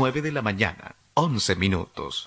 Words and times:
9 0.00 0.22
de 0.22 0.32
la 0.32 0.40
mañana, 0.40 0.96
11 1.12 1.56
minutos. 1.56 2.26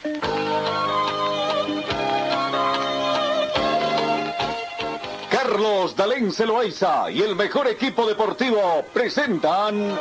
Carlos 5.31 5.95
Dalén 5.95 6.31
Celoaiza 6.31 7.09
y 7.09 7.23
el 7.23 7.35
mejor 7.35 7.67
equipo 7.67 8.05
deportivo 8.05 8.85
presentan 8.93 9.97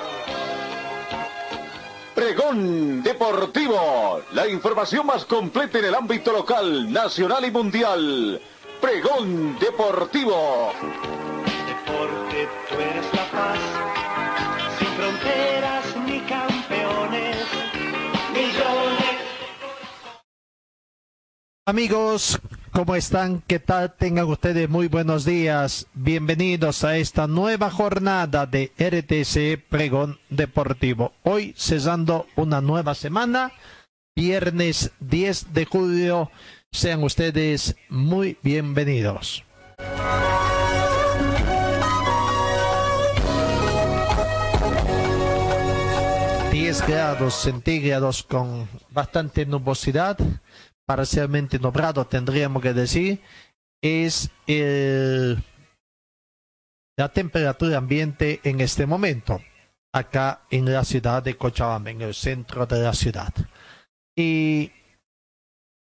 Pregón 2.15 3.03
Deportivo, 3.03 4.21
la 4.33 4.47
información 4.47 5.07
más 5.07 5.25
completa 5.25 5.79
en 5.79 5.87
el 5.87 5.95
ámbito 5.95 6.31
local, 6.31 6.93
nacional 6.93 7.43
y 7.47 7.51
mundial. 7.51 8.39
Pregón 8.83 9.59
Deportivo. 9.59 10.75
Deporte, 11.67 12.49
tú 12.69 12.75
eres 12.75 13.15
la 13.15 13.31
paz, 13.31 13.59
sin 14.79 14.89
fronteras 14.89 15.72
Amigos, 21.73 22.39
¿cómo 22.71 22.95
están? 22.97 23.43
¿Qué 23.47 23.59
tal? 23.59 23.95
Tengan 23.95 24.27
ustedes 24.27 24.69
muy 24.69 24.89
buenos 24.89 25.25
días. 25.25 25.87
Bienvenidos 25.95 26.85
a 26.85 26.99
esta 26.99 27.27
nueva 27.27 27.71
jornada 27.71 28.45
de 28.45 28.73
RTC 28.77 29.71
Pregón 29.71 30.19
Deportivo. 30.29 31.15
Hoy 31.23 31.55
cesando 31.57 32.27
una 32.37 32.61
nueva 32.61 32.95
semana, 32.95 33.53
viernes 34.15 34.91
10 35.01 35.55
de 35.55 35.65
julio. 35.65 36.31
Sean 36.71 37.03
ustedes 37.05 37.75
muy 37.89 38.37
bienvenidos. 38.43 39.43
Grados 46.81 47.35
centígrados 47.35 48.23
con 48.23 48.67
bastante 48.89 49.45
nubosidad, 49.45 50.17
parcialmente 50.87 51.59
nublado 51.59 52.07
tendríamos 52.07 52.63
que 52.63 52.73
decir, 52.73 53.21
es 53.83 54.31
el, 54.47 55.43
la 56.97 57.13
temperatura 57.13 57.79
ambiente 57.79 58.41
en 58.45 58.61
este 58.61 58.87
momento, 58.87 59.41
acá 59.93 60.43
en 60.51 60.73
la 60.73 60.85
ciudad 60.85 61.23
de 61.23 61.37
Cochabamba, 61.37 61.91
en 61.91 62.03
el 62.03 62.15
centro 62.15 62.67
de 62.67 62.83
la 62.83 62.95
ciudad. 62.95 63.33
Y 64.17 64.71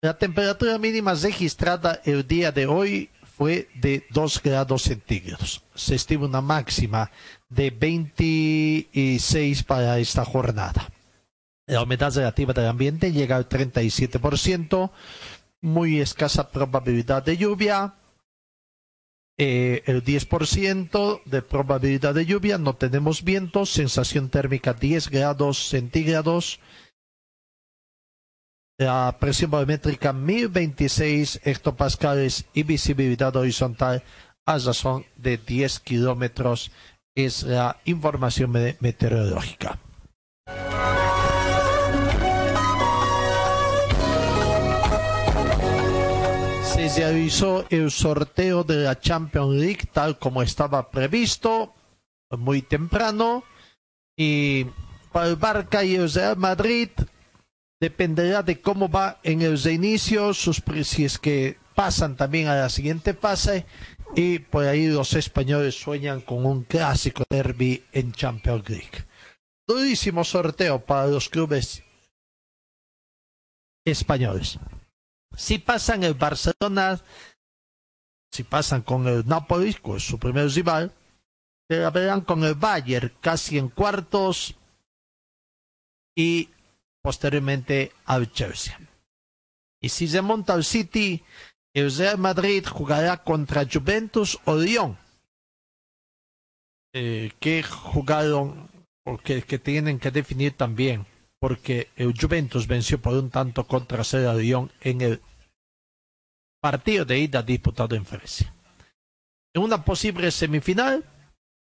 la 0.02 0.18
temperatura 0.18 0.78
mínima 0.78 1.14
registrada 1.14 2.02
el 2.06 2.28
día 2.28 2.52
de 2.52 2.66
hoy 2.66 3.10
fue 3.38 3.70
de 3.76 4.06
2 4.12 4.42
grados 4.44 4.84
centígrados. 4.84 5.64
Se 5.74 5.96
estima 5.96 6.26
una 6.26 6.42
máxima 6.42 7.12
de 7.50 7.72
26 7.72 9.64
para 9.64 9.98
esta 10.00 10.26
jornada. 10.26 10.90
La 11.72 11.84
humedad 11.84 12.14
relativa 12.14 12.52
del 12.52 12.68
ambiente 12.68 13.14
llega 13.14 13.38
al 13.38 13.48
37%, 13.48 14.92
muy 15.62 16.02
escasa 16.02 16.52
probabilidad 16.52 17.24
de 17.24 17.38
lluvia, 17.38 17.96
eh, 19.38 19.82
el 19.86 20.04
10% 20.04 21.22
de 21.24 21.42
probabilidad 21.42 22.14
de 22.14 22.26
lluvia, 22.26 22.58
no 22.58 22.76
tenemos 22.76 23.24
viento, 23.24 23.66
sensación 23.66 24.28
térmica 24.28 24.74
10 24.74 25.10
grados 25.10 25.70
centígrados, 25.70 26.60
la 28.78 29.16
presión 29.18 29.52
barométrica 29.52 30.12
1026 30.12 31.40
hectopascales 31.46 32.48
y 32.54 32.64
visibilidad 32.64 33.34
horizontal 33.34 34.04
a 34.46 34.58
razón 34.58 35.06
de 35.16 35.38
10 35.38 35.80
kilómetros 35.80 36.70
es 37.16 37.44
la 37.44 37.80
información 37.86 38.52
meteorológica. 38.82 39.80
Se 46.92 47.00
realizó 47.00 47.66
el 47.70 47.90
sorteo 47.90 48.66
de 48.66 48.84
la 48.84 49.00
Champions 49.00 49.56
League 49.56 49.90
tal 49.94 50.20
como 50.20 50.44
estaba 50.44 50.92
previsto, 50.92 51.74
muy 52.32 52.64
temprano, 52.64 53.46
y 54.18 54.66
para 55.14 55.28
el 55.28 55.38
Barca 55.38 55.86
y 55.86 55.96
el 55.96 56.12
Real 56.12 56.36
Madrid 56.36 56.90
dependerá 57.80 58.44
de 58.44 58.60
cómo 58.60 58.90
va 58.90 59.22
en 59.24 59.42
el 59.42 59.58
reinicio, 59.64 60.34
sus 60.34 60.62
si 60.84 61.06
es 61.06 61.18
que 61.18 61.58
pasan 61.76 62.18
también 62.18 62.50
a 62.50 62.56
la 62.56 62.68
siguiente 62.68 63.14
fase 63.14 63.66
y 64.14 64.40
por 64.40 64.66
ahí 64.66 64.88
los 64.88 65.14
españoles 65.14 65.76
sueñan 65.76 66.20
con 66.20 66.46
un 66.46 66.66
clásico 66.66 67.24
derby 67.30 67.86
en 67.94 68.12
Champions 68.12 68.70
League. 68.70 69.06
Durísimo 69.66 70.26
sorteo 70.26 70.84
para 70.84 71.08
los 71.08 71.30
clubes 71.30 71.84
españoles. 73.86 74.60
Si 75.36 75.60
pasan 75.60 76.04
el 76.04 76.14
Barcelona, 76.14 77.00
si 78.32 78.44
pasan 78.44 78.82
con 78.82 79.08
el 79.08 79.28
Napoli, 79.28 79.74
con 79.74 80.00
su 80.00 80.20
primer 80.20 80.50
rival, 80.50 80.94
se 81.70 81.90
verán 81.90 82.22
con 82.22 82.44
el 82.44 82.56
Bayern 82.56 83.14
casi 83.22 83.58
en 83.58 83.70
cuartos 83.70 84.56
y 86.16 86.50
posteriormente 87.02 87.92
al 88.06 88.32
Chelsea. 88.32 88.78
Y 89.82 89.90
si 89.90 90.08
se 90.08 90.22
monta 90.22 90.54
al 90.54 90.64
City, 90.64 91.24
el 91.74 91.96
Real 91.96 92.18
Madrid 92.18 92.66
jugará 92.66 93.24
contra 93.24 93.66
Juventus 93.66 94.38
o 94.46 94.56
Lyon, 94.56 94.98
eh, 96.94 97.32
que 97.40 97.64
jugaron, 97.64 98.70
o 99.06 99.18
que, 99.18 99.42
que, 99.42 99.58
tienen 99.58 99.98
que 99.98 100.12
definir 100.12 100.56
también, 100.56 101.08
porque 101.42 101.90
el 101.98 102.14
Juventus 102.18 102.68
venció 102.68 103.02
por 103.02 103.16
un 103.16 103.30
tanto 103.30 103.66
contra 103.66 104.04
el 104.14 104.38
Lyon 104.38 104.72
en 104.80 105.02
el 105.02 105.22
partido 106.62 107.04
de 107.04 107.20
ida 107.20 107.42
disputado 107.42 107.96
en 107.96 108.06
Francia. 108.06 108.54
En 109.54 109.64
una 109.64 109.84
posible 109.84 110.32
semifinal, 110.32 111.04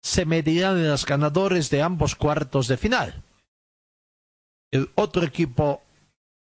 se 0.02 0.24
medirán 0.24 0.88
los 0.88 1.06
ganadores 1.06 1.70
de 1.70 1.82
ambos 1.82 2.16
cuartos 2.16 2.66
de 2.66 2.76
final 2.76 3.22
el 4.70 4.90
otro 4.94 5.24
equipo 5.24 5.82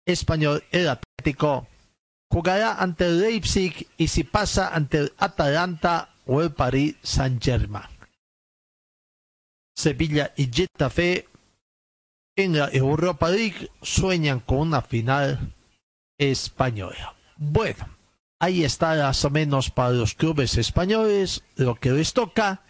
español, 0.07 0.65
el 0.71 0.89
Atlético, 0.89 1.69
jugará 2.31 2.75
ante 2.75 3.07
el 3.07 3.21
Leipzig 3.21 3.87
y 3.97 4.09
si 4.09 4.25
pasa 4.25 4.75
ante 4.75 5.13
Atalanta 5.19 6.15
o 6.27 6.43
el 6.43 6.53
Paris 6.53 6.97
Saint-Germain. 7.03 7.89
Sevilla 9.77 10.33
y 10.37 10.51
Getafe 10.53 11.29
en 12.39 12.57
la 12.57 12.69
Europa 12.73 13.29
League 13.29 13.69
sueñan 13.83 14.41
con 14.41 14.59
una 14.59 14.81
final 14.81 15.55
española. 16.19 17.15
Bueno, 17.37 17.89
ahí 18.39 18.65
está 18.65 18.95
más 18.97 19.25
o 19.25 19.31
menos 19.31 19.71
para 19.71 19.91
los 19.91 20.15
clubes 20.15 20.57
españoles 20.57 21.43
lo 21.57 21.75
que 21.75 21.91
les 21.91 22.13
toca. 22.13 22.63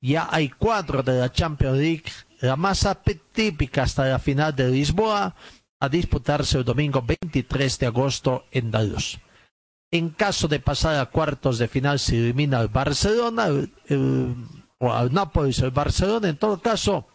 Ya 0.00 0.28
hay 0.30 0.48
cuatro 0.48 1.02
de 1.02 1.18
la 1.18 1.30
Champions 1.30 1.78
League 1.78 2.04
la 2.40 2.56
masa 2.56 3.00
típica 3.32 3.84
hasta 3.84 4.06
la 4.06 4.18
final 4.18 4.56
de 4.56 4.68
Lisboa 4.68 5.36
a 5.78 5.88
disputarse 5.88 6.58
el 6.58 6.64
domingo 6.64 7.02
23 7.02 7.78
de 7.78 7.86
agosto 7.86 8.46
en 8.50 8.70
Daluz. 8.70 9.18
En 9.92 10.08
caso 10.08 10.48
de 10.48 10.58
pasar 10.58 10.98
a 10.98 11.06
cuartos 11.06 11.58
de 11.58 11.68
final 11.68 11.98
se 11.98 12.16
elimina 12.16 12.58
al 12.58 12.68
Barcelona 12.68 13.46
o 14.78 14.92
al 14.92 15.12
Nápoles 15.12 15.58
el 15.60 15.70
Barcelona. 15.70 16.30
En 16.30 16.36
todo 16.36 16.60
caso, 16.60 17.06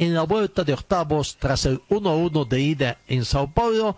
en 0.00 0.14
la 0.14 0.22
vuelta 0.22 0.64
de 0.64 0.72
octavos 0.72 1.36
tras 1.36 1.66
el 1.66 1.82
1-1 1.90 2.48
de 2.48 2.60
ida 2.60 2.98
en 3.06 3.26
Sao 3.26 3.52
Paulo, 3.52 3.96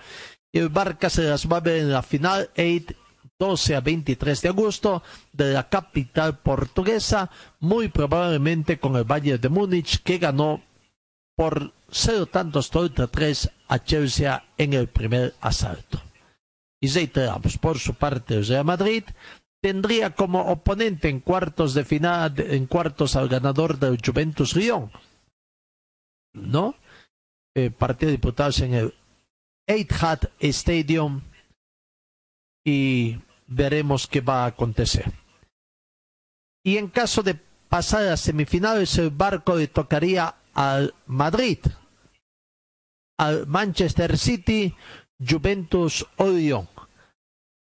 el 0.53 0.69
Barca 0.69 1.09
se 1.09 1.23
las 1.23 1.47
va 1.47 1.59
a 1.59 1.61
ver 1.61 1.79
en 1.79 1.93
la 1.93 2.03
final 2.03 2.51
8 2.59 2.95
12 3.39 3.75
a 3.75 3.81
23 3.81 4.43
de 4.43 4.49
agosto 4.49 5.03
de 5.33 5.53
la 5.53 5.69
capital 5.69 6.39
portuguesa, 6.39 7.31
muy 7.61 7.89
probablemente 7.89 8.79
con 8.79 8.95
el 8.97 9.05
Bayern 9.05 9.41
de 9.41 9.49
Múnich 9.49 10.03
que 10.03 10.19
ganó 10.19 10.61
por 11.37 11.73
cero 11.91 12.27
tantos 12.27 12.69
contra 12.69 13.07
tres 13.07 13.51
a 13.69 13.79
Chelsea 13.83 14.45
en 14.59 14.75
el 14.75 14.89
primer 14.89 15.35
asalto. 15.41 16.01
Y 16.81 16.89
reiteramos, 16.89 17.59
por 17.59 17.79
su 17.79 17.95
parte, 17.95 18.37
el 18.37 18.65
Madrid 18.65 19.05
tendría 19.61 20.11
como 20.11 20.51
oponente 20.51 21.09
en 21.09 21.21
cuartos 21.21 21.75
de 21.75 21.85
final, 21.85 22.35
en 22.39 22.67
cuartos 22.67 23.15
al 23.15 23.29
ganador 23.29 23.79
del 23.79 23.99
Juventus 24.05 24.57
Lyon, 24.57 24.91
¿no? 26.33 26.75
Eh, 27.55 27.71
partido 27.71 28.11
diputados 28.11 28.61
en 28.61 28.75
el 28.75 28.95
Etihad 29.67 30.21
Stadium 30.41 31.23
y 32.65 33.19
veremos 33.47 34.07
qué 34.07 34.21
va 34.21 34.45
a 34.45 34.47
acontecer. 34.47 35.13
Y 36.65 36.77
en 36.77 36.89
caso 36.89 37.23
de 37.23 37.39
pasar 37.69 38.07
a 38.09 38.17
semifinales, 38.17 38.97
el 38.99 39.11
barco 39.11 39.57
le 39.57 39.67
tocaría 39.69 40.35
al 40.55 40.95
Madrid, 41.07 41.59
al 43.19 43.47
Manchester 43.47 44.17
City, 44.17 44.75
Juventus 45.19 46.07
o 46.17 46.29
Lyon. 46.29 46.69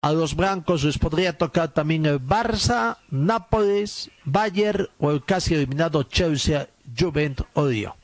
A 0.03 0.13
los 0.13 0.37
blancos 0.37 0.85
les 0.85 0.99
podría 0.99 1.39
tocar 1.39 1.73
también 1.73 2.05
el 2.05 2.21
Barça, 2.21 2.99
Nápoles, 3.11 4.11
Bayern 4.25 4.89
o 4.99 5.11
el 5.11 5.25
casi 5.25 5.55
eliminado 5.55 6.03
Chelsea, 6.03 6.69
Juventus 6.97 7.47
o 7.55 7.67
Lyon. 7.67 8.04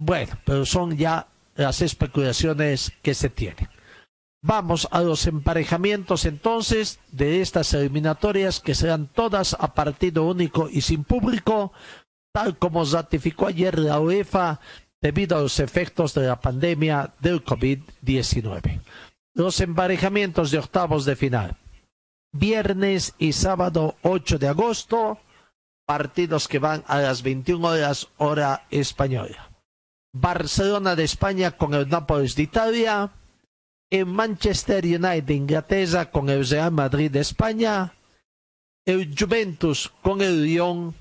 Bueno, 0.00 0.32
pero 0.46 0.64
son 0.64 0.96
ya 0.96 1.28
las 1.56 1.82
especulaciones 1.82 2.90
que 3.02 3.12
se 3.12 3.28
tienen. 3.28 3.68
Vamos 4.42 4.88
a 4.90 5.02
los 5.02 5.26
emparejamientos 5.26 6.24
entonces 6.24 6.98
de 7.12 7.42
estas 7.42 7.74
eliminatorias 7.74 8.60
que 8.60 8.74
serán 8.74 9.08
todas 9.08 9.54
a 9.60 9.74
partido 9.74 10.24
único 10.24 10.70
y 10.70 10.80
sin 10.80 11.04
público, 11.04 11.74
tal 12.32 12.56
como 12.56 12.82
ratificó 12.86 13.48
ayer 13.48 13.78
la 13.78 14.00
UEFA 14.00 14.60
debido 15.02 15.36
a 15.36 15.42
los 15.42 15.60
efectos 15.60 16.14
de 16.14 16.26
la 16.26 16.40
pandemia 16.40 17.12
del 17.20 17.44
COVID-19. 17.44 18.80
Los 19.34 19.60
emparejamientos 19.60 20.50
de 20.50 20.58
octavos 20.60 21.04
de 21.04 21.14
final. 21.14 21.58
Viernes 22.32 23.14
y 23.18 23.32
sábado 23.32 23.96
8 24.00 24.38
de 24.38 24.48
agosto, 24.48 25.18
partidos 25.84 26.48
que 26.48 26.58
van 26.58 26.84
a 26.86 27.00
las 27.00 27.22
21 27.22 27.68
horas 27.68 28.08
hora 28.16 28.66
española. 28.70 29.49
Barcelona 30.12 30.96
de 30.96 31.04
España 31.04 31.52
con 31.52 31.74
el 31.74 31.88
Nápoles 31.88 32.34
de 32.34 32.42
Italia, 32.42 33.12
en 33.90 34.08
Manchester 34.08 34.84
United 34.84 35.24
de 35.24 35.34
Inglaterra 35.34 36.10
con 36.10 36.28
el 36.28 36.46
Real 36.46 36.72
Madrid 36.72 37.10
de 37.10 37.20
España, 37.20 37.92
el 38.84 39.14
Juventus 39.16 39.90
con 40.02 40.20
el 40.20 40.44
Lyon, 40.44 40.94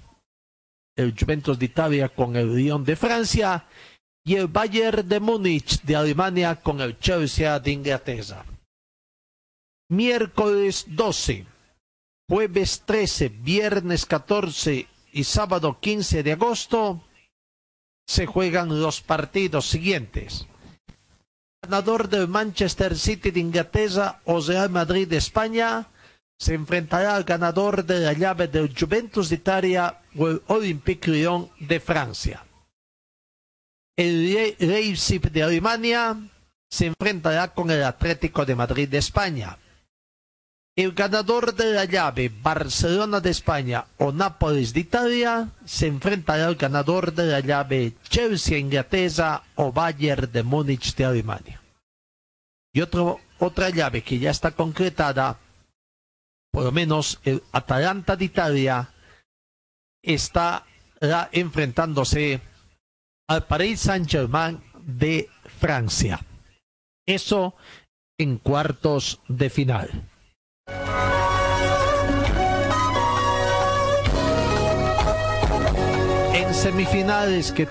el 0.95 1.15
Juventus 1.17 1.57
de 1.57 1.65
Italia 1.65 2.09
con 2.09 2.35
el 2.35 2.55
Lyon 2.55 2.83
de 2.83 2.95
Francia 2.95 3.65
y 4.23 4.35
el 4.35 4.47
Bayern 4.47 5.07
de 5.07 5.19
Múnich 5.19 5.81
de 5.81 5.95
Alemania 5.95 6.55
con 6.55 6.81
el 6.81 6.99
Chelsea 6.99 7.59
de 7.59 7.71
Inglaterra. 7.71 8.45
Miércoles 9.89 10.85
12, 10.87 11.47
jueves 12.29 12.83
13, 12.85 13.29
viernes 13.29 14.05
14 14.05 14.87
y 15.13 15.23
sábado 15.23 15.79
15 15.79 16.21
de 16.21 16.31
agosto 16.33 17.03
se 18.09 18.25
juegan 18.25 18.81
los 18.81 19.01
partidos 19.01 19.69
siguientes 19.69 20.47
ganador 21.61 22.09
del 22.09 22.27
Manchester 22.27 22.97
City 22.97 23.29
de 23.29 23.41
Inglaterra 23.41 24.21
o 24.25 24.41
Real 24.41 24.71
Madrid 24.71 25.07
de 25.07 25.17
España 25.17 25.87
se 26.39 26.55
enfrentará 26.55 27.15
al 27.15 27.25
ganador 27.25 27.85
de 27.85 27.99
la 27.99 28.13
llave 28.13 28.47
del 28.47 28.73
Juventus 28.75 29.29
de 29.29 29.35
Italia 29.35 30.01
o 30.17 30.29
el 30.29 30.41
Olympique 30.47 31.11
Lyon 31.11 31.51
de 31.59 31.79
Francia. 31.79 32.43
El 33.95 34.55
Leipzig 34.57 35.29
de 35.29 35.43
Alemania 35.43 36.17
se 36.67 36.87
enfrentará 36.87 37.53
con 37.53 37.69
el 37.69 37.83
Atlético 37.83 38.45
de 38.45 38.55
Madrid 38.55 38.89
de 38.89 38.97
España. 38.97 39.59
El 40.79 40.93
ganador 40.93 41.55
de 41.55 41.73
la 41.73 41.83
llave 41.83 42.29
Barcelona 42.29 43.19
de 43.19 43.31
España 43.31 43.87
o 43.97 44.13
Nápoles 44.13 44.73
de 44.73 44.79
Italia 44.79 45.49
se 45.65 45.87
enfrentará 45.87 46.47
al 46.47 46.55
ganador 46.55 47.13
de 47.13 47.25
la 47.25 47.41
llave 47.41 47.95
Chelsea 48.07 48.57
Inglaterra 48.57 49.43
o 49.55 49.73
Bayern 49.73 50.31
de 50.31 50.41
Múnich 50.41 50.95
de 50.95 51.03
Alemania. 51.03 51.61
Y 52.71 52.79
otra 52.79 53.69
llave 53.71 54.03
que 54.03 54.19
ya 54.19 54.31
está 54.31 54.51
concretada, 54.51 55.37
por 56.49 56.63
lo 56.63 56.71
menos 56.71 57.19
el 57.25 57.43
Atalanta 57.51 58.15
de 58.15 58.23
Italia 58.23 58.89
está 60.01 60.65
enfrentándose 61.33 62.39
al 63.27 63.45
Paris 63.47 63.81
Saint-Germain 63.81 64.63
de 64.75 65.27
Francia. 65.59 66.21
Eso 67.05 67.53
en 68.17 68.37
cuartos 68.37 69.19
de 69.27 69.49
final. 69.49 70.08
En 76.33 76.53
semifinales 76.53 77.51
que 77.51 77.67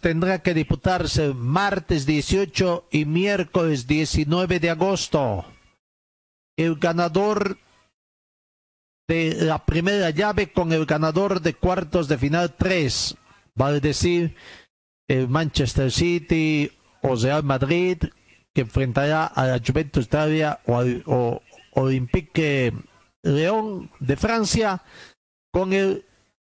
tendrá 0.00 0.42
que 0.42 0.54
disputarse 0.54 1.34
martes 1.34 2.06
18 2.06 2.88
y 2.90 3.04
miércoles 3.04 3.86
19 3.86 4.60
de 4.60 4.70
agosto. 4.70 5.44
El 6.56 6.76
ganador 6.76 7.58
de 9.08 9.34
la 9.40 9.64
primera 9.64 10.10
llave 10.10 10.52
con 10.52 10.72
el 10.72 10.86
ganador 10.86 11.40
de 11.40 11.54
cuartos 11.54 12.08
de 12.08 12.18
final 12.18 12.54
3. 12.56 13.16
Vale 13.54 13.80
decir, 13.80 14.34
el 15.08 15.28
Manchester 15.28 15.90
City 15.90 16.70
o 17.02 17.16
Real 17.16 17.42
Madrid 17.42 17.98
que 18.54 18.62
enfrentará 18.62 19.26
a 19.26 19.46
la 19.46 19.60
Juventus 19.64 20.06
Italia 20.06 20.60
o, 20.66 20.82
o 21.06 21.42
Olympique 21.72 22.72
León 23.22 23.90
de 24.00 24.16
Francia 24.16 24.82
con 25.52 25.72
el 25.72 26.04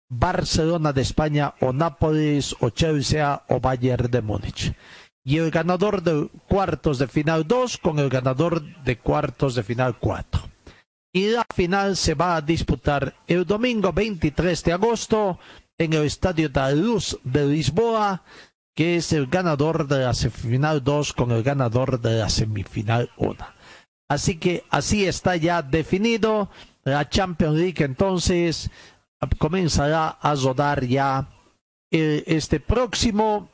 Barcelona 0.10 0.94
de 0.94 1.02
España 1.02 1.56
o 1.60 1.74
Nápoles 1.74 2.56
o 2.60 2.70
Chelsea 2.70 3.44
o 3.50 3.60
Bayern 3.60 4.10
de 4.10 4.22
Múnich. 4.22 4.74
Y 5.24 5.38
el 5.38 5.52
ganador 5.52 6.02
de 6.04 6.30
cuartos 6.48 7.00
de 7.00 7.08
final 7.08 7.46
2 7.48 7.78
con 7.80 8.00
el 8.00 8.10
ganador 8.10 8.64
de 8.84 8.98
cuartos 8.98 9.56
de 9.56 9.64
final 9.64 9.98
4. 10.00 10.42
Y 11.14 11.32
la 11.32 11.46
final 11.54 11.98
se 11.98 12.14
va 12.14 12.36
a 12.36 12.42
disputar 12.42 13.16
el 13.28 13.46
domingo 13.46 13.92
23 13.92 14.64
de 14.64 14.74
agosto 14.74 15.40
en 15.78 15.94
el 15.94 16.06
Estadio 16.06 16.50
da 16.50 16.72
Luz 16.72 17.20
de 17.24 17.46
Lisboa, 17.46 18.24
que 18.76 18.96
es 18.98 19.14
el 19.14 19.28
ganador 19.28 19.88
de 19.88 20.00
la 20.00 20.14
semifinal 20.14 20.84
2 20.84 21.14
con 21.14 21.32
el 21.32 21.44
ganador 21.44 22.00
de 22.00 22.20
la 22.20 22.30
semifinal 22.30 23.10
1. 23.18 23.36
Así 24.10 24.38
que 24.38 24.64
así 24.70 25.06
está 25.06 25.36
ya 25.36 25.62
definido. 25.62 26.50
La 26.84 27.10
Champions 27.10 27.58
League 27.58 27.84
entonces 27.84 28.70
comenzará 29.38 30.10
a 30.10 30.36
rodar 30.36 30.86
ya 30.86 31.28
eh, 31.92 32.24
este 32.28 32.60
próximo 32.60 33.50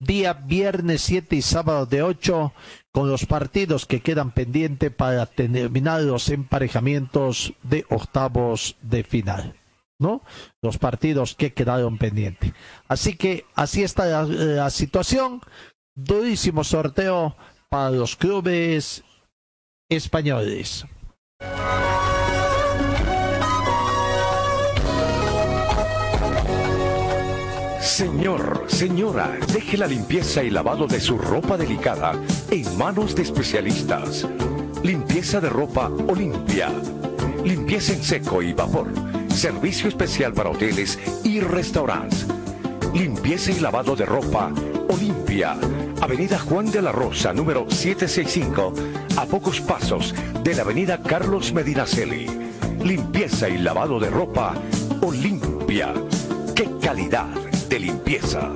día 0.00 0.32
viernes 0.32 1.02
7 1.02 1.36
y 1.36 1.42
sábado 1.42 1.86
de 1.86 2.02
8 2.02 2.52
con 2.92 3.08
los 3.08 3.26
partidos 3.26 3.86
que 3.86 4.00
quedan 4.00 4.32
pendientes 4.32 4.90
para 4.90 5.26
terminar 5.26 6.02
los 6.02 6.28
emparejamientos 6.30 7.52
de 7.62 7.84
octavos 7.90 8.76
de 8.82 9.04
final. 9.04 9.54
¿No? 10.00 10.22
Los 10.62 10.78
partidos 10.78 11.34
que 11.34 11.52
quedaron 11.52 11.98
pendientes. 11.98 12.52
Así 12.86 13.16
que 13.16 13.44
así 13.56 13.82
está 13.82 14.06
la, 14.06 14.22
la 14.22 14.70
situación. 14.70 15.40
Durísimo 15.96 16.62
sorteo 16.62 17.36
para 17.68 17.90
los 17.90 18.14
clubes 18.14 19.02
españoles. 19.88 20.84
Señor, 27.80 28.66
señora, 28.68 29.38
deje 29.52 29.78
la 29.78 29.86
limpieza 29.86 30.42
y 30.44 30.50
lavado 30.50 30.86
de 30.86 31.00
su 31.00 31.16
ropa 31.16 31.56
delicada 31.56 32.12
en 32.50 32.76
manos 32.76 33.14
de 33.14 33.22
especialistas. 33.22 34.26
Limpieza 34.84 35.40
de 35.40 35.48
ropa 35.48 35.90
Olimpia. 36.06 36.70
Limpieza 37.44 37.94
en 37.94 38.04
seco 38.04 38.42
y 38.42 38.52
vapor. 38.52 38.92
Servicio 39.30 39.88
especial 39.88 40.34
para 40.34 40.50
hoteles 40.50 40.98
y 41.24 41.40
restaurantes. 41.40 42.26
Limpieza 42.94 43.52
y 43.52 43.60
lavado 43.60 43.96
de 43.96 44.04
ropa 44.04 44.52
Olimpia. 44.88 45.56
Avenida 46.00 46.38
Juan 46.38 46.70
de 46.70 46.82
la 46.82 46.92
Rosa, 46.92 47.32
número 47.32 47.66
765, 47.68 48.72
a 49.18 49.26
pocos 49.26 49.60
pasos 49.60 50.14
de 50.44 50.54
la 50.54 50.62
Avenida 50.62 51.02
Carlos 51.02 51.52
Medinaceli. 51.52 52.28
Limpieza 52.84 53.48
y 53.48 53.58
lavado 53.58 53.98
de 53.98 54.10
ropa 54.10 54.54
Olimpia. 55.00 55.92
¡Qué 56.54 56.70
calidad 56.80 57.26
de 57.68 57.80
limpieza! 57.80 58.52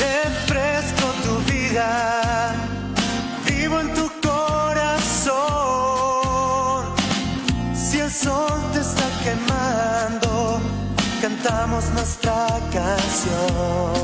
Refresco 0.00 1.06
tu 1.22 1.52
vida, 1.52 2.54
vivo 3.46 3.78
en 3.80 3.92
tu 3.92 4.10
corazón. 4.26 5.34
Si 7.74 7.98
el 7.98 8.10
sol 8.10 8.58
te 8.72 8.80
está 8.80 9.06
quemando, 9.22 10.62
cantamos 11.20 11.90
nuestra 11.90 12.46
canción. 12.72 14.03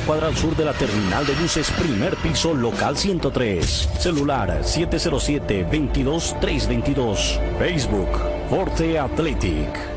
cuadra 0.00 0.28
al 0.28 0.36
sur 0.36 0.56
de 0.56 0.64
la 0.64 0.72
terminal 0.72 1.26
de 1.26 1.34
buses, 1.34 1.70
primer 1.72 2.16
piso, 2.16 2.54
local 2.54 2.96
103. 2.96 3.90
Celular 3.98 4.62
707-22-322. 4.62 7.38
Facebook, 7.58 8.08
Forte 8.48 8.98
Athletic. 8.98 9.91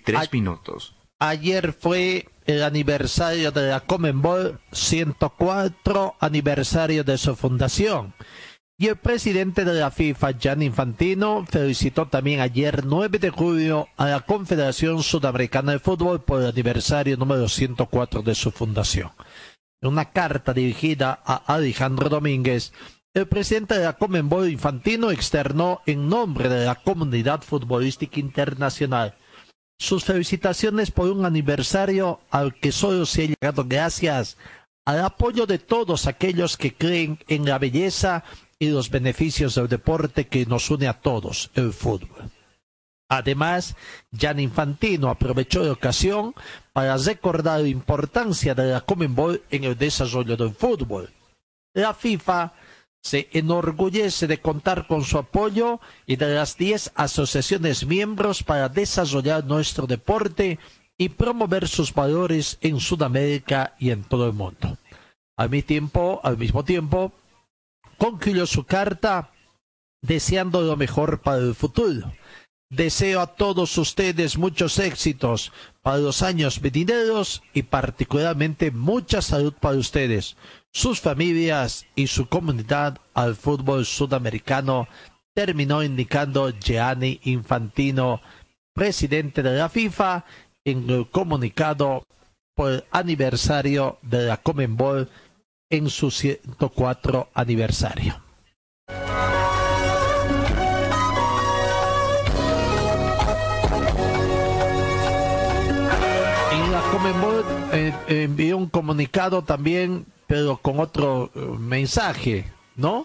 23 0.00 0.20
Ay. 0.20 0.28
minutos. 0.32 0.94
Ayer 1.18 1.72
fue 1.72 2.26
el 2.46 2.62
aniversario 2.62 3.52
de 3.52 3.68
la 3.68 3.80
Comenbol, 3.80 4.58
104 4.72 6.16
aniversario 6.18 7.04
de 7.04 7.18
su 7.18 7.36
fundación. 7.36 8.14
Y 8.78 8.86
el 8.86 8.96
presidente 8.96 9.66
de 9.66 9.74
la 9.74 9.90
FIFA, 9.90 10.38
Gianni 10.38 10.64
Infantino, 10.64 11.44
felicitó 11.46 12.06
también 12.06 12.40
ayer 12.40 12.86
9 12.86 13.18
de 13.18 13.28
julio 13.28 13.88
a 13.98 14.06
la 14.06 14.20
Confederación 14.20 15.02
Sudamericana 15.02 15.72
de 15.72 15.78
Fútbol 15.78 16.22
por 16.22 16.40
el 16.40 16.48
aniversario 16.48 17.18
número 17.18 17.46
104 17.46 18.22
de 18.22 18.34
su 18.34 18.50
fundación. 18.50 19.10
En 19.82 19.90
una 19.90 20.12
carta 20.12 20.54
dirigida 20.54 21.20
a 21.22 21.36
Alejandro 21.54 22.08
Domínguez, 22.08 22.72
el 23.12 23.26
presidente 23.26 23.76
de 23.76 23.84
la 23.84 23.98
Comenbol 23.98 24.48
Infantino 24.48 25.10
externó 25.10 25.82
en 25.84 26.08
nombre 26.08 26.48
de 26.48 26.64
la 26.64 26.76
comunidad 26.76 27.42
futbolística 27.42 28.18
internacional 28.18 29.14
sus 29.80 30.04
felicitaciones 30.04 30.90
por 30.90 31.10
un 31.10 31.24
aniversario 31.24 32.20
al 32.30 32.54
que 32.54 32.70
solo 32.70 33.06
se 33.06 33.22
ha 33.22 33.26
llegado 33.28 33.64
gracias 33.66 34.36
al 34.84 35.00
apoyo 35.00 35.46
de 35.46 35.58
todos 35.58 36.06
aquellos 36.06 36.58
que 36.58 36.74
creen 36.74 37.18
en 37.28 37.46
la 37.46 37.58
belleza 37.58 38.22
y 38.58 38.68
los 38.68 38.90
beneficios 38.90 39.54
del 39.54 39.68
deporte 39.68 40.26
que 40.26 40.44
nos 40.44 40.70
une 40.70 40.86
a 40.86 41.00
todos, 41.00 41.50
el 41.54 41.72
fútbol. 41.72 42.30
Además, 43.08 43.74
Jan 44.12 44.38
Infantino 44.38 45.08
aprovechó 45.08 45.64
la 45.64 45.72
ocasión 45.72 46.34
para 46.74 46.98
recordar 46.98 47.62
la 47.62 47.68
importancia 47.68 48.54
de 48.54 48.72
la 48.72 48.82
Comenbol 48.82 49.42
en 49.50 49.64
el 49.64 49.78
desarrollo 49.78 50.36
del 50.36 50.54
fútbol. 50.54 51.08
La 51.72 51.94
FIFA 51.94 52.52
se 53.02 53.28
enorgullece 53.32 54.26
de 54.26 54.40
contar 54.40 54.86
con 54.86 55.04
su 55.04 55.18
apoyo 55.18 55.80
y 56.06 56.16
de 56.16 56.34
las 56.34 56.56
10 56.56 56.92
asociaciones 56.94 57.86
miembros 57.86 58.42
para 58.42 58.68
desarrollar 58.68 59.44
nuestro 59.44 59.86
deporte 59.86 60.58
y 60.98 61.08
promover 61.08 61.66
sus 61.66 61.94
valores 61.94 62.58
en 62.60 62.78
Sudamérica 62.78 63.74
y 63.78 63.90
en 63.90 64.04
todo 64.04 64.26
el 64.26 64.34
mundo. 64.34 64.76
Al 65.38 65.48
mismo 65.48 65.66
tiempo, 65.66 66.20
al 66.22 66.36
mismo 66.36 66.64
tiempo 66.64 67.12
concluyó 67.96 68.46
su 68.46 68.64
carta 68.64 69.30
deseando 70.02 70.60
lo 70.60 70.76
mejor 70.76 71.20
para 71.20 71.38
el 71.38 71.54
futuro. 71.54 72.12
Deseo 72.70 73.20
a 73.20 73.26
todos 73.34 73.76
ustedes 73.78 74.38
muchos 74.38 74.78
éxitos 74.78 75.52
para 75.82 75.98
los 75.98 76.22
años 76.22 76.60
venideros 76.60 77.42
y 77.52 77.62
particularmente 77.64 78.70
mucha 78.70 79.22
salud 79.22 79.52
para 79.54 79.76
ustedes, 79.76 80.36
sus 80.72 81.00
familias 81.00 81.86
y 81.94 82.06
su 82.06 82.28
comunidad 82.28 82.98
al 83.14 83.34
fútbol 83.36 83.84
sudamericano, 83.84 84.88
terminó 85.34 85.82
indicando 85.82 86.50
Gianni 86.50 87.20
Infantino, 87.24 88.20
presidente 88.74 89.42
de 89.42 89.56
la 89.56 89.68
FIFA, 89.68 90.24
en 90.64 90.88
el 90.90 91.08
comunicado 91.08 92.04
por 92.54 92.72
el 92.72 92.84
aniversario 92.90 93.98
de 94.02 94.26
la 94.26 94.36
Comenbol 94.36 95.08
en 95.70 95.88
su 95.88 96.10
104 96.10 97.30
aniversario. 97.34 98.20
La 106.70 106.82
Comenbol 106.92 107.44
eh, 107.72 107.92
envió 108.08 108.56
un 108.56 108.68
comunicado 108.68 109.42
también, 109.42 110.06
pero 110.30 110.58
con 110.58 110.78
otro 110.78 111.32
eh, 111.34 111.40
mensaje, 111.58 112.44
¿no? 112.76 113.04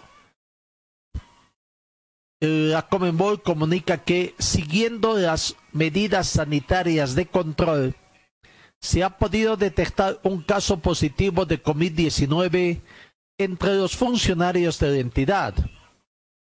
Eh, 2.40 2.68
La 2.70 2.86
Comenbol 2.86 3.42
comunica 3.42 4.04
que 4.04 4.36
siguiendo 4.38 5.18
las 5.18 5.56
medidas 5.72 6.28
sanitarias 6.28 7.16
de 7.16 7.26
control, 7.26 7.96
se 8.80 9.02
ha 9.02 9.18
podido 9.18 9.56
detectar 9.56 10.20
un 10.22 10.40
caso 10.40 10.78
positivo 10.78 11.46
de 11.46 11.60
COVID-19 11.60 12.80
entre 13.38 13.74
los 13.74 13.96
funcionarios 13.96 14.78
de 14.78 14.90
la 14.92 14.98
entidad. 14.98 15.52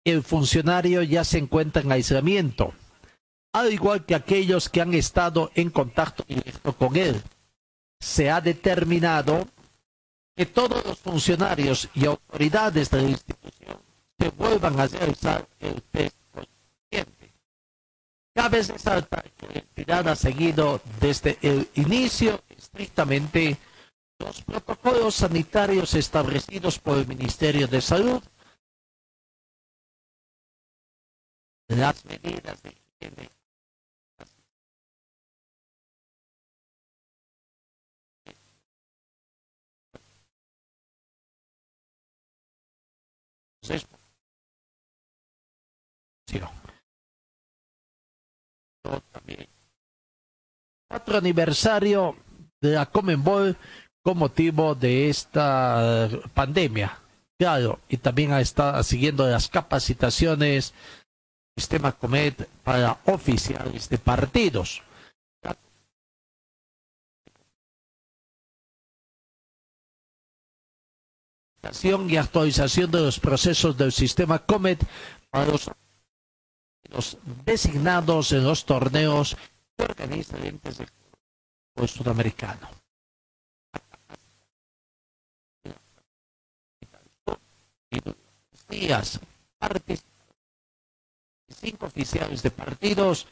El 0.06 0.22
funcionario 0.22 1.02
ya 1.02 1.22
se 1.24 1.36
encuentra 1.36 1.82
en 1.82 1.92
aislamiento, 1.92 2.72
al 3.52 3.70
igual 3.74 4.06
que 4.06 4.14
aquellos 4.14 4.70
que 4.70 4.80
han 4.80 4.94
estado 4.94 5.50
en 5.54 5.68
contacto 5.68 6.24
directo 6.26 6.72
con 6.72 6.96
él. 6.96 7.20
Se 8.00 8.30
ha 8.30 8.40
determinado 8.40 9.46
que 10.34 10.46
todos 10.46 10.84
los 10.84 10.98
funcionarios 10.98 11.88
y 11.94 12.06
autoridades 12.06 12.90
de 12.90 13.02
la 13.02 13.08
institución 13.08 13.78
se 14.18 14.28
vuelvan 14.30 14.78
a 14.80 14.86
realizar 14.86 15.46
el 15.60 15.82
test 15.82 16.16
correspondiente. 16.32 17.34
Cabe 18.34 18.62
resaltar 18.62 19.30
que 19.32 19.46
la 19.48 19.58
entidad 19.60 20.08
ha 20.08 20.16
seguido 20.16 20.80
desde 21.00 21.38
el 21.42 21.68
inicio 21.74 22.42
estrictamente 22.48 23.58
los 24.18 24.42
protocolos 24.42 25.16
sanitarios 25.16 25.94
establecidos 25.94 26.78
por 26.78 26.96
el 26.96 27.06
Ministerio 27.06 27.66
de 27.66 27.80
Salud, 27.80 28.22
las 31.68 32.04
medidas 32.04 32.62
de 32.62 32.70
higiene 32.70 33.30
Otro 50.90 51.18
aniversario 51.18 52.16
de 52.60 52.72
la 52.72 52.86
Comenbol 52.86 53.56
con 54.02 54.18
motivo 54.18 54.74
de 54.74 55.08
esta 55.08 56.08
pandemia. 56.34 56.98
Claro, 57.38 57.80
y 57.88 57.96
también 57.96 58.32
está 58.34 58.82
siguiendo 58.82 59.28
las 59.28 59.48
capacitaciones 59.48 60.74
sistema 61.56 61.92
Comet 61.92 62.48
para 62.64 62.98
oficiales 63.04 63.88
de 63.88 63.98
partidos. 63.98 64.82
Y 72.08 72.16
actualización 72.16 72.90
de 72.90 73.00
los 73.00 73.20
procesos 73.20 73.76
del 73.76 73.92
sistema 73.92 74.40
COMET 74.40 74.82
para 75.30 75.46
los, 75.46 75.70
designados 77.44 78.32
en 78.32 78.42
los 78.44 78.64
torneos 78.64 79.36
que 79.76 79.84
organiza 79.84 80.36
el 80.38 80.46
ente 80.46 80.70
sudamericano. 81.86 82.68
días 88.68 89.20
cinco 91.60 91.86
oficiales 91.86 92.42
de 92.42 92.50
partidos 92.50 93.26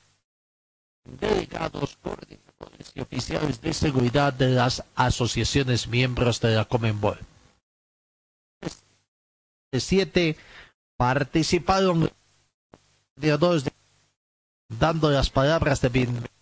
delegados, 1.05 1.97
coordinadores 2.03 2.93
y 2.95 3.01
oficiales 3.01 3.61
de 3.61 3.73
seguridad 3.73 4.33
de 4.35 4.51
las 4.51 4.85
asociaciones 4.95 5.89
miembros 5.89 6.41
de 6.41 6.55
la 6.55 6.65
Comenbol. 6.67 7.19
De 9.73 9.79
siete 9.79 10.37
participaron 10.97 12.11
dando 14.69 15.11
las 15.11 15.31
palabras 15.31 15.81
de 15.81 15.89
bienvenida 15.89 16.41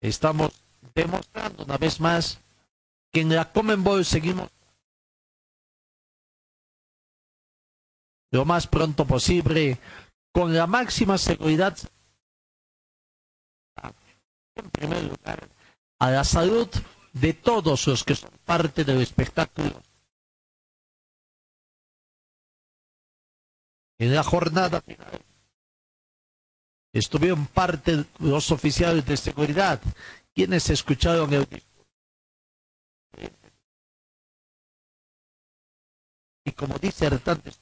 estamos 0.00 0.52
demostrando 0.94 1.64
una 1.64 1.76
vez 1.76 2.00
más 2.00 2.40
que 3.12 3.20
en 3.20 3.34
la 3.34 3.52
Comenbol 3.52 4.04
seguimos 4.04 4.50
lo 8.30 8.44
más 8.44 8.66
pronto 8.66 9.06
posible 9.06 9.78
con 10.32 10.54
la 10.54 10.66
máxima 10.66 11.18
seguridad 11.18 11.76
en 14.54 14.70
primer 14.70 15.04
lugar 15.04 15.48
a 16.00 16.10
la 16.10 16.24
salud 16.24 16.68
de 17.12 17.32
todos 17.32 17.86
los 17.86 18.04
que 18.04 18.14
son 18.14 18.30
parte 18.44 18.84
del 18.84 19.00
espectáculo. 19.00 19.82
En 23.98 24.14
la 24.14 24.22
jornada 24.22 24.80
final 24.80 25.20
estuvieron 26.92 27.46
parte 27.46 28.04
los 28.18 28.50
oficiales 28.50 29.04
de 29.06 29.16
seguridad, 29.16 29.80
quienes 30.34 30.70
escucharon 30.70 31.32
el 31.32 31.46
y 36.44 36.52
como 36.52 36.78
disertantes 36.78 37.60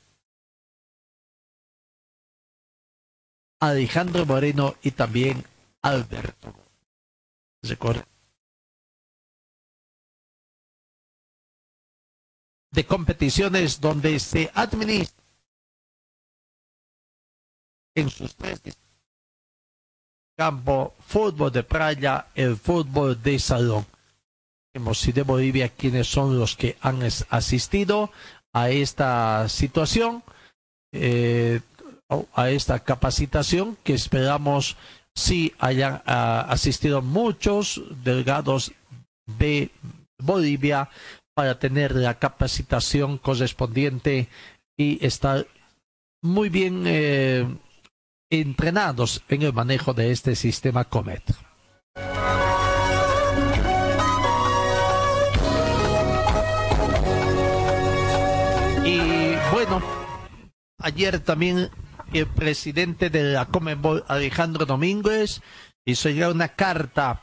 Alejandro 3.61 4.27
Moreno 4.27 4.77
y 4.83 4.91
también 4.93 5.45
Alberto. 5.83 6.55
De 12.71 12.87
competiciones 12.87 13.81
donde 13.81 14.21
se 14.21 14.51
administra 14.55 15.25
en 17.95 18.11
sus 18.11 18.37
tres 18.37 18.61
campo, 20.37 20.95
fútbol 21.01 21.51
de 21.51 21.63
playa, 21.63 22.27
el 22.35 22.57
fútbol 22.57 23.21
de 23.23 23.39
salón. 23.39 23.87
Vemos 24.75 25.03
de 25.03 25.23
Bolivia 25.23 25.71
quienes 25.71 26.07
son 26.07 26.39
los 26.39 26.57
que 26.57 26.77
han 26.83 27.01
asistido 27.31 28.11
a 28.53 28.69
esta 28.69 29.49
situación, 29.49 30.23
eh, 30.93 31.61
a 32.09 32.51
esta 32.51 32.81
capacitación 32.81 33.77
que 33.83 33.95
esperamos 33.95 34.77
si 35.15 35.55
hayan 35.59 36.03
ah, 36.07 36.47
asistido 36.49 37.03
muchos 37.03 37.83
delegados 38.05 38.73
de 39.27 39.71
Bolivia 40.19 40.91
para 41.35 41.59
tener 41.59 41.95
la 41.95 42.19
capacitación 42.19 43.19
correspondiente 43.19 44.29
y 44.77 45.05
estar 45.05 45.47
muy 46.23 46.49
bien 46.49 46.85
eh, 46.87 47.47
entrenados 48.31 49.23
en 49.29 49.43
el 49.43 49.53
manejo 49.53 49.95
de 49.95 50.13
este 50.13 50.35
sistema 50.35 50.85
Comet. 50.85 51.23
Y 58.85 59.35
bueno, 59.53 59.83
ayer 60.79 61.21
también 61.21 61.71
el 62.13 62.27
presidente 62.27 63.11
de 63.11 63.25
la 63.25 63.47
Comebol, 63.47 64.05
Alejandro 64.09 64.67
Domínguez, 64.67 65.43
hizo 65.85 66.09
llegar 66.09 66.33
una 66.33 66.49
carta 66.49 67.23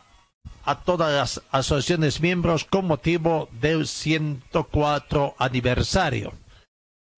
a 0.65 0.79
todas 0.83 1.13
las 1.13 1.43
asociaciones 1.51 2.21
miembros 2.21 2.65
con 2.65 2.87
motivo 2.87 3.49
del 3.59 3.87
104 3.87 5.35
aniversario. 5.37 6.33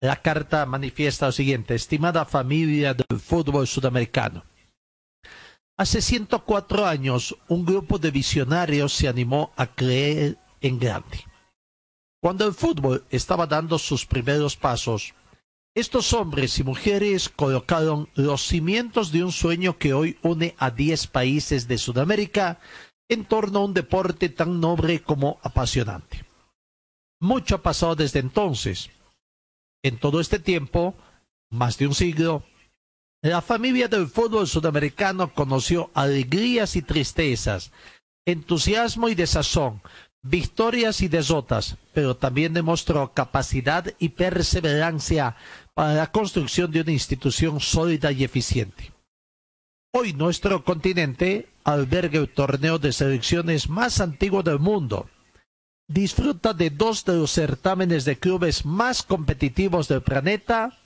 La 0.01 0.21
carta 0.21 0.65
manifiesta 0.65 1.27
lo 1.27 1.31
siguiente, 1.31 1.75
estimada 1.75 2.25
familia 2.25 2.93
del 2.93 3.19
fútbol 3.19 3.67
sudamericano. 3.67 4.43
Hace 5.77 6.01
104 6.01 6.85
años, 6.85 7.35
un 7.47 7.65
grupo 7.65 7.99
de 7.99 8.11
visionarios 8.11 8.93
se 8.93 9.07
animó 9.07 9.51
a 9.57 9.67
creer 9.67 10.37
en 10.61 10.79
grande. 10.79 11.25
Cuando 12.21 12.47
el 12.47 12.53
fútbol 12.53 13.05
estaba 13.09 13.45
dando 13.45 13.77
sus 13.77 14.05
primeros 14.05 14.55
pasos, 14.55 15.13
estos 15.75 16.13
hombres 16.13 16.57
y 16.57 16.63
mujeres 16.63 17.27
colocaron 17.27 18.09
los 18.15 18.41
cimientos 18.47 19.11
de 19.11 19.25
un 19.25 19.33
sueño 19.33 19.77
que 19.77 19.93
hoy 19.93 20.17
une 20.21 20.55
a 20.57 20.71
10 20.71 21.07
países 21.07 21.67
de 21.67 21.77
Sudamérica 21.77 22.59
en 23.09 23.25
torno 23.25 23.59
a 23.59 23.65
un 23.65 23.73
deporte 23.73 24.29
tan 24.29 24.61
noble 24.61 25.01
como 25.01 25.37
apasionante. 25.43 26.25
Mucho 27.19 27.55
ha 27.55 27.61
pasado 27.61 27.95
desde 27.95 28.19
entonces, 28.19 28.89
en 29.83 29.99
todo 29.99 30.21
este 30.21 30.39
tiempo, 30.39 30.95
más 31.51 31.77
de 31.77 31.87
un 31.87 31.93
siglo, 31.93 32.43
la 33.21 33.41
familia 33.41 33.89
del 33.89 34.07
fútbol 34.07 34.47
sudamericano 34.47 35.33
conoció 35.33 35.91
alegrías 35.93 36.75
y 36.75 36.83
tristezas, 36.83 37.71
entusiasmo 38.25 39.09
y 39.09 39.15
desazón, 39.15 39.81
victorias 40.21 41.01
y 41.01 41.07
derrotas, 41.07 41.77
pero 41.93 42.17
también 42.17 42.53
demostró 42.53 43.13
capacidad 43.13 43.93
y 43.99 44.09
perseverancia 44.09 45.35
para 45.75 45.93
la 45.93 46.11
construcción 46.11 46.71
de 46.71 46.81
una 46.81 46.93
institución 46.93 47.59
sólida 47.59 48.11
y 48.11 48.23
eficiente. 48.23 48.91
Hoy 49.93 50.13
nuestro 50.13 50.63
continente 50.63 51.49
alberga 51.63 52.19
el 52.19 52.29
torneo 52.29 52.79
de 52.79 52.93
selecciones 52.93 53.69
más 53.69 53.99
antiguo 53.99 54.41
del 54.41 54.59
mundo, 54.59 55.09
disfruta 55.87 56.53
de 56.53 56.69
dos 56.69 57.05
de 57.05 57.15
los 57.15 57.31
certámenes 57.31 58.05
de 58.05 58.17
clubes 58.17 58.65
más 58.65 59.03
competitivos 59.03 59.87
del 59.87 60.01
planeta 60.01 60.77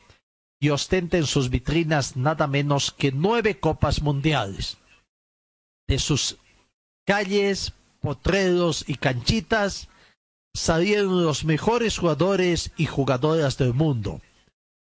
y 0.59 0.69
ostenta 0.69 1.17
en 1.17 1.25
sus 1.25 1.49
vitrinas 1.49 2.17
nada 2.17 2.47
menos 2.47 2.91
que 2.91 3.11
nueve 3.11 3.59
copas 3.59 4.01
mundiales. 4.01 4.77
De 5.87 5.99
sus 5.99 6.37
calles, 7.05 7.73
potreros 8.01 8.85
y 8.87 8.95
canchitas 8.95 9.87
salieron 10.55 11.23
los 11.23 11.45
mejores 11.45 11.97
jugadores 11.97 12.71
y 12.75 12.85
jugadoras 12.85 13.57
del 13.57 13.73
mundo, 13.73 14.21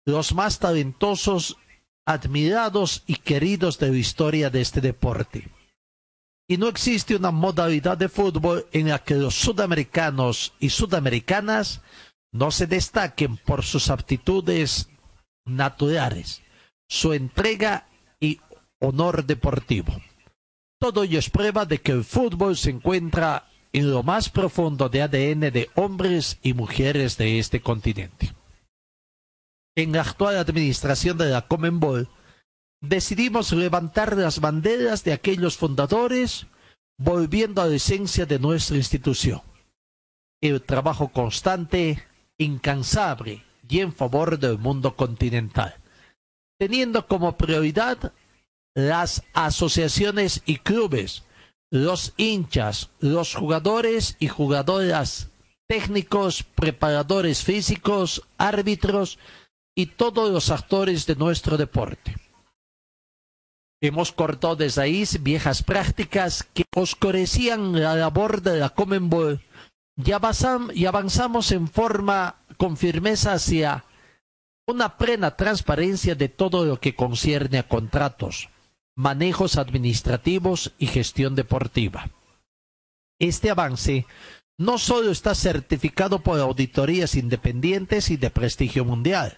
los 0.05 0.33
más 0.33 0.59
talentosos, 0.59 1.57
admirados 2.05 3.03
y 3.07 3.15
queridos 3.15 3.79
de 3.79 3.89
la 3.91 3.97
historia 3.97 4.49
de 4.49 4.61
este 4.61 4.81
deporte 4.81 5.49
y 6.47 6.57
no 6.57 6.67
existe 6.67 7.15
una 7.15 7.31
modalidad 7.31 7.97
de 7.97 8.09
fútbol 8.09 8.67
en 8.71 8.89
la 8.89 8.99
que 8.99 9.15
los 9.15 9.35
sudamericanos 9.35 10.53
y 10.59 10.69
sudamericanas 10.69 11.81
no 12.31 12.51
se 12.51 12.67
destaquen 12.67 13.37
por 13.37 13.63
sus 13.63 13.89
aptitudes 13.89 14.89
naturales, 15.45 16.41
su 16.87 17.13
entrega 17.13 17.87
y 18.19 18.39
honor 18.79 19.25
deportivo. 19.25 19.93
Todo 20.79 21.03
ello 21.03 21.19
es 21.19 21.29
prueba 21.29 21.65
de 21.65 21.79
que 21.79 21.93
el 21.93 22.03
fútbol 22.03 22.57
se 22.57 22.71
encuentra 22.71 23.49
en 23.71 23.89
lo 23.89 24.03
más 24.03 24.29
profundo 24.29 24.89
de 24.89 25.01
ADN 25.01 25.51
de 25.51 25.69
hombres 25.75 26.37
y 26.43 26.53
mujeres 26.53 27.17
de 27.17 27.39
este 27.39 27.61
continente. 27.61 28.33
En 29.75 29.91
la 29.91 30.01
actual 30.01 30.37
administración 30.37 31.17
de 31.17 31.29
la 31.29 31.47
Comenbol, 31.47 32.07
decidimos 32.81 33.51
levantar 33.53 34.15
las 34.15 34.39
banderas 34.39 35.03
de 35.03 35.13
aquellos 35.13 35.57
fundadores, 35.57 36.45
volviendo 36.97 37.61
a 37.61 37.65
la 37.65 37.75
esencia 37.75 38.25
de 38.25 38.37
nuestra 38.37 38.77
institución. 38.77 39.41
El 40.41 40.61
trabajo 40.61 41.07
constante, 41.07 42.03
incansable 42.37 43.43
y 43.67 43.79
en 43.79 43.93
favor 43.93 44.37
del 44.37 44.59
mundo 44.59 44.95
continental, 44.95 45.75
teniendo 46.59 47.07
como 47.07 47.37
prioridad 47.37 48.13
las 48.75 49.23
asociaciones 49.33 50.43
y 50.45 50.57
clubes, 50.57 51.23
los 51.71 52.13
hinchas, 52.17 52.91
los 52.99 53.33
jugadores 53.33 54.17
y 54.19 54.27
jugadoras 54.27 55.29
técnicos, 55.67 56.43
preparadores 56.43 57.43
físicos, 57.43 58.21
árbitros 58.37 59.17
y 59.75 59.87
todos 59.87 60.31
los 60.31 60.49
actores 60.49 61.05
de 61.05 61.15
nuestro 61.15 61.57
deporte. 61.57 62.15
Hemos 63.81 64.11
cortado 64.11 64.55
desde 64.55 64.81
ahí 64.81 65.03
viejas 65.19 65.61
prácticas 65.61 66.43
que 66.53 66.63
oscurecían 66.73 67.81
la 67.81 67.95
labor 67.95 68.41
de 68.41 68.59
la 68.59 68.69
Comenbol 68.69 69.41
y, 69.97 70.11
y 70.73 70.85
avanzamos 70.85 71.51
en 71.51 71.67
forma 71.67 72.37
con 72.57 72.77
firmeza 72.77 73.33
hacia 73.33 73.83
una 74.65 74.97
plena 74.97 75.35
transparencia 75.35 76.15
de 76.15 76.29
todo 76.29 76.65
lo 76.65 76.79
que 76.79 76.95
concierne 76.95 77.57
a 77.57 77.67
contratos, 77.67 78.49
manejos 78.95 79.57
administrativos 79.57 80.71
y 80.77 80.87
gestión 80.87 81.35
deportiva. 81.35 82.09
Este 83.19 83.49
avance 83.49 84.05
no 84.57 84.77
solo 84.77 85.11
está 85.11 85.35
certificado 85.35 86.19
por 86.19 86.39
auditorías 86.39 87.15
independientes 87.15 88.09
y 88.11 88.17
de 88.17 88.29
prestigio 88.29 88.85
mundial, 88.85 89.37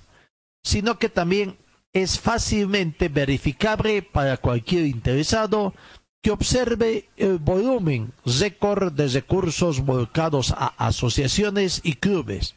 sino 0.66 0.98
que 0.98 1.10
también 1.10 1.58
es 1.94 2.20
fácilmente 2.20 3.08
verificable 3.08 4.02
para 4.02 4.38
cualquier 4.38 4.86
interesado 4.86 5.74
que 6.24 6.32
observe 6.32 7.08
el 7.18 7.38
volumen 7.38 8.12
récord 8.26 8.92
de 8.92 9.08
recursos 9.08 9.82
volcados 9.82 10.52
a 10.58 10.74
asociaciones 10.78 11.82
y 11.84 11.94
clubes, 11.94 12.56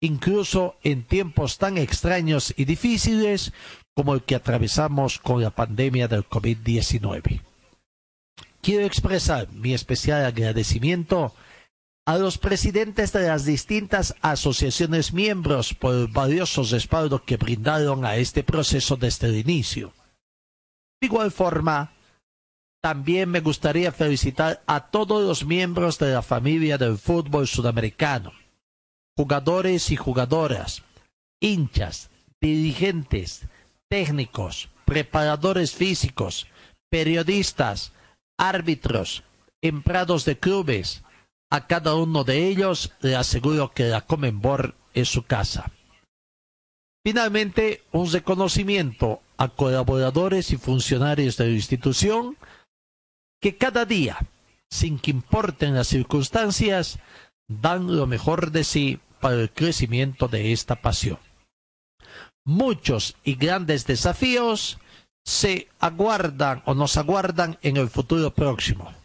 incluso 0.00 0.76
en 0.84 1.02
tiempos 1.02 1.58
tan 1.58 1.76
extraños 1.76 2.54
y 2.56 2.66
difíciles 2.66 3.52
como 3.96 4.14
el 4.14 4.22
que 4.22 4.36
atravesamos 4.36 5.18
con 5.18 5.42
la 5.42 5.50
pandemia 5.50 6.06
del 6.06 6.24
COVID-19. 6.24 7.42
Quiero 8.62 8.86
expresar 8.86 9.50
mi 9.52 9.74
especial 9.74 10.24
agradecimiento 10.24 11.34
los 12.18 12.38
presidentes 12.38 13.12
de 13.12 13.26
las 13.26 13.44
distintas 13.44 14.14
asociaciones 14.22 15.12
miembros 15.12 15.74
por 15.74 15.94
el 15.94 16.08
valioso 16.08 16.62
respaldo 16.62 17.24
que 17.24 17.36
brindaron 17.36 18.04
a 18.04 18.16
este 18.16 18.42
proceso 18.42 18.96
desde 18.96 19.28
el 19.28 19.36
inicio. 19.36 19.92
De 21.00 21.06
igual 21.06 21.30
forma, 21.30 21.92
también 22.80 23.30
me 23.30 23.40
gustaría 23.40 23.92
felicitar 23.92 24.62
a 24.66 24.90
todos 24.90 25.26
los 25.26 25.44
miembros 25.44 25.98
de 25.98 26.12
la 26.12 26.22
familia 26.22 26.78
del 26.78 26.96
fútbol 26.96 27.46
sudamericano, 27.46 28.32
jugadores 29.16 29.90
y 29.90 29.96
jugadoras, 29.96 30.82
hinchas, 31.40 32.10
dirigentes, 32.40 33.46
técnicos, 33.88 34.70
preparadores 34.86 35.74
físicos, 35.74 36.46
periodistas, 36.88 37.92
árbitros, 38.38 39.22
empleados 39.60 40.24
de 40.24 40.38
clubes. 40.38 41.02
A 41.52 41.66
cada 41.66 41.96
uno 41.96 42.22
de 42.22 42.46
ellos 42.48 42.92
le 43.00 43.16
aseguro 43.16 43.72
que 43.72 43.84
la 43.84 44.02
Comenbor 44.02 44.76
es 44.94 45.08
su 45.08 45.24
casa. 45.24 45.72
Finalmente, 47.04 47.82
un 47.92 48.10
reconocimiento 48.10 49.20
a 49.36 49.48
colaboradores 49.48 50.52
y 50.52 50.58
funcionarios 50.58 51.36
de 51.36 51.46
la 51.46 51.52
institución 51.52 52.36
que 53.40 53.56
cada 53.56 53.84
día, 53.84 54.18
sin 54.70 54.98
que 54.98 55.10
importen 55.10 55.74
las 55.74 55.88
circunstancias, 55.88 56.98
dan 57.48 57.96
lo 57.96 58.06
mejor 58.06 58.52
de 58.52 58.64
sí 58.64 59.00
para 59.20 59.36
el 59.36 59.50
crecimiento 59.50 60.28
de 60.28 60.52
esta 60.52 60.76
pasión. 60.76 61.18
Muchos 62.44 63.16
y 63.24 63.34
grandes 63.34 63.86
desafíos 63.86 64.78
se 65.24 65.68
aguardan 65.80 66.62
o 66.64 66.74
nos 66.74 66.96
aguardan 66.96 67.58
en 67.62 67.76
el 67.76 67.88
futuro 67.88 68.32
próximo. 68.32 68.99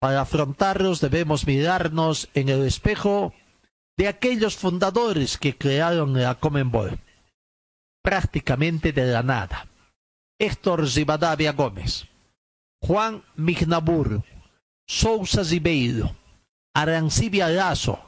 Para 0.00 0.20
afrontarlos 0.20 1.00
debemos 1.00 1.46
mirarnos 1.46 2.28
en 2.34 2.48
el 2.48 2.64
espejo 2.64 3.34
de 3.96 4.06
aquellos 4.06 4.56
fundadores 4.56 5.38
que 5.38 5.56
crearon 5.56 6.14
la 6.20 6.36
Comenbol, 6.36 7.00
prácticamente 8.02 8.92
de 8.92 9.06
la 9.06 9.24
nada. 9.24 9.66
Héctor 10.40 10.88
Zibadavia 10.88 11.52
Gómez, 11.52 12.06
Juan 12.80 13.24
Mignabur, 13.34 14.22
Sousa 14.86 15.44
Zibeiro, 15.44 16.14
Arancibia 16.74 17.48
Lazo, 17.48 17.98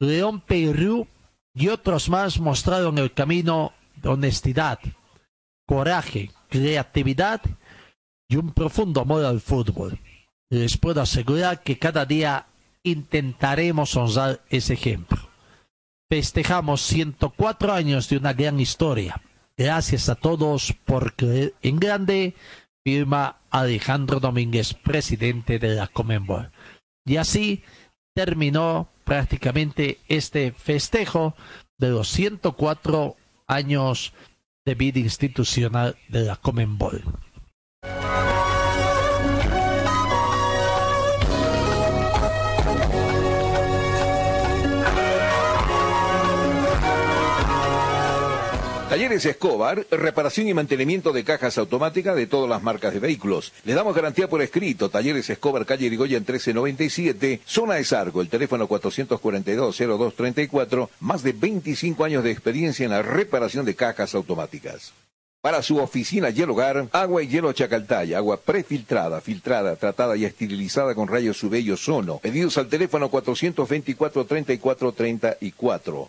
León 0.00 0.40
Peirú 0.40 1.06
y 1.54 1.68
otros 1.68 2.08
más 2.08 2.40
mostraron 2.40 2.96
el 2.96 3.12
camino 3.12 3.74
de 3.96 4.08
honestidad, 4.08 4.78
coraje, 5.66 6.30
creatividad 6.48 7.42
y 8.30 8.36
un 8.36 8.52
profundo 8.54 9.02
amor 9.02 9.26
al 9.26 9.40
fútbol. 9.40 9.98
Les 10.50 10.78
puedo 10.78 11.02
asegurar 11.02 11.62
que 11.62 11.78
cada 11.78 12.06
día 12.06 12.46
intentaremos 12.82 13.96
honrar 13.96 14.40
ese 14.48 14.74
ejemplo. 14.74 15.18
Festejamos 16.10 16.80
104 16.82 17.72
años 17.72 18.08
de 18.08 18.16
una 18.16 18.32
gran 18.32 18.58
historia. 18.58 19.20
Gracias 19.56 20.08
a 20.08 20.14
todos 20.14 20.72
por 20.86 21.14
creer 21.14 21.54
en 21.60 21.78
grande 21.78 22.34
firma 22.82 23.40
Alejandro 23.50 24.20
Domínguez, 24.20 24.72
presidente 24.72 25.58
de 25.58 25.74
la 25.74 25.86
Comenbol. 25.88 26.50
Y 27.04 27.16
así 27.16 27.62
terminó 28.14 28.88
prácticamente 29.04 29.98
este 30.08 30.52
festejo 30.52 31.34
de 31.76 31.90
los 31.90 32.08
104 32.08 33.16
años 33.46 34.14
de 34.64 34.74
vida 34.74 35.00
institucional 35.00 35.96
de 36.08 36.22
la 36.22 36.36
Comenbol. 36.36 37.02
Talleres 48.98 49.26
Escobar, 49.26 49.86
reparación 49.92 50.48
y 50.48 50.54
mantenimiento 50.54 51.12
de 51.12 51.22
cajas 51.22 51.56
automáticas 51.56 52.16
de 52.16 52.26
todas 52.26 52.50
las 52.50 52.64
marcas 52.64 52.92
de 52.92 52.98
vehículos. 52.98 53.52
Le 53.62 53.74
damos 53.74 53.94
garantía 53.94 54.28
por 54.28 54.42
escrito. 54.42 54.88
Talleres 54.88 55.30
Escobar, 55.30 55.64
calle 55.64 55.86
Irigoyen 55.86 56.22
1397, 56.22 57.42
zona 57.44 57.74
de 57.74 57.84
Sargo, 57.84 58.20
el 58.20 58.28
teléfono 58.28 58.68
442-0234, 58.68 60.88
más 60.98 61.22
de 61.22 61.30
25 61.30 62.04
años 62.04 62.24
de 62.24 62.32
experiencia 62.32 62.86
en 62.86 62.90
la 62.90 63.02
reparación 63.02 63.64
de 63.64 63.76
cajas 63.76 64.16
automáticas. 64.16 64.92
Para 65.42 65.62
su 65.62 65.78
oficina 65.78 66.30
y 66.30 66.42
el 66.42 66.50
hogar, 66.50 66.88
agua 66.90 67.22
y 67.22 67.28
hielo 67.28 67.52
Chacaltaya, 67.52 68.18
agua 68.18 68.40
prefiltrada, 68.40 69.20
filtrada, 69.20 69.76
tratada 69.76 70.16
y 70.16 70.24
esterilizada 70.24 70.96
con 70.96 71.06
rayos 71.06 71.40
UV 71.44 71.60
y 71.60 71.70
ozono. 71.70 72.18
Pedidos 72.18 72.58
al 72.58 72.66
teléfono 72.66 73.08
424-3434. 73.12 76.08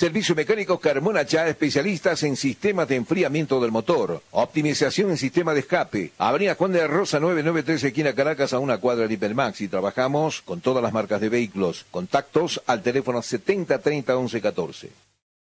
Servicio 0.00 0.34
Mecánico 0.34 0.80
Carmona 0.80 1.26
Chá, 1.26 1.46
especialistas 1.46 2.22
en 2.22 2.34
sistemas 2.34 2.88
de 2.88 2.96
enfriamiento 2.96 3.60
del 3.60 3.70
motor, 3.70 4.22
optimización 4.30 5.10
en 5.10 5.18
sistema 5.18 5.52
de 5.52 5.60
escape. 5.60 6.12
Avenida 6.16 6.54
Juan 6.54 6.72
de 6.72 6.86
Rosa 6.86 7.20
993, 7.20 7.84
esquina 7.84 8.14
Caracas, 8.14 8.54
a 8.54 8.60
una 8.60 8.78
cuadra 8.78 9.06
de 9.06 9.12
Hipermax. 9.12 9.60
Y 9.60 9.68
trabajamos 9.68 10.40
con 10.40 10.62
todas 10.62 10.82
las 10.82 10.94
marcas 10.94 11.20
de 11.20 11.28
vehículos. 11.28 11.84
Contactos 11.90 12.62
al 12.66 12.80
teléfono 12.82 13.20
7030 13.20 14.16
1114. 14.16 15.09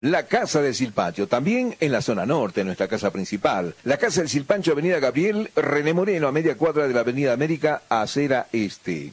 La 0.00 0.24
Casa 0.24 0.62
del 0.62 0.74
Silpancho, 0.74 1.28
también 1.28 1.76
en 1.78 1.92
la 1.92 2.00
zona 2.00 2.24
norte, 2.24 2.64
nuestra 2.64 2.88
casa 2.88 3.10
principal. 3.10 3.74
La 3.84 3.98
Casa 3.98 4.22
del 4.22 4.30
Silpancho, 4.30 4.72
Avenida 4.72 4.98
Gabriel, 4.98 5.50
René 5.54 5.92
Moreno, 5.92 6.26
a 6.26 6.32
media 6.32 6.56
cuadra 6.56 6.88
de 6.88 6.94
la 6.94 7.00
Avenida 7.00 7.34
América, 7.34 7.82
Acera 7.90 8.46
Este. 8.50 9.12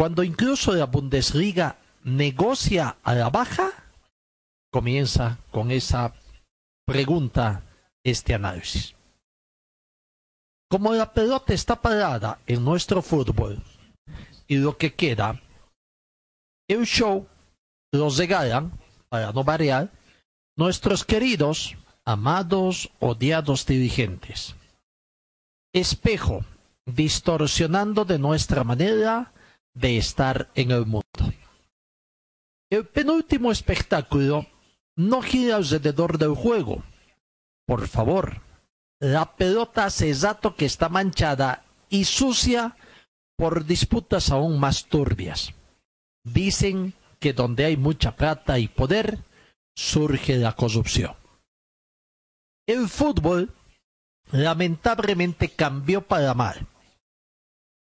cuando 0.00 0.22
incluso 0.22 0.72
la 0.72 0.86
Bundesliga 0.86 1.76
negocia 2.04 2.96
a 3.02 3.14
la 3.14 3.28
baja, 3.28 3.70
comienza 4.72 5.36
con 5.50 5.70
esa 5.70 6.14
pregunta 6.86 7.64
este 8.02 8.32
análisis. 8.32 8.94
Como 10.70 10.94
la 10.94 11.12
pelota 11.12 11.52
está 11.52 11.82
parada 11.82 12.38
en 12.46 12.64
nuestro 12.64 13.02
fútbol 13.02 13.62
y 14.46 14.56
lo 14.56 14.78
que 14.78 14.94
queda, 14.94 15.38
el 16.66 16.86
show 16.86 17.28
los 17.92 18.16
regalan, 18.16 18.72
para 19.10 19.32
no 19.32 19.44
variar, 19.44 19.90
nuestros 20.56 21.04
queridos, 21.04 21.76
amados, 22.06 22.90
odiados 23.00 23.66
dirigentes. 23.66 24.56
Espejo, 25.74 26.42
distorsionando 26.86 28.06
de 28.06 28.18
nuestra 28.18 28.64
manera 28.64 29.34
de 29.80 29.96
estar 29.96 30.50
en 30.54 30.70
el 30.70 30.86
mundo. 30.86 31.32
El 32.70 32.86
penúltimo 32.86 33.50
espectáculo 33.50 34.46
no 34.96 35.22
gira 35.22 35.56
alrededor 35.56 36.18
del 36.18 36.34
juego. 36.34 36.82
Por 37.66 37.88
favor, 37.88 38.42
la 39.00 39.34
pelota 39.36 39.86
hace 39.86 40.12
rato 40.14 40.54
que 40.54 40.66
está 40.66 40.88
manchada 40.88 41.64
y 41.88 42.04
sucia 42.04 42.76
por 43.36 43.64
disputas 43.64 44.30
aún 44.30 44.60
más 44.60 44.84
turbias. 44.84 45.54
Dicen 46.22 46.92
que 47.18 47.32
donde 47.32 47.64
hay 47.64 47.76
mucha 47.76 48.14
plata 48.14 48.58
y 48.58 48.68
poder, 48.68 49.18
surge 49.74 50.36
la 50.36 50.54
corrupción. 50.54 51.14
El 52.66 52.88
fútbol 52.88 53.52
lamentablemente 54.30 55.48
cambió 55.48 56.02
para 56.02 56.34
mal. 56.34 56.66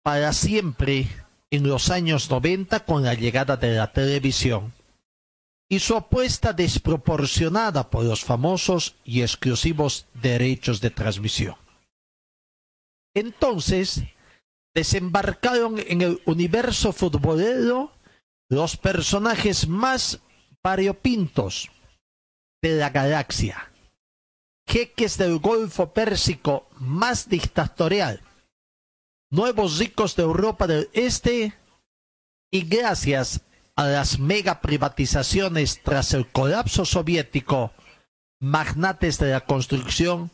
Para 0.02 0.32
siempre 0.32 1.08
en 1.50 1.68
los 1.68 1.90
años 1.90 2.30
90 2.30 2.84
con 2.84 3.02
la 3.02 3.14
llegada 3.14 3.56
de 3.56 3.74
la 3.74 3.92
televisión 3.92 4.72
y 5.70 5.80
su 5.80 5.96
apuesta 5.96 6.52
desproporcionada 6.52 7.90
por 7.90 8.04
los 8.04 8.24
famosos 8.24 8.96
y 9.04 9.22
exclusivos 9.22 10.06
derechos 10.14 10.80
de 10.80 10.90
transmisión. 10.90 11.56
Entonces, 13.14 14.02
desembarcaron 14.74 15.78
en 15.78 16.02
el 16.02 16.22
universo 16.24 16.92
futbolero 16.92 17.92
los 18.48 18.76
personajes 18.76 19.68
más 19.68 20.20
variopintos 20.62 21.70
de 22.62 22.76
la 22.76 22.90
galaxia, 22.90 23.70
jeques 24.66 25.18
del 25.18 25.38
Golfo 25.38 25.92
Pérsico 25.92 26.68
más 26.78 27.28
dictatorial, 27.28 28.22
nuevos 29.30 29.78
ricos 29.78 30.16
de 30.16 30.22
Europa 30.22 30.66
del 30.66 30.88
Este 30.92 31.54
y 32.50 32.62
gracias 32.62 33.42
a 33.76 33.86
las 33.86 34.18
mega 34.18 34.60
privatizaciones 34.60 35.82
tras 35.82 36.14
el 36.14 36.26
colapso 36.26 36.84
soviético, 36.84 37.72
magnates 38.40 39.18
de 39.18 39.30
la 39.30 39.40
construcción 39.40 40.30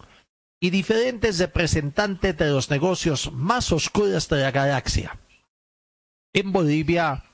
y 0.60 0.70
diferentes 0.70 1.38
representantes 1.38 2.36
de 2.38 2.50
los 2.50 2.70
negocios 2.70 3.32
más 3.32 3.70
oscuros 3.72 4.28
de 4.28 4.40
la 4.40 4.50
galaxia. 4.50 5.18
En 6.32 6.52
Bolivia, 6.52 7.24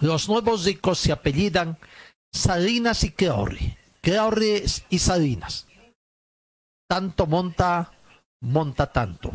los 0.00 0.28
nuevos 0.28 0.64
ricos 0.64 0.98
se 0.98 1.12
apellidan 1.12 1.78
Salinas 2.32 3.02
y 3.04 3.12
Creorri, 3.12 3.76
Creorri 4.02 4.62
y 4.88 4.98
Salinas. 4.98 5.66
Tanto 6.88 7.26
monta, 7.26 7.92
monta 8.40 8.92
tanto. 8.92 9.32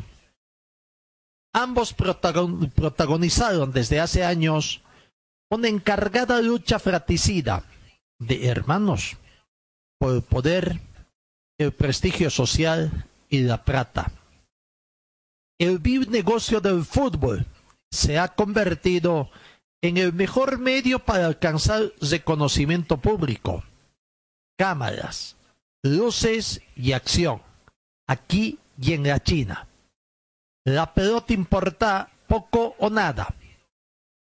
Ambos 1.55 1.95
protagon- 1.95 2.69
protagonizaron 2.73 3.71
desde 3.71 4.01
hace 4.01 4.25
años 4.25 4.81
una 5.49 5.69
encargada 5.69 6.41
lucha 6.41 6.79
fratricida 6.79 7.63
de 8.19 8.47
hermanos 8.47 9.15
por 9.97 10.15
el 10.15 10.21
poder, 10.21 10.81
el 11.57 11.71
prestigio 11.71 12.29
social 12.29 13.05
y 13.29 13.43
la 13.43 13.63
plata. 13.63 14.11
El 15.57 15.79
vil 15.79 16.11
negocio 16.11 16.59
del 16.59 16.83
fútbol 16.83 17.45
se 17.89 18.19
ha 18.19 18.27
convertido 18.35 19.29
en 19.81 19.95
el 19.95 20.11
mejor 20.11 20.59
medio 20.59 20.99
para 20.99 21.25
alcanzar 21.25 21.93
reconocimiento 22.01 22.97
público. 22.97 23.63
Cámaras, 24.57 25.37
luces 25.83 26.61
y 26.75 26.91
acción, 26.91 27.41
aquí 28.07 28.59
y 28.77 28.91
en 28.91 29.03
la 29.07 29.23
China. 29.23 29.69
La 30.65 30.93
pelota 30.93 31.33
importa 31.33 32.11
poco 32.27 32.75
o 32.79 32.89
nada, 32.89 33.35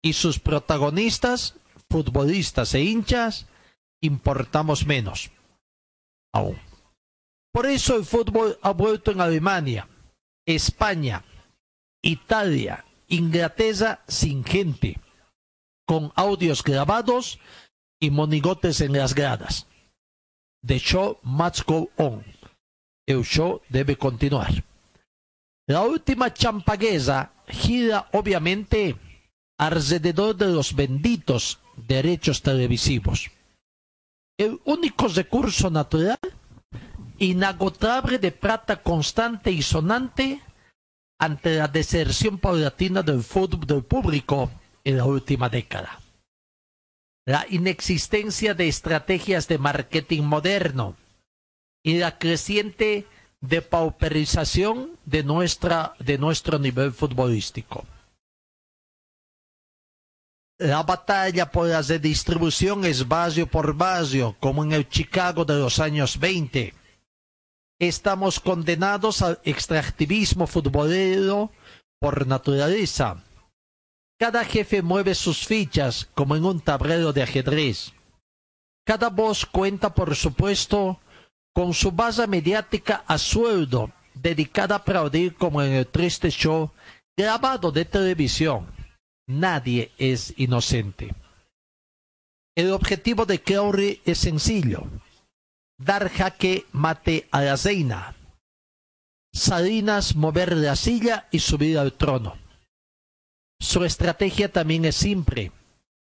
y 0.04 0.14
sus 0.14 0.38
protagonistas, 0.38 1.56
futbolistas 1.90 2.74
e 2.76 2.82
hinchas, 2.82 3.48
importamos 4.02 4.86
menos. 4.86 5.32
Aún. 6.34 6.60
Por 7.54 7.66
eso 7.66 7.96
el 7.96 8.04
fútbol 8.04 8.60
ha 8.62 8.72
vuelto 8.72 9.12
en 9.12 9.22
Alemania, 9.22 9.88
España, 10.46 11.24
Italia, 12.04 12.84
Inglaterra 13.08 14.04
sin 14.08 14.44
gente, 14.44 15.00
con 15.88 16.12
audios 16.16 16.64
grabados 16.64 17.40
y 17.98 18.10
monigotes 18.10 18.82
en 18.82 18.92
las 18.92 19.16
gradas. 19.16 19.68
The 20.66 20.80
show 20.80 21.20
must 21.24 21.62
go 21.66 21.90
on. 21.96 22.26
El 23.08 23.24
show 23.24 23.62
debe 23.70 23.96
continuar. 23.96 24.66
La 25.68 25.82
última 25.82 26.32
champaguesa 26.32 27.34
gira 27.48 28.08
obviamente 28.14 28.96
alrededor 29.58 30.36
de 30.36 30.48
los 30.48 30.76
benditos 30.76 31.60
derechos 31.76 32.42
televisivos. 32.44 33.32
El 34.38 34.60
único 34.66 35.08
recurso 35.08 35.72
natural, 35.72 36.20
inagotable 37.18 38.20
de 38.20 38.32
plata 38.32 38.84
constante 38.84 39.52
y 39.52 39.62
sonante 39.62 40.42
ante 41.20 41.56
la 41.56 41.68
deserción 41.68 42.38
paulatina 42.38 43.02
del 43.02 43.24
fútbol 43.24 43.66
del 43.66 43.84
público 43.84 44.52
en 44.84 44.98
la 44.98 45.06
última 45.06 45.50
década. 45.50 46.00
La 47.26 47.48
inexistencia 47.50 48.54
de 48.54 48.68
estrategias 48.68 49.48
de 49.48 49.58
marketing 49.58 50.24
moderno 50.24 50.96
y 51.84 51.98
la 51.98 52.20
creciente 52.20 53.08
depauperización 53.48 54.92
de, 55.06 55.24
nuestra, 55.24 55.94
de 56.00 56.18
nuestro 56.18 56.60
nivel 56.60 56.92
futbolístico. 56.92 57.86
La 60.58 60.84
batalla 60.84 61.52
por 61.52 61.68
la 61.68 61.82
redistribución 61.82 62.86
es 62.86 63.08
barrio 63.08 63.46
por 63.46 63.76
barrio, 63.76 64.38
como 64.40 64.64
en 64.64 64.72
el 64.72 64.88
Chicago 64.88 65.44
de 65.44 65.56
los 65.56 65.80
años 65.80 66.18
20. 66.18 66.74
Estamos 67.80 68.40
condenados 68.40 69.22
al 69.22 69.40
extractivismo 69.44 70.48
futbolero 70.48 71.52
por 72.00 72.26
naturaleza. 72.26 73.22
Cada 74.18 74.46
jefe 74.46 74.82
mueve 74.82 75.14
sus 75.14 75.46
fichas 75.46 76.08
como 76.14 76.38
en 76.38 76.46
un 76.46 76.62
tablero 76.62 77.12
de 77.12 77.24
ajedrez. 77.24 77.92
Cada 78.86 79.10
voz 79.10 79.46
cuenta, 79.46 79.94
por 79.94 80.16
supuesto, 80.16 81.02
con 81.56 81.74
su 81.74 81.92
base 81.94 82.28
mediática 82.28 83.06
a 83.08 83.18
sueldo, 83.18 83.92
dedicada 84.14 84.76
a 84.76 84.78
aplaudir 84.80 85.36
como 85.36 85.62
en 85.62 85.72
el 85.72 85.88
triste 85.88 86.30
show 86.30 86.72
grabado 87.18 87.72
de 87.72 87.86
televisión. 87.86 88.68
Nadie 89.28 89.92
es 89.98 90.34
inocente. 90.38 91.16
El 92.58 92.72
objetivo 92.72 93.26
de 93.26 93.42
Crowley 93.42 94.02
es 94.06 94.20
sencillo. 94.20 94.84
Dar 95.80 96.10
jaque 96.10 96.66
mate 96.74 97.28
a 97.32 97.42
la 97.42 97.56
reina. 97.56 98.16
Salinas 99.34 100.16
mover 100.16 100.56
la 100.56 100.76
silla 100.76 101.28
y 101.32 101.40
subir 101.40 101.78
al 101.80 101.94
trono. 101.94 102.38
Su 103.60 103.84
estrategia 103.84 104.52
también 104.52 104.86
es 104.86 104.96
simple. 104.96 105.52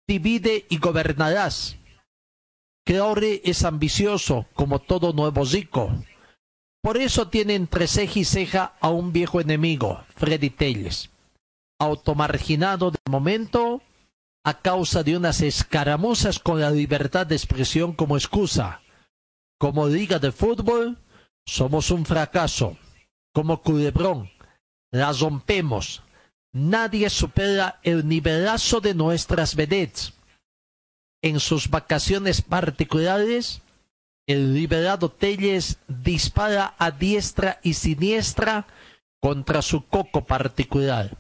Divide 0.08 0.65
y 0.69 0.78
gobernarás. 0.78 1.79
Crowley 2.89 3.41
es 3.43 3.63
ambicioso, 3.63 4.47
como 4.54 4.80
todo 4.80 5.13
nuevo 5.13 5.43
rico. 5.45 5.91
Por 6.82 6.97
eso 6.97 7.28
tiene 7.28 7.56
entre 7.56 7.88
ceja 7.88 8.19
y 8.19 8.25
ceja 8.25 8.73
a 8.80 8.89
un 8.89 9.13
viejo 9.13 9.39
enemigo, 9.39 10.04
Freddy 10.15 10.49
Telles 10.49 11.10
automarginado 11.80 12.91
de 12.91 12.99
momento 13.10 13.82
a 14.43 14.62
causa 14.62 15.04
de 15.04 15.15
unas 15.17 15.41
escaramuzas 15.41 16.39
con 16.39 16.60
la 16.60 16.71
libertad 16.71 17.25
de 17.25 17.36
expresión 17.36 17.93
como 17.93 18.17
excusa. 18.17 18.82
Como 19.58 19.88
liga 19.88 20.19
de 20.19 20.32
fútbol, 20.32 20.97
somos 21.45 21.91
un 21.91 22.06
fracaso. 22.06 22.78
Como 23.34 23.62
culebrón, 23.62 24.30
la 24.91 25.12
rompemos. 25.13 26.04
Nadie 26.52 27.10
supera 27.10 27.80
el 27.84 28.08
nivelazo 28.08 28.82
de 28.82 28.93
nuestras 28.93 29.56
vedettes. 29.56 30.13
En 31.22 31.40
sus 31.40 31.70
vacaciones 31.70 32.42
particulares, 32.42 33.62
el 34.28 34.54
liberado 34.54 35.10
Telles 35.10 35.80
dispara 35.88 36.76
a 36.78 36.92
diestra 36.92 37.60
y 37.64 37.74
siniestra 37.74 38.68
contra 39.20 39.62
su 39.62 39.86
coco 39.86 40.26
particular 40.26 41.18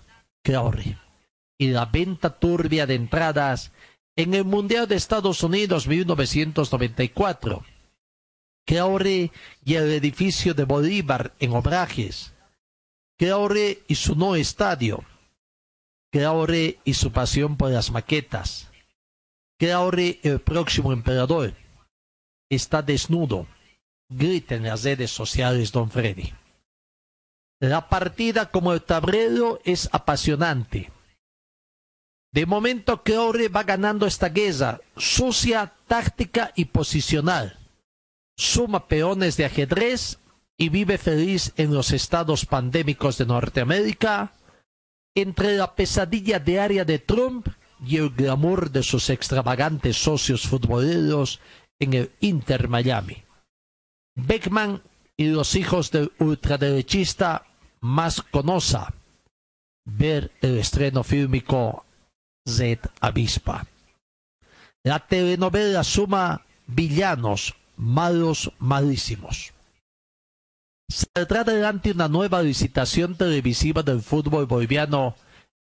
y 1.59 1.67
la 1.67 1.85
venta 1.85 2.39
turbia 2.39 2.87
de 2.87 2.95
entradas 2.95 3.71
en 4.15 4.33
el 4.33 4.45
Mundial 4.45 4.87
de 4.87 4.95
Estados 4.95 5.43
Unidos 5.43 5.87
1994. 5.87 7.63
Crowley 8.65 9.31
y 9.63 9.75
el 9.75 9.91
edificio 9.91 10.53
de 10.53 10.63
Bolívar 10.63 11.33
en 11.39 11.51
Obrajes. 11.53 12.33
Crowley 13.17 13.83
y 13.87 13.95
su 13.95 14.15
no 14.15 14.35
estadio. 14.35 15.03
Crowley 16.11 16.79
y 16.83 16.93
su 16.93 17.11
pasión 17.11 17.57
por 17.57 17.71
las 17.71 17.91
maquetas. 17.91 18.68
Crowley 19.59 20.19
el 20.23 20.39
próximo 20.39 20.93
emperador. 20.93 21.53
Está 22.49 22.81
desnudo. 22.81 23.45
Grita 24.09 24.55
en 24.55 24.63
las 24.63 24.83
redes 24.83 25.11
sociales 25.11 25.71
Don 25.71 25.91
Freddy. 25.91 26.33
La 27.59 27.89
partida 27.89 28.49
como 28.49 28.71
el 28.71 28.81
tablero 28.81 29.59
es 29.65 29.89
apasionante. 29.91 30.91
De 32.31 32.45
momento 32.45 33.03
Creore 33.03 33.49
va 33.49 33.63
ganando 33.63 34.05
esta 34.05 34.29
guerra, 34.29 34.79
sucia, 34.95 35.73
táctica 35.87 36.53
y 36.55 36.65
posicional. 36.65 37.57
Suma 38.37 38.87
peones 38.87 39.35
de 39.35 39.45
ajedrez 39.45 40.19
y 40.57 40.69
vive 40.69 40.97
feliz 40.97 41.51
en 41.57 41.73
los 41.73 41.91
estados 41.91 42.45
pandémicos 42.45 43.17
de 43.17 43.25
Norteamérica, 43.25 44.31
entre 45.15 45.57
la 45.57 45.75
pesadilla 45.75 46.39
diaria 46.39 46.85
de 46.85 46.99
Trump 46.99 47.47
y 47.85 47.97
el 47.97 48.09
glamour 48.09 48.71
de 48.71 48.83
sus 48.83 49.09
extravagantes 49.09 49.97
socios 49.97 50.47
futboleros 50.47 51.39
en 51.79 51.93
el 51.93 52.11
Inter 52.19 52.67
Miami. 52.67 53.23
Beckman 54.15 54.81
y 55.17 55.25
los 55.27 55.55
hijos 55.55 55.91
del 55.91 56.11
ultraderechista 56.19 57.45
más 57.81 58.21
conosa 58.21 58.93
ver 59.85 60.31
el 60.41 60.57
estreno 60.57 61.03
fílmico 61.03 61.85
Z 62.47 62.89
Avispa. 62.99 63.65
La 64.83 64.99
telenovela 64.99 65.83
suma 65.83 66.45
villanos 66.67 67.55
malos, 67.79 68.51
malísimos. 68.59 69.53
Saldrá 70.89 71.41
adelante 71.41 71.91
una 71.91 72.07
nueva 72.07 72.41
licitación 72.41 73.15
televisiva 73.15 73.83
del 73.83 74.01
fútbol 74.01 74.45
boliviano 74.47 75.15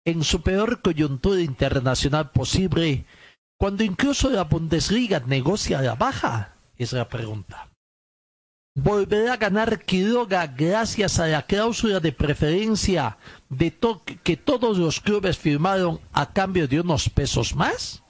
en 0.06 0.24
su 0.24 0.42
peor 0.42 0.82
coyuntura 0.82 1.42
internacional 1.42 2.32
posible, 2.32 3.06
cuando 3.58 3.84
incluso 3.84 4.30
la 4.30 4.44
Bundesliga 4.44 5.20
negocia 5.26 5.82
la 5.82 5.96
baja? 5.96 6.56
Es 6.78 6.94
la 6.94 7.08
pregunta 7.08 7.74
volverá 8.76 9.34
a 9.34 9.38
ganar 9.38 9.86
Quiroga 9.86 10.48
gracias 10.48 11.20
a 11.20 11.28
la 11.28 11.46
cláusula 11.46 12.00
de 12.00 12.12
preferencia 12.12 13.18
que 14.24 14.38
todos 14.38 14.78
los 14.78 15.00
clubes 15.00 15.38
firmaron 15.38 16.00
a 16.12 16.34
cambio 16.34 16.68
de 16.68 16.82
unos 16.82 17.10
pesos 17.10 17.56
más? 17.56 18.04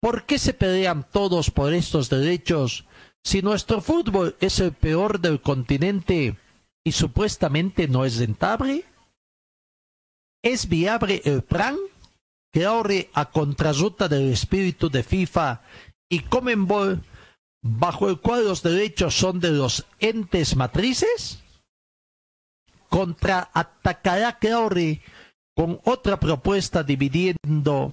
¿Por 0.00 0.24
qué 0.24 0.38
se 0.38 0.54
pelean 0.54 1.06
todos 1.10 1.50
por 1.50 1.74
estos 1.74 2.08
derechos 2.08 2.86
si 3.22 3.42
nuestro 3.42 3.80
fútbol 3.80 4.36
es 4.40 4.58
el 4.60 4.72
peor 4.72 5.20
del 5.20 5.40
continente 5.40 6.36
y 6.82 6.92
supuestamente 6.92 7.86
no 7.86 8.04
es 8.04 8.18
rentable? 8.18 8.84
¿Es 10.42 10.68
viable 10.68 11.20
el 11.24 11.42
plan 11.42 11.76
que 12.52 12.64
ahora 12.64 12.94
a 13.12 13.30
contrarruta 13.30 14.08
del 14.08 14.32
espíritu 14.32 14.90
de 14.90 15.02
FIFA 15.02 15.62
y 16.10 16.20
Comenbol 16.20 17.02
bajo 17.62 18.08
el 18.08 18.20
cual 18.20 18.44
los 18.44 18.62
derechos 18.62 19.14
son 19.14 19.40
de 19.40 19.50
los 19.50 19.86
entes 19.98 20.56
matrices? 20.56 21.42
Contraatacará 22.88 24.38
Crowley 24.38 25.02
con 25.54 25.80
otra 25.84 26.18
propuesta 26.18 26.82
dividiendo 26.82 27.92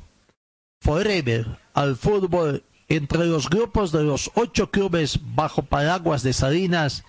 forever 0.81 1.59
al 1.73 1.97
fútbol 1.97 2.63
entre 2.87 3.25
los 3.25 3.49
grupos 3.49 3.91
de 3.91 4.03
los 4.03 4.31
ocho 4.35 4.71
clubes 4.71 5.19
bajo 5.35 5.63
paraguas 5.63 6.23
de 6.23 6.31
Salinas 6.31 7.03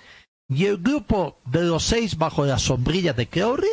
y 0.49 0.67
el 0.67 0.79
grupo 0.79 1.39
de 1.45 1.63
los 1.63 1.85
seis 1.85 2.19
bajo 2.19 2.45
la 2.45 2.59
sombrilla 2.59 3.13
de 3.13 3.29
Crowley? 3.29 3.71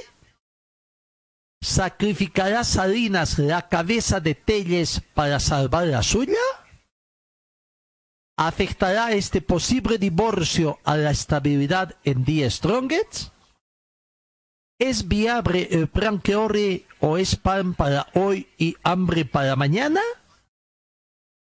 ¿Sacrificará 1.65 2.63
Salinas 2.63 3.39
la 3.39 3.67
cabeza 3.67 4.19
de 4.19 4.35
Telles 4.35 5.01
para 5.15 5.39
salvar 5.39 5.87
la 5.87 6.03
suya? 6.03 6.37
¿Afectará 8.37 9.13
este 9.13 9.41
posible 9.41 9.97
divorcio 9.97 10.77
a 10.83 10.95
la 10.95 11.09
estabilidad 11.09 11.95
en 12.03 12.23
The 12.23 12.51
Strongest? 12.51 13.33
¿Es 14.79 15.07
viable 15.07 15.67
el 15.71 15.87
plan 15.87 16.19
Crowley 16.19 16.85
o 16.99 17.17
es 17.17 17.35
pan 17.35 17.73
para 17.73 18.09
hoy 18.13 18.47
y 18.59 18.75
hambre 18.83 19.25
para 19.25 19.55
mañana? 19.55 20.01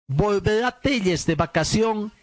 ¿Volverá 0.07 0.79
Telles 0.79 1.25
de 1.25 1.35
vacación, 1.35 2.13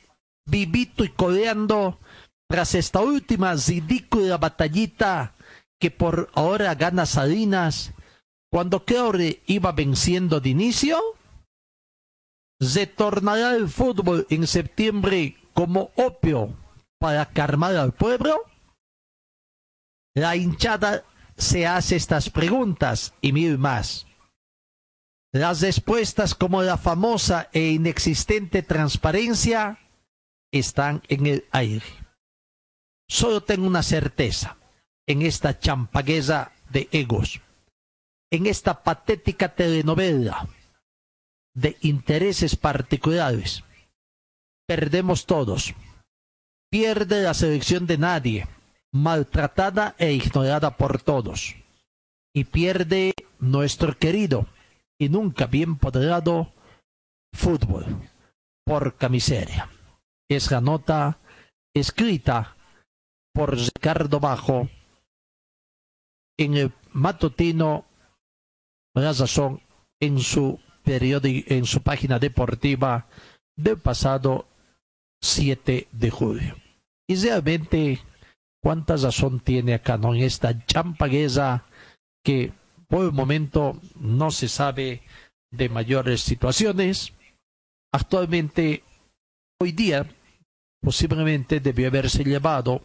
vivito 0.47 1.05
y 1.05 1.11
coleando, 1.11 2.01
tras 2.49 2.75
esta 2.75 3.01
última 3.01 3.55
ridícula 3.55 4.39
batallita 4.39 5.32
que 5.83 5.91
por 5.91 6.31
ahora 6.35 6.77
gana 6.77 7.07
Salinas, 7.07 7.93
cuando 8.53 8.85
Crowley 8.85 9.43
iba 9.47 9.73
venciendo 9.73 10.39
de 10.39 10.51
inicio? 10.51 10.97
¿Retornará 12.61 13.57
el 13.57 13.69
fútbol 13.69 14.25
en 14.31 14.47
septiembre 14.47 15.37
como 15.53 15.91
opio 15.97 16.57
para 17.01 17.27
calmar 17.27 17.75
al 17.75 17.91
pueblo? 17.91 18.45
La 20.15 20.37
hinchada 20.37 21.03
se 21.37 21.67
hace 21.67 21.97
estas 21.97 22.31
preguntas 22.31 23.13
y 23.21 23.33
mil 23.33 23.59
más. 23.59 24.07
Las 25.33 25.63
respuestas 25.63 26.37
como 26.37 26.63
la 26.63 26.79
famosa 26.79 27.49
e 27.53 27.71
inexistente 27.71 28.63
transparencia 28.63 29.81
están 30.53 31.03
en 31.09 31.27
el 31.27 31.45
aire. 31.51 31.87
Solo 33.09 33.43
tengo 33.43 33.67
una 33.67 33.83
certeza 33.83 34.62
en 35.13 35.21
esta 35.21 35.59
champagueza 35.59 36.53
de 36.71 36.89
egos, 36.91 37.43
en 38.31 38.47
esta 38.47 38.83
patética 38.83 39.55
telenovela 39.55 40.49
de 41.55 41.77
intereses 41.83 42.57
particulares. 42.57 43.63
Perdemos 44.67 45.27
todos. 45.27 45.75
Pierde 46.71 47.23
la 47.23 47.35
selección 47.35 47.87
de 47.87 47.99
nadie, 47.99 48.49
maltratada 48.91 49.95
e 49.99 50.13
ignorada 50.13 50.79
por 50.79 51.03
todos. 51.03 51.57
Y 52.35 52.45
pierde 52.45 53.13
nuestro 53.39 53.99
querido 53.99 54.47
y 54.99 55.11
nunca 55.11 55.45
bien 55.45 55.77
poderado 55.77 56.55
fútbol 57.35 57.85
por 58.65 58.97
camiseria. 58.97 59.69
Es 60.31 60.51
la 60.51 60.63
nota 60.63 61.19
escrita 61.75 62.57
por 63.35 63.59
Ricardo 63.59 64.19
Bajo 64.19 64.71
en 66.39 66.57
el 66.57 66.73
matutino 66.93 67.87
Razón 68.95 69.61
en 70.01 70.19
su 70.19 70.61
periódico, 70.85 71.55
en 71.55 71.65
su 71.65 71.83
página 71.83 72.19
deportiva 72.19 73.07
del 73.57 73.79
pasado 73.79 74.47
7 75.23 75.89
de 75.91 76.11
julio. 76.11 76.57
Y 77.09 77.17
realmente, 77.17 78.01
¿cuánta 78.63 78.97
razón 78.97 79.41
tiene 79.41 79.75
acá, 79.75 79.97
no? 79.97 80.15
En 80.15 80.23
esta 80.23 80.67
champaguesa 80.67 81.65
que 82.25 82.53
por 82.89 83.07
el 83.07 83.13
momento 83.13 83.81
no 83.99 84.31
se 84.31 84.49
sabe 84.49 85.03
de 85.51 85.69
mayores 85.69 86.21
situaciones. 86.21 87.13
Actualmente, 87.93 88.83
hoy 89.61 89.73
día, 89.73 90.07
posiblemente 90.83 91.61
debió 91.61 91.89
haberse 91.89 92.25
llevado 92.25 92.83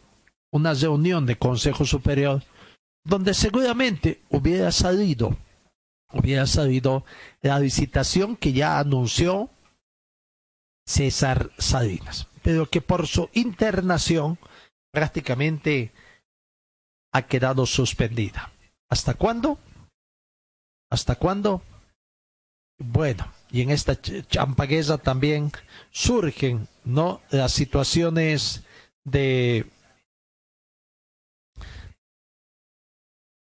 una 0.54 0.74
reunión 0.74 1.26
de 1.26 1.38
Consejo 1.38 1.86
Superior 1.86 2.44
donde 3.04 3.34
seguramente 3.34 4.22
hubiera 4.30 4.72
salido 4.72 5.38
hubiera 6.14 6.46
salido 6.46 7.06
la 7.42 7.60
visitación 7.60 8.36
que 8.36 8.54
ya 8.54 8.80
anunció 8.80 9.50
César 10.86 11.52
Salinas, 11.58 12.28
pero 12.44 12.70
que 12.70 12.82
por 12.82 13.08
su 13.08 13.30
internación 13.34 14.40
prácticamente 14.92 15.92
ha 17.14 17.24
quedado 17.24 17.66
suspendida. 17.66 18.52
¿Hasta 18.90 19.16
cuándo? 19.16 19.60
¿Hasta 20.90 21.16
cuándo? 21.16 21.62
Bueno, 22.80 23.32
y 23.52 23.62
en 23.62 23.72
esta 23.72 24.00
champaguesa 24.02 24.98
también 24.98 25.52
surgen 25.92 26.70
¿no? 26.86 27.22
las 27.32 27.52
situaciones 27.52 28.64
de, 29.04 29.70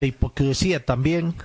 de 0.01 0.07
hipocresía 0.07 0.83
también 0.83 1.35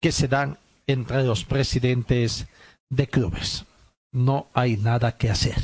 que 0.00 0.10
se 0.10 0.26
dan 0.26 0.58
entre 0.86 1.22
los 1.22 1.44
presidentes 1.44 2.46
de 2.88 3.06
clubes. 3.06 3.66
No 4.10 4.48
hay 4.54 4.78
nada 4.78 5.18
que 5.18 5.28
hacer. 5.28 5.62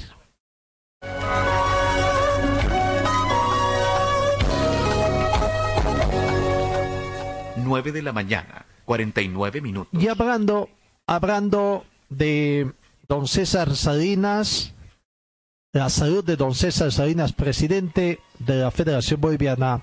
Nueve 7.56 7.92
de 7.92 8.02
la 8.02 8.12
mañana, 8.12 8.66
cuarenta 8.84 9.22
y 9.22 9.28
nueve 9.28 9.62
minutos. 9.62 10.02
Y 10.02 10.08
hablando, 10.08 10.68
hablando 11.06 11.86
de 12.10 12.70
don 13.08 13.26
César 13.26 13.74
Salinas, 13.74 14.74
la 15.72 15.88
salud 15.88 16.22
de 16.22 16.36
don 16.36 16.54
César 16.54 16.92
Salinas, 16.92 17.32
presidente 17.32 18.20
de 18.38 18.56
la 18.56 18.70
Federación 18.70 19.22
Boliviana 19.22 19.82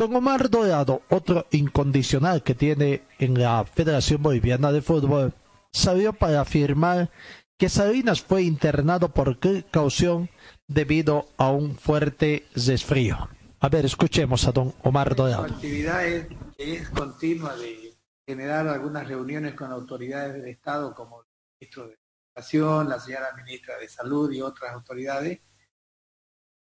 Don 0.00 0.16
Omar 0.16 0.48
Dorado, 0.48 1.02
otro 1.10 1.46
incondicional 1.50 2.42
que 2.42 2.54
tiene 2.54 3.02
en 3.18 3.38
la 3.38 3.66
Federación 3.66 4.22
Boliviana 4.22 4.72
de 4.72 4.80
Fútbol, 4.80 5.34
salió 5.74 6.14
para 6.14 6.40
afirmar 6.40 7.10
que 7.58 7.68
Salinas 7.68 8.22
fue 8.22 8.44
internado 8.44 9.10
por 9.10 9.38
precaución 9.38 10.30
debido 10.66 11.28
a 11.36 11.50
un 11.50 11.76
fuerte 11.76 12.46
resfrío. 12.54 13.28
A 13.60 13.68
ver, 13.68 13.84
escuchemos 13.84 14.48
a 14.48 14.52
don 14.52 14.72
Omar 14.84 15.14
Dorado. 15.14 15.46
La 15.46 15.52
actividad 15.52 16.06
es, 16.06 16.28
es 16.56 16.88
continua 16.88 17.54
de 17.56 17.94
generar 18.26 18.68
algunas 18.68 19.06
reuniones 19.06 19.52
con 19.52 19.70
autoridades 19.70 20.32
del 20.32 20.48
Estado 20.48 20.94
como 20.94 21.20
el 21.20 21.26
ministro 21.60 21.88
de 21.88 21.98
Educación, 22.34 22.88
la 22.88 22.98
señora 22.98 23.36
ministra 23.36 23.76
de 23.76 23.86
Salud 23.86 24.32
y 24.32 24.40
otras 24.40 24.72
autoridades. 24.72 25.40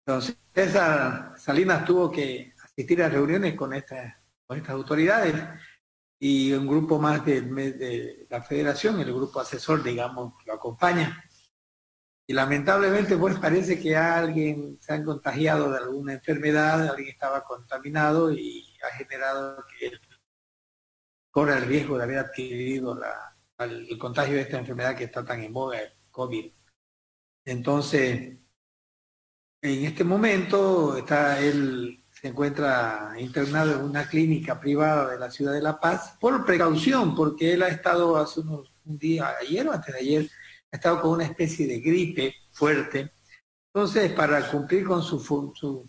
Entonces, 0.07 0.37
Salinas 1.39 1.85
tuvo 1.85 2.09
que 2.13 2.55
asistir 2.77 3.03
a 3.03 3.09
reuniones 3.09 3.55
con 3.55 3.73
estas, 3.73 4.15
con 4.47 4.59
estas 4.59 4.75
autoridades 4.75 5.35
y 6.19 6.53
un 6.53 6.67
grupo 6.67 6.99
más 6.99 7.25
de, 7.25 7.41
de, 7.41 8.27
la 8.29 8.43
federación, 8.43 9.01
el 9.01 9.15
grupo 9.15 9.41
asesor, 9.41 9.83
digamos, 9.83 10.35
lo 10.45 10.53
acompaña. 10.53 11.25
Y 12.27 12.35
lamentablemente, 12.35 13.17
pues 13.17 13.39
parece 13.39 13.81
que 13.81 13.97
alguien 13.97 14.79
se 14.81 14.93
ha 14.93 15.03
contagiado 15.03 15.71
de 15.71 15.79
alguna 15.79 16.15
enfermedad, 16.15 16.89
alguien 16.89 17.09
estaba 17.09 17.45
contaminado 17.45 18.31
y 18.31 18.77
ha 18.83 18.95
generado 18.95 19.65
que 19.79 19.87
él 19.87 20.01
corre 21.31 21.57
el 21.57 21.65
riesgo 21.65 21.97
de 21.97 22.05
haber 22.05 22.19
adquirido 22.19 23.01
el 23.59 23.99
contagio 23.99 24.35
de 24.35 24.43
esta 24.43 24.59
enfermedad 24.59 24.97
que 24.97 25.05
está 25.05 25.25
tan 25.25 25.43
en 25.43 25.53
boga, 25.53 25.81
el 25.81 25.93
COVID. 26.11 26.53
Entonces, 27.47 28.37
en 29.63 29.85
este 29.85 30.05
momento 30.05 30.97
está 30.97 31.41
él 31.41 32.06
encuentra 32.29 33.15
internado 33.19 33.73
en 33.75 33.85
una 33.85 34.09
clínica 34.09 34.59
privada 34.61 35.11
de 35.11 35.19
la 35.19 35.31
ciudad 35.31 35.53
de 35.53 35.63
La 35.63 35.79
Paz 35.81 36.17
por 36.21 36.45
precaución, 36.45 37.15
porque 37.15 37.55
él 37.55 37.63
ha 37.63 37.69
estado 37.69 38.17
hace 38.17 38.41
unos 38.41 38.73
un 38.87 38.99
día, 38.99 39.35
ayer 39.41 39.69
o 39.69 39.73
antes 39.73 39.93
de 39.93 40.01
ayer, 40.01 40.31
ha 40.73 40.77
estado 40.77 41.01
con 41.01 41.11
una 41.13 41.25
especie 41.25 41.67
de 41.67 41.81
gripe 41.81 42.35
fuerte. 42.53 43.13
Entonces, 43.75 44.13
para 44.13 44.51
cumplir 44.51 44.85
con 44.87 45.03
su, 45.03 45.21
su, 45.21 45.89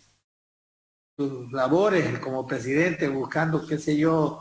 sus 1.16 1.52
labores 1.52 2.18
como 2.18 2.46
presidente, 2.46 3.08
buscando, 3.08 3.66
qué 3.66 3.78
sé 3.78 3.96
yo, 3.96 4.40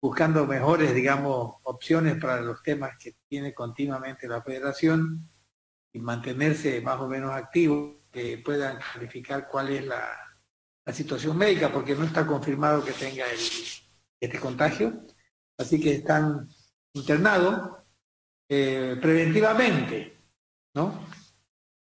buscando 0.00 0.46
mejores, 0.46 0.94
digamos, 0.94 1.56
opciones 1.64 2.20
para 2.20 2.40
los 2.40 2.62
temas 2.62 2.96
que 2.98 3.16
tiene 3.28 3.54
continuamente 3.54 4.28
la 4.28 4.42
federación 4.42 5.28
y 5.92 5.98
mantenerse 6.00 6.80
más 6.80 7.00
o 7.00 7.08
menos 7.08 7.32
activo, 7.32 8.02
que 8.10 8.38
puedan 8.38 8.78
clarificar 8.78 9.48
cuál 9.48 9.70
es 9.70 9.86
la 9.86 10.27
la 10.88 10.94
situación 10.94 11.36
médica 11.36 11.70
porque 11.70 11.94
no 11.94 12.02
está 12.02 12.26
confirmado 12.26 12.82
que 12.82 12.92
tenga 12.92 13.26
este 14.18 14.40
contagio. 14.40 15.04
Así 15.58 15.78
que 15.78 15.96
están 15.96 16.48
internados 16.94 17.84
eh, 18.48 18.96
preventivamente, 18.98 20.16
¿no? 20.74 21.06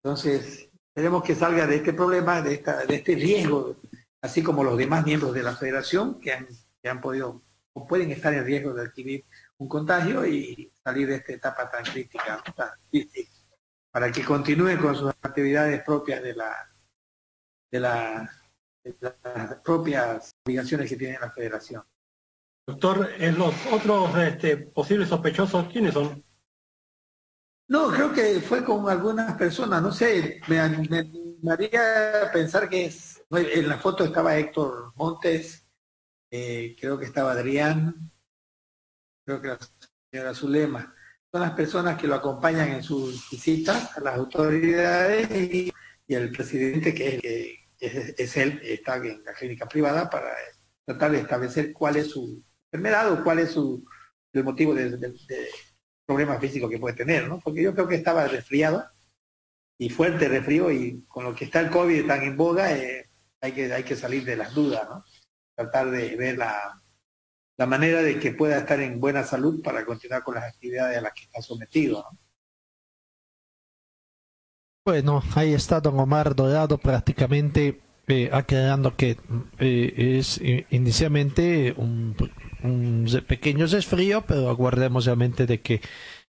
Entonces, 0.02 0.68
esperemos 0.88 1.22
que 1.22 1.36
salga 1.36 1.68
de 1.68 1.76
este 1.76 1.92
problema, 1.92 2.42
de, 2.42 2.54
esta, 2.54 2.84
de 2.84 2.96
este 2.96 3.14
riesgo, 3.14 3.76
así 4.20 4.42
como 4.42 4.64
los 4.64 4.76
demás 4.76 5.06
miembros 5.06 5.32
de 5.32 5.44
la 5.44 5.54
federación 5.54 6.18
que 6.18 6.32
han, 6.32 6.48
que 6.82 6.88
han 6.88 7.00
podido 7.00 7.44
o 7.74 7.86
pueden 7.86 8.10
estar 8.10 8.34
en 8.34 8.44
riesgo 8.44 8.74
de 8.74 8.86
adquirir 8.86 9.24
un 9.58 9.68
contagio 9.68 10.26
y 10.26 10.72
salir 10.82 11.06
de 11.06 11.16
esta 11.16 11.32
etapa 11.32 11.70
tan 11.70 11.84
crítica, 11.84 12.42
tan 12.56 12.70
difícil 12.90 13.28
para 13.92 14.10
que 14.10 14.24
continúe 14.24 14.76
con 14.80 14.96
sus 14.96 15.10
actividades 15.22 15.80
propias 15.84 16.24
de 16.24 16.34
la 16.34 16.52
de, 17.70 17.80
la, 17.80 18.30
las 19.00 19.56
propias 19.64 20.34
obligaciones 20.44 20.88
que 20.88 20.96
tiene 20.96 21.18
la 21.18 21.30
federación. 21.30 21.84
Doctor, 22.66 23.08
¿en 23.18 23.38
los 23.38 23.54
otros 23.70 24.16
este, 24.18 24.56
posibles 24.56 25.08
sospechosos 25.08 25.68
quiénes 25.72 25.94
son? 25.94 26.24
No, 27.68 27.88
creo 27.88 28.12
que 28.12 28.40
fue 28.40 28.64
con 28.64 28.88
algunas 28.88 29.36
personas, 29.36 29.82
no 29.82 29.92
sé, 29.92 30.40
me, 30.46 30.68
me, 30.88 31.52
haría 31.52 32.30
pensar 32.32 32.68
que 32.68 32.86
es, 32.86 33.22
en 33.30 33.68
la 33.68 33.78
foto 33.78 34.04
estaba 34.04 34.36
Héctor 34.36 34.92
Montes, 34.94 35.66
eh, 36.30 36.76
creo 36.78 36.98
que 36.98 37.06
estaba 37.06 37.32
Adrián, 37.32 38.12
creo 39.24 39.40
que 39.40 39.48
la 39.48 39.58
señora 40.10 40.34
Zulema. 40.34 40.94
Son 41.32 41.40
las 41.40 41.52
personas 41.52 42.00
que 42.00 42.06
lo 42.06 42.14
acompañan 42.14 42.68
en 42.68 42.82
sus 42.82 43.28
visitas 43.30 43.96
a 43.96 44.00
las 44.00 44.16
autoridades 44.16 45.30
y, 45.30 45.72
el 46.08 46.30
presidente, 46.30 46.94
que 46.94 47.20
es, 47.22 47.65
es, 47.80 48.36
él, 48.36 48.60
está 48.62 48.96
en 48.96 49.22
la 49.24 49.32
clínica 49.32 49.66
privada 49.66 50.08
para 50.08 50.32
tratar 50.84 51.12
de 51.12 51.20
establecer 51.20 51.72
cuál 51.72 51.96
es 51.96 52.10
su 52.10 52.42
enfermedad 52.70 53.12
o 53.12 53.24
cuál 53.24 53.40
es 53.40 53.50
su, 53.50 53.84
el 54.32 54.44
motivo 54.44 54.74
de, 54.74 54.96
de, 54.96 55.14
problemas 56.04 56.40
físicos 56.40 56.70
que 56.70 56.78
puede 56.78 56.94
tener, 56.94 57.28
¿no? 57.28 57.40
Porque 57.40 57.62
yo 57.62 57.74
creo 57.74 57.88
que 57.88 57.96
estaba 57.96 58.28
resfriado 58.28 58.84
y 59.78 59.88
fuerte 59.90 60.28
resfrío 60.28 60.70
y 60.70 61.04
con 61.08 61.24
lo 61.24 61.34
que 61.34 61.46
está 61.46 61.60
el 61.60 61.70
COVID 61.70 62.06
tan 62.06 62.22
en 62.22 62.36
boga, 62.36 62.72
eh, 62.72 63.10
hay, 63.40 63.52
que, 63.52 63.72
hay 63.72 63.82
que 63.82 63.96
salir 63.96 64.24
de 64.24 64.36
las 64.36 64.54
dudas, 64.54 64.88
¿no? 64.88 65.04
Tratar 65.54 65.90
de 65.90 66.16
ver 66.16 66.38
la, 66.38 66.80
la 67.56 67.66
manera 67.66 68.02
de 68.02 68.18
que 68.20 68.32
pueda 68.32 68.58
estar 68.58 68.80
en 68.80 69.00
buena 69.00 69.24
salud 69.24 69.62
para 69.62 69.84
continuar 69.84 70.22
con 70.22 70.34
las 70.34 70.44
actividades 70.44 70.98
a 70.98 71.00
las 71.00 71.12
que 71.12 71.24
está 71.24 71.42
sometido. 71.42 72.06
Bueno, 74.86 75.20
ahí 75.34 75.52
está 75.52 75.80
don 75.80 75.98
Omar 75.98 76.36
Dorado 76.36 76.78
prácticamente 76.78 77.80
eh, 78.06 78.30
aclarando 78.32 78.94
que 78.94 79.18
eh, 79.58 80.16
es 80.16 80.40
inicialmente 80.70 81.74
un, 81.76 82.14
un 82.62 83.24
pequeño 83.26 83.66
desfrío, 83.66 84.24
pero 84.24 84.48
aguardemos 84.48 85.06
realmente 85.06 85.44
de 85.44 85.60
que 85.60 85.80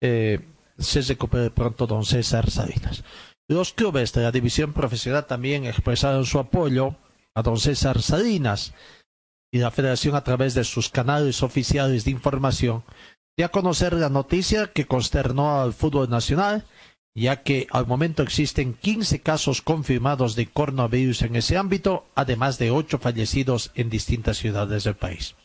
eh, 0.01 0.39
se 0.79 1.01
recupere 1.03 1.51
pronto 1.51 1.85
don 1.85 2.03
César 2.03 2.49
Salinas. 2.49 3.03
Los 3.47 3.71
clubes 3.71 4.13
de 4.13 4.23
la 4.23 4.31
división 4.31 4.73
profesional 4.73 5.27
también 5.27 5.67
expresaron 5.67 6.25
su 6.25 6.39
apoyo 6.39 6.95
a 7.35 7.43
don 7.43 7.59
César 7.59 8.01
Salinas 8.01 8.73
y 9.53 9.59
la 9.59 9.69
federación 9.69 10.15
a 10.15 10.23
través 10.23 10.55
de 10.55 10.63
sus 10.63 10.89
canales 10.89 11.43
oficiales 11.43 12.03
de 12.03 12.09
información 12.09 12.83
dio 13.37 13.45
a 13.45 13.49
conocer 13.49 13.93
la 13.93 14.09
noticia 14.09 14.73
que 14.73 14.87
consternó 14.87 15.61
al 15.61 15.73
fútbol 15.73 16.09
nacional 16.09 16.65
ya 17.15 17.43
que 17.43 17.67
al 17.71 17.87
momento 17.87 18.23
existen 18.23 18.73
15 18.73 19.21
casos 19.21 19.61
confirmados 19.61 20.35
de 20.35 20.47
coronavirus 20.47 21.23
en 21.23 21.35
ese 21.35 21.57
ámbito, 21.57 22.05
además 22.15 22.57
de 22.57 22.71
ocho 22.71 22.99
fallecidos 22.99 23.71
en 23.75 23.89
distintas 23.89 24.37
ciudades 24.37 24.83
del 24.83 24.95
país. 24.95 25.35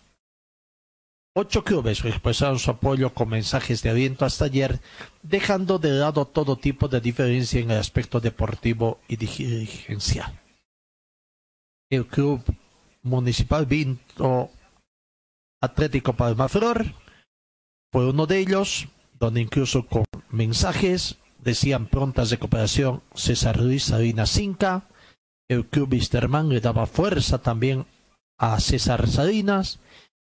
Ocho 1.37 1.65
clubes 1.65 2.05
expresaron 2.05 2.61
su 2.61 2.71
apoyo 2.71 3.13
con 3.13 3.29
mensajes 3.29 3.83
de 3.83 3.91
aliento 3.91 4.25
hasta 4.25 4.45
ayer, 4.45 4.81
dejando 5.23 5.81
de 5.81 5.91
lado 5.91 6.27
todo 6.27 6.57
tipo 6.57 6.87
de 6.87 7.01
diferencia 7.01 7.61
en 7.61 7.73
el 7.73 7.79
aspecto 7.79 8.21
deportivo 8.21 9.01
y 9.09 9.17
dirigencial. 9.17 10.41
El 11.91 12.07
club 12.07 12.41
municipal 13.03 13.67
Vinto 13.67 14.51
Atlético 15.61 16.13
Palmaflor 16.13 16.87
fue 17.91 18.09
uno 18.09 18.27
de 18.27 18.39
ellos, 18.39 18.87
donde 19.19 19.41
incluso 19.41 19.87
con 19.87 20.05
mensajes 20.31 21.19
decían 21.45 21.87
prontas 21.87 22.31
de 22.31 22.39
cooperación 22.39 23.03
César 23.15 23.61
Luis 23.61 23.85
Sabina 23.85 24.27
Cinca, 24.27 24.89
el 25.49 25.67
club 25.67 25.93
Wisterman 25.93 26.49
le 26.49 26.61
daba 26.61 26.87
fuerza 26.87 27.39
también 27.39 27.87
a 28.39 28.59
César 28.61 29.09
Salinas, 29.09 29.79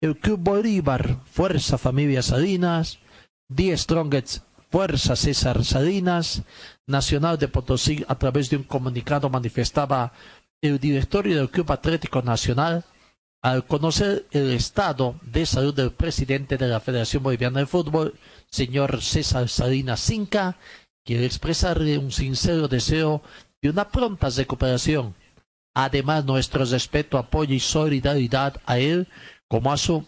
el 0.02 0.18
Club 0.18 0.40
Bolívar, 0.40 1.24
Fuerza 1.26 1.78
Familia 1.78 2.22
Salinas, 2.22 3.00
Die 3.50 3.76
Strongets, 3.76 4.44
Fuerza 4.70 5.16
César 5.16 5.64
Salinas, 5.64 6.44
Nacional 6.86 7.38
de 7.38 7.48
Potosí, 7.48 8.06
a 8.08 8.16
través 8.16 8.50
de 8.50 8.58
un 8.58 8.64
comunicado 8.64 9.30
manifestaba 9.30 10.12
el 10.62 10.80
directorio 10.80 11.38
del 11.38 11.50
Club 11.50 11.72
Atlético 11.72 12.22
Nacional, 12.22 12.86
al 13.42 13.66
conocer 13.66 14.26
el 14.32 14.52
estado 14.52 15.16
de 15.22 15.46
salud 15.46 15.74
del 15.74 15.92
presidente 15.92 16.58
de 16.58 16.68
la 16.68 16.80
Federación 16.80 17.24
Boliviana 17.24 17.60
de 17.60 17.66
Fútbol, 17.66 18.14
señor 18.50 19.02
César 19.02 19.48
Salinas 19.48 20.02
Cinca, 20.02 20.58
quiere 21.08 21.26
expresarle 21.26 21.98
un 21.98 22.12
sincero 22.12 22.68
deseo 22.68 23.22
de 23.62 23.70
una 23.70 23.88
pronta 23.88 24.30
recuperación. 24.30 25.16
Además, 25.74 26.26
nuestro 26.26 26.66
respeto, 26.66 27.18
apoyo 27.18 27.56
y 27.56 27.62
solidaridad 27.62 28.60
a 28.66 28.78
él 28.78 29.08
como 29.48 29.72
a 29.72 29.78
su 29.78 30.06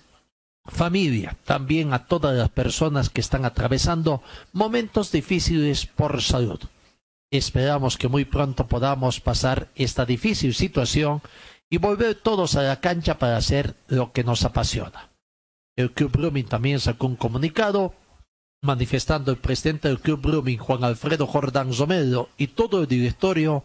familia, 0.66 1.38
también 1.45 1.93
a 1.93 2.06
todas 2.06 2.36
las 2.38 2.50
personas 2.50 3.10
que 3.10 3.22
están 3.22 3.45
atravesando 3.45 4.22
momentos 4.52 5.10
difíciles 5.14 5.86
por 5.86 6.22
salud. 6.22 6.60
Esperamos 7.32 7.95
que 7.97 8.10
muy 8.10 8.26
pronto 8.26 8.68
podamos 8.68 9.22
pasar 9.22 9.70
esta 9.76 10.06
difícil 10.06 10.54
situación 10.54 11.22
y 11.70 11.78
volver 11.78 12.16
todos 12.16 12.56
a 12.56 12.64
la 12.64 12.82
cancha 12.82 13.18
para 13.18 13.38
hacer 13.38 13.76
lo 13.88 14.12
que 14.12 14.26
nos 14.26 14.43
apasiona. 14.43 15.12
El 15.78 15.93
Club 15.93 16.12
Blooming 16.12 16.47
también 16.47 16.82
sacó 16.82 17.08
un 17.08 17.16
comunicado 17.16 17.93
manifestando 18.62 19.32
el 19.32 19.38
presidente 19.38 19.88
del 19.88 19.99
Club 19.99 20.22
Blooming, 20.22 20.57
Juan 20.57 20.84
Alfredo 20.84 21.28
Jordán 21.28 21.74
Romero, 21.74 22.30
y 22.38 22.47
todo 22.47 22.82
el 22.82 22.88
directorio 22.88 23.64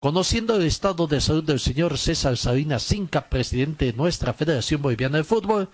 Conociendo 0.00 0.54
el 0.54 0.62
estado 0.62 1.08
de 1.08 1.20
salud 1.20 1.42
del 1.42 1.58
señor 1.58 1.98
César 1.98 2.36
Salinas 2.36 2.84
Cinca, 2.84 3.28
presidente 3.28 3.86
de 3.86 3.92
nuestra 3.94 4.32
Federación 4.32 4.80
Boliviana 4.80 5.18
de 5.18 5.24
Fútbol, 5.24 5.70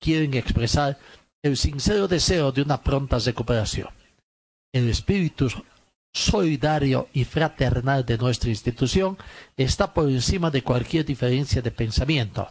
quieren 0.00 0.32
expresar 0.32 0.98
el 1.42 1.58
sincero 1.58 2.08
deseo 2.08 2.52
de 2.52 2.62
una 2.62 2.82
pronta 2.82 3.18
recuperación. 3.18 3.90
El 4.72 4.88
espíritu 4.88 5.48
solidario 6.10 7.08
y 7.12 7.24
fraternal 7.24 8.06
de 8.06 8.16
nuestra 8.16 8.48
institución 8.48 9.18
está 9.58 9.92
por 9.92 10.08
encima 10.08 10.50
de 10.50 10.62
cualquier 10.62 11.04
diferencia 11.04 11.60
de 11.60 11.70
pensamiento. 11.70 12.48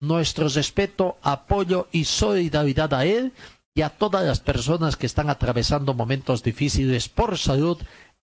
Nuestro 0.00 0.48
respeto, 0.48 1.18
apoyo 1.22 1.86
y 1.92 2.04
solidaridad 2.04 2.92
a 2.94 3.04
él 3.04 3.32
y 3.74 3.82
a 3.82 3.90
todas 3.90 4.24
las 4.24 4.40
personas 4.40 4.96
que 4.96 5.06
están 5.06 5.30
atravesando 5.30 5.94
momentos 5.94 6.42
difíciles 6.42 7.08
por 7.08 7.38
salud 7.38 7.78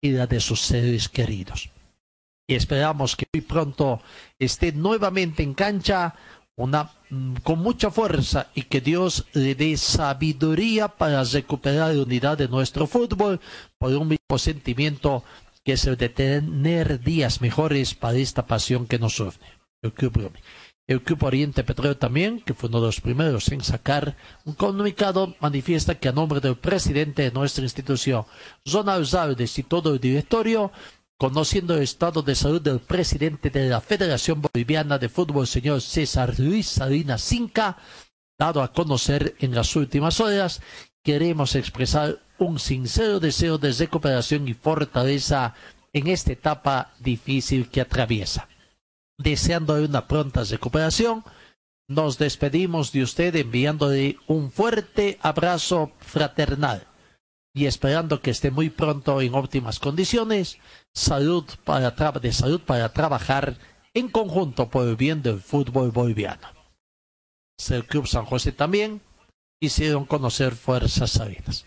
y 0.01 0.11
la 0.11 0.27
de 0.27 0.39
sus 0.39 0.61
seres 0.61 1.09
queridos 1.09 1.69
y 2.47 2.55
esperamos 2.55 3.15
que 3.15 3.27
muy 3.33 3.41
pronto 3.41 4.01
esté 4.39 4.71
nuevamente 4.71 5.43
en 5.43 5.53
cancha 5.53 6.15
una, 6.55 6.91
mm, 7.09 7.35
con 7.43 7.59
mucha 7.59 7.91
fuerza 7.91 8.47
y 8.55 8.63
que 8.63 8.81
Dios 8.81 9.25
le 9.33 9.53
dé 9.53 9.77
sabiduría 9.77 10.87
para 10.87 11.23
recuperar 11.23 11.93
la 11.93 12.01
unidad 12.01 12.37
de 12.37 12.47
nuestro 12.47 12.87
fútbol 12.87 13.39
por 13.77 13.93
un 13.93 14.07
mismo 14.07 14.37
sentimiento 14.39 15.23
que 15.63 15.73
es 15.73 15.85
el 15.85 15.97
de 15.97 16.09
tener 16.09 17.01
días 17.01 17.41
mejores 17.41 17.93
para 17.93 18.17
esta 18.17 18.47
pasión 18.47 18.87
que 18.87 18.97
nos 18.97 19.19
une. 19.19 19.33
El 19.83 19.93
Club, 19.93 20.31
el 20.88 21.03
Club 21.03 21.23
Oriente 21.25 21.65
Petróleo 21.65 21.97
también, 21.97 22.39
que 22.39 22.53
fue 22.53 22.69
uno 22.69 22.79
de 22.79 22.88
los 22.88 23.01
primeros 23.01 23.51
en 23.51 23.61
sacar 23.61 24.15
un 24.45 24.53
comunicado, 24.53 25.35
manifiesta 25.41 25.95
que 25.95 26.07
a 26.07 26.13
nombre 26.13 26.39
del 26.39 26.55
presidente 26.55 27.23
de 27.23 27.31
nuestra 27.31 27.63
institución, 27.63 28.25
Ronald 28.65 29.05
Zaldes 29.05 29.59
y 29.59 29.63
todo 29.63 29.93
el 29.93 29.99
directorio, 29.99 30.71
conociendo 31.17 31.75
el 31.75 31.83
estado 31.83 32.21
de 32.21 32.35
salud 32.35 32.61
del 32.61 32.79
presidente 32.79 33.49
de 33.49 33.67
la 33.67 33.81
Federación 33.81 34.41
Boliviana 34.41 34.97
de 34.97 35.09
Fútbol, 35.09 35.45
señor 35.45 35.81
César 35.81 36.39
Luis 36.39 36.67
Salinas 36.67 37.21
Cinca, 37.21 37.77
dado 38.39 38.61
a 38.61 38.71
conocer 38.71 39.35
en 39.39 39.53
las 39.53 39.75
últimas 39.75 40.21
horas, 40.21 40.61
queremos 41.03 41.55
expresar 41.55 42.19
un 42.38 42.59
sincero 42.59 43.19
deseo 43.19 43.57
de 43.57 43.73
recuperación 43.73 44.47
y 44.47 44.53
fortaleza 44.53 45.53
en 45.91 46.07
esta 46.07 46.31
etapa 46.31 46.93
difícil 46.99 47.67
que 47.69 47.81
atraviesa. 47.81 48.47
Deseándole 49.18 49.86
una 49.86 50.07
pronta 50.07 50.43
recuperación, 50.43 51.24
nos 51.89 52.18
despedimos 52.18 52.91
de 52.91 53.03
usted 53.03 53.36
enviándole 53.36 54.18
un 54.28 54.51
fuerte 54.51 55.18
abrazo 55.22 55.91
fraternal 55.99 56.86
y 57.55 57.65
esperando 57.65 58.22
que 58.22 58.30
esté 58.30 58.51
muy 58.51 58.70
pronto 58.70 59.20
en 59.22 59.34
óptimas 59.34 59.80
condiciones, 59.80 60.59
salud 60.93 61.45
para 61.63 61.91
de 62.20 62.32
salud 62.32 62.61
para 62.61 62.93
trabajar 62.93 63.57
en 63.95 64.09
conjunto 64.09 64.70
por 64.70 64.88
el 64.88 64.95
bien 64.95 65.24
del 65.24 65.39
fútbol 65.39 65.91
boliviano. 65.91 66.49
El 67.70 67.88
Club 67.88 68.05
San 68.05 68.26
José 68.26 68.51
también 68.51 69.01
hicieron 69.59 70.05
conocer 70.05 70.53
fuerzas 70.53 71.09
salinas. 71.09 71.65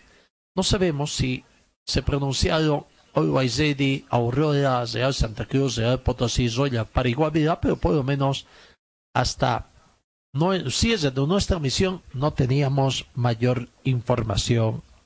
No 0.55 0.63
sabemos 0.63 1.13
si 1.13 1.43
se 1.85 2.01
pronunciaron 2.01 2.85
Olwaizedi, 3.13 4.05
Aurora, 4.09 4.85
Real 4.85 5.13
Santa 5.13 5.45
Cruz, 5.45 5.75
Real 5.77 5.99
Potosí, 5.99 6.49
Zoya, 6.49 6.85
Pariguavira, 6.85 7.59
pero 7.59 7.75
por 7.75 7.93
lo 7.93 8.03
menos 8.03 8.45
hasta 9.13 9.67
no, 10.33 10.69
si 10.69 10.93
es 10.93 11.01
de 11.01 11.11
nuestra 11.11 11.59
misión 11.59 12.01
no 12.13 12.31
teníamos 12.31 13.05
mayor 13.15 13.67
información 13.83 14.81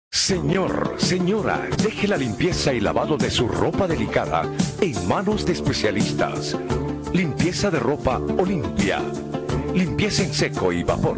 Señor, 0.10 0.96
señora, 0.98 1.68
deje 1.84 2.08
la 2.08 2.16
limpieza 2.18 2.74
y 2.74 2.80
lavado 2.80 3.18
de 3.18 3.30
su 3.30 3.48
ropa 3.48 3.88
delicada 3.88 4.44
en 4.82 5.08
manos 5.08 5.46
de 5.46 5.54
especialistas. 5.54 6.58
Limpieza 7.14 7.70
de 7.70 7.80
ropa 7.80 8.18
Olimpia. 8.38 9.02
Limpieza 9.74 10.24
en 10.24 10.34
seco 10.34 10.72
y 10.72 10.84
vapor. 10.84 11.18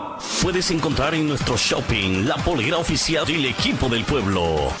Puedes 0.41 0.71
encontrar 0.71 1.13
en 1.13 1.27
nuestro 1.27 1.55
shopping 1.55 2.25
la 2.25 2.35
polera 2.37 2.77
oficial 2.77 3.25
del 3.27 3.45
equipo 3.45 3.87
del 3.87 4.03
pueblo. 4.03 4.71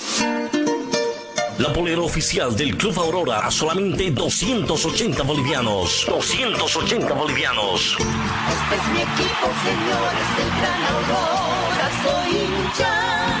La 1.59 1.71
polera 1.71 2.01
oficial 2.01 2.55
del 2.55 2.75
Club 2.75 2.97
Aurora 2.97 3.45
a 3.45 3.51
solamente 3.51 4.09
280 4.09 5.21
bolivianos. 5.21 6.07
280 6.07 7.13
bolivianos. 7.13 7.95
Este 7.95 8.75
es 8.75 8.87
mi 8.91 9.01
equipo, 9.01 9.47
señores 9.63 10.27
del 10.37 10.49
Gran 10.57 10.83
Aurora, 10.95 11.91
soy 12.03 12.37
hincha. 12.37 13.40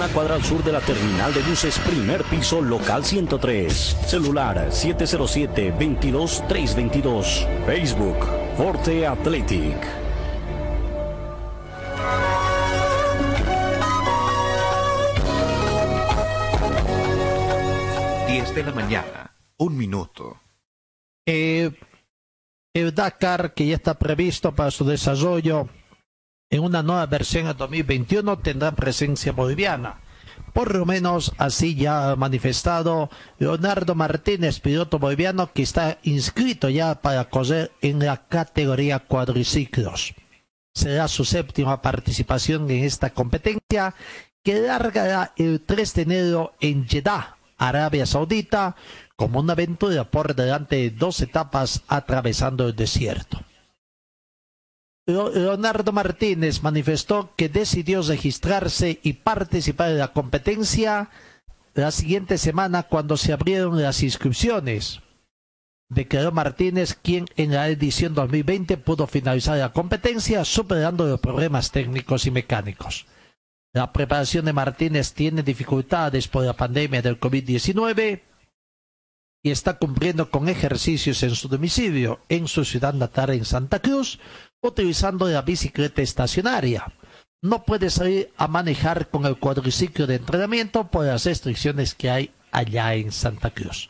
cuadra 0.09 0.35
al 0.35 0.43
sur 0.43 0.63
de 0.63 0.71
la 0.71 0.81
terminal 0.81 1.33
de 1.33 1.41
buses, 1.41 1.79
primer 1.79 2.23
piso, 2.23 2.61
local 2.61 3.03
103. 3.03 3.73
Celular 4.07 4.69
707-22322. 4.69 7.65
Facebook, 7.65 8.17
Forte 8.57 9.07
Athletic. 9.07 9.75
10 18.27 18.55
de 18.55 18.63
la 18.63 18.71
mañana, 18.71 19.35
un 19.57 19.77
minuto. 19.77 20.39
Eh, 21.25 21.71
el 22.73 22.95
Dakar, 22.95 23.53
que 23.53 23.67
ya 23.67 23.75
está 23.75 23.99
previsto 23.99 24.55
para 24.55 24.71
su 24.71 24.85
desarrollo 24.85 25.67
en 26.51 26.63
una 26.63 26.83
nueva 26.83 27.05
versión 27.07 27.47
en 27.47 27.57
2021, 27.57 28.37
tendrá 28.39 28.73
presencia 28.73 29.31
boliviana. 29.31 30.01
Por 30.53 30.75
lo 30.75 30.85
menos 30.85 31.31
así 31.37 31.75
ya 31.75 32.11
ha 32.11 32.15
manifestado 32.17 33.09
Leonardo 33.39 33.95
Martínez, 33.95 34.59
piloto 34.59 34.99
boliviano, 34.99 35.53
que 35.53 35.63
está 35.63 35.97
inscrito 36.03 36.69
ya 36.69 37.01
para 37.01 37.29
correr 37.29 37.71
en 37.81 37.99
la 37.99 38.27
categoría 38.27 38.99
cuadriciclos. 38.99 40.13
será 40.73 41.07
su 41.07 41.25
séptima 41.25 41.81
participación 41.81 42.69
en 42.69 42.85
esta 42.85 43.09
competencia 43.09 43.93
que 44.43 44.59
largará 44.59 45.33
el 45.37 45.61
3 45.61 45.93
de 45.93 46.01
enero 46.01 46.53
en 46.61 46.87
Jeddah, 46.87 47.35
Arabia 47.57 48.05
Saudita, 48.05 48.75
como 49.15 49.39
una 49.39 49.53
aventura 49.53 50.05
por 50.05 50.33
delante 50.33 50.77
de 50.77 50.89
dos 50.89 51.21
etapas 51.21 51.83
atravesando 51.87 52.67
el 52.67 52.75
desierto. 52.75 53.41
Leonardo 55.07 55.91
Martínez 55.91 56.61
manifestó 56.61 57.33
que 57.35 57.49
decidió 57.49 58.01
registrarse 58.03 58.99
y 59.03 59.13
participar 59.13 59.91
en 59.91 59.97
la 59.97 60.13
competencia 60.13 61.09
la 61.73 61.91
siguiente 61.91 62.37
semana 62.37 62.83
cuando 62.83 63.17
se 63.17 63.33
abrieron 63.33 63.81
las 63.81 64.03
inscripciones. 64.03 65.01
Declaró 65.89 66.31
Martínez, 66.31 66.93
quien 66.93 67.25
en 67.35 67.51
la 67.51 67.67
edición 67.67 68.13
2020 68.13 68.77
pudo 68.77 69.07
finalizar 69.07 69.57
la 69.57 69.73
competencia 69.73 70.45
superando 70.45 71.05
los 71.05 71.19
problemas 71.19 71.71
técnicos 71.71 72.25
y 72.25 72.31
mecánicos. 72.31 73.07
La 73.73 73.91
preparación 73.91 74.45
de 74.45 74.53
Martínez 74.53 75.13
tiene 75.13 75.43
dificultades 75.43 76.27
por 76.27 76.45
la 76.45 76.53
pandemia 76.53 77.01
del 77.01 77.19
COVID-19 77.19 78.21
y 79.43 79.51
está 79.51 79.77
cumpliendo 79.77 80.29
con 80.29 80.49
ejercicios 80.49 81.23
en 81.23 81.35
su 81.35 81.47
domicilio, 81.47 82.19
en 82.29 82.47
su 82.47 82.63
ciudad 82.65 82.93
natal 82.93 83.31
en 83.31 83.45
Santa 83.45 83.79
Cruz, 83.79 84.19
utilizando 84.61 85.27
la 85.27 85.41
bicicleta 85.41 86.01
estacionaria. 86.01 86.93
No 87.41 87.63
puede 87.63 87.89
salir 87.89 88.31
a 88.37 88.47
manejar 88.47 89.09
con 89.09 89.25
el 89.25 89.37
cuadriciclo 89.37 90.05
de 90.05 90.15
entrenamiento 90.15 90.89
por 90.91 91.05
las 91.05 91.25
restricciones 91.25 91.95
que 91.95 92.11
hay 92.11 92.31
allá 92.51 92.93
en 92.93 93.11
Santa 93.11 93.49
Cruz. 93.51 93.89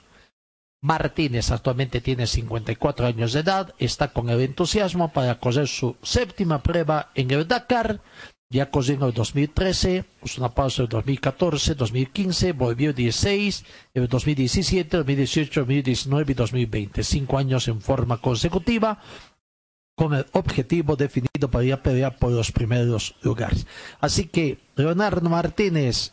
Martínez 0.83 1.51
actualmente 1.51 2.01
tiene 2.01 2.25
54 2.25 3.05
años 3.05 3.33
de 3.33 3.41
edad, 3.41 3.75
está 3.77 4.13
con 4.13 4.29
el 4.29 4.41
entusiasmo 4.41 5.13
para 5.13 5.39
correr 5.39 5.67
su 5.67 5.95
séptima 6.01 6.63
prueba 6.63 7.11
en 7.13 7.29
el 7.29 7.47
Dakar. 7.47 8.01
Ya 8.51 8.69
corrió 8.69 8.95
en 8.95 9.03
el 9.03 9.13
2013, 9.13 10.03
puso 10.19 10.41
una 10.41 10.53
pausa 10.53 10.81
en 10.81 10.87
el 10.87 10.89
2014, 10.89 11.73
2015, 11.73 12.51
volvió 12.51 12.91
16, 12.91 13.65
en 13.93 14.03
el 14.03 14.09
2017, 14.09 14.97
2018, 14.97 15.61
2019 15.61 16.31
y 16.31 16.35
2020. 16.35 17.03
Cinco 17.03 17.37
años 17.37 17.69
en 17.69 17.79
forma 17.79 18.19
consecutiva 18.19 18.99
con 19.95 20.13
el 20.13 20.25
objetivo 20.33 20.97
definido 20.97 21.49
para 21.49 21.63
ir 21.63 21.73
a 21.73 21.81
pelear 21.81 22.17
por 22.17 22.31
los 22.31 22.51
primeros 22.51 23.15
lugares. 23.21 23.67
Así 24.01 24.25
que 24.25 24.59
Leonardo 24.75 25.29
Martínez 25.29 26.11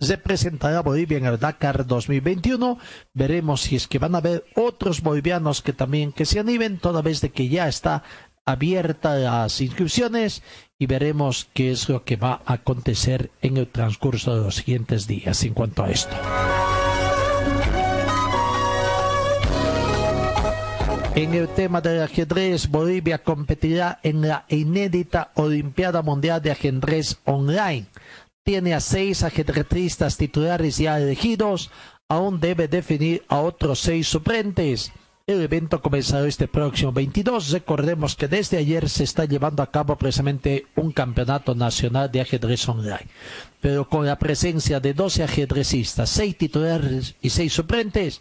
representará 0.00 0.78
a 0.78 0.82
Bolivia 0.82 1.18
en 1.18 1.26
el 1.26 1.38
Dakar 1.38 1.86
2021. 1.86 2.78
Veremos 3.12 3.60
si 3.60 3.76
es 3.76 3.86
que 3.88 3.98
van 3.98 4.14
a 4.14 4.18
haber 4.18 4.44
otros 4.54 5.02
bolivianos 5.02 5.60
que 5.60 5.74
también 5.74 6.12
que 6.12 6.24
se 6.24 6.40
animen, 6.40 6.78
toda 6.78 7.02
vez 7.02 7.20
de 7.20 7.30
que 7.30 7.48
ya 7.48 7.68
está 7.68 8.04
abierta 8.46 9.14
las 9.16 9.60
inscripciones 9.60 10.42
y 10.78 10.86
veremos 10.86 11.48
qué 11.54 11.70
es 11.70 11.88
lo 11.88 12.04
que 12.04 12.16
va 12.16 12.42
a 12.44 12.54
acontecer 12.54 13.30
en 13.42 13.56
el 13.56 13.68
transcurso 13.68 14.36
de 14.36 14.42
los 14.42 14.56
siguientes 14.56 15.06
días 15.06 15.42
en 15.44 15.54
cuanto 15.54 15.84
a 15.84 15.90
esto. 15.90 16.14
En 21.16 21.32
el 21.32 21.46
tema 21.48 21.80
del 21.80 22.02
ajedrez, 22.02 22.68
Bolivia 22.68 23.22
competirá 23.22 24.00
en 24.02 24.22
la 24.22 24.46
inédita 24.48 25.30
Olimpiada 25.34 26.02
Mundial 26.02 26.42
de 26.42 26.50
Ajedrez 26.50 27.18
Online. 27.24 27.86
Tiene 28.42 28.74
a 28.74 28.80
seis 28.80 29.22
ajedrecistas 29.22 30.16
titulares 30.16 30.76
ya 30.76 30.98
elegidos, 30.98 31.70
aún 32.08 32.40
debe 32.40 32.66
definir 32.66 33.22
a 33.28 33.38
otros 33.38 33.78
seis 33.78 34.08
suplentes. 34.08 34.92
El 35.26 35.40
evento 35.40 35.80
comenzará 35.80 36.26
este 36.26 36.48
próximo 36.48 36.92
22. 36.92 37.50
Recordemos 37.50 38.14
que 38.14 38.28
desde 38.28 38.58
ayer 38.58 38.90
se 38.90 39.04
está 39.04 39.24
llevando 39.24 39.62
a 39.62 39.70
cabo 39.70 39.96
precisamente 39.96 40.66
un 40.76 40.92
campeonato 40.92 41.54
nacional 41.54 42.12
de 42.12 42.20
ajedrez 42.20 42.68
online. 42.68 43.08
Pero 43.62 43.88
con 43.88 44.04
la 44.04 44.18
presencia 44.18 44.80
de 44.80 44.92
12 44.92 45.22
ajedrecistas, 45.22 46.10
seis 46.10 46.36
titulares 46.36 47.14
y 47.22 47.30
seis 47.30 47.54
suplentes, 47.54 48.20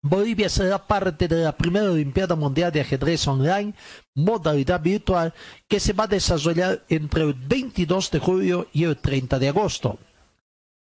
Bolivia 0.00 0.48
será 0.48 0.86
parte 0.86 1.28
de 1.28 1.42
la 1.42 1.54
primera 1.54 1.90
Olimpiada 1.90 2.34
Mundial 2.34 2.72
de 2.72 2.80
Ajedrez 2.80 3.28
Online, 3.28 3.74
modalidad 4.14 4.80
virtual, 4.80 5.34
que 5.68 5.80
se 5.80 5.92
va 5.92 6.04
a 6.04 6.08
desarrollar 6.08 6.82
entre 6.88 7.24
el 7.24 7.34
22 7.34 8.10
de 8.10 8.18
julio 8.20 8.68
y 8.72 8.84
el 8.84 8.96
30 8.96 9.38
de 9.38 9.48
agosto. 9.48 9.98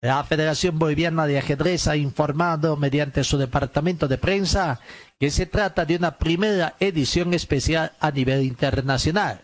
La 0.01 0.23
Federación 0.23 0.79
Boliviana 0.79 1.27
de 1.27 1.39
Ajedrez 1.39 1.89
ha 1.89 1.97
informado 1.97 2.77
mediante 2.77 3.25
su 3.25 3.37
departamento 3.37 4.07
de 4.07 4.17
prensa 4.17 4.79
que 5.21 5.31
se 5.31 5.47
trata 5.47 5.85
de 5.85 5.97
una 5.97 6.19
primera 6.19 6.77
edición 6.81 7.35
especial 7.35 7.93
a 8.01 8.11
nivel 8.11 8.43
internacional. 8.45 9.41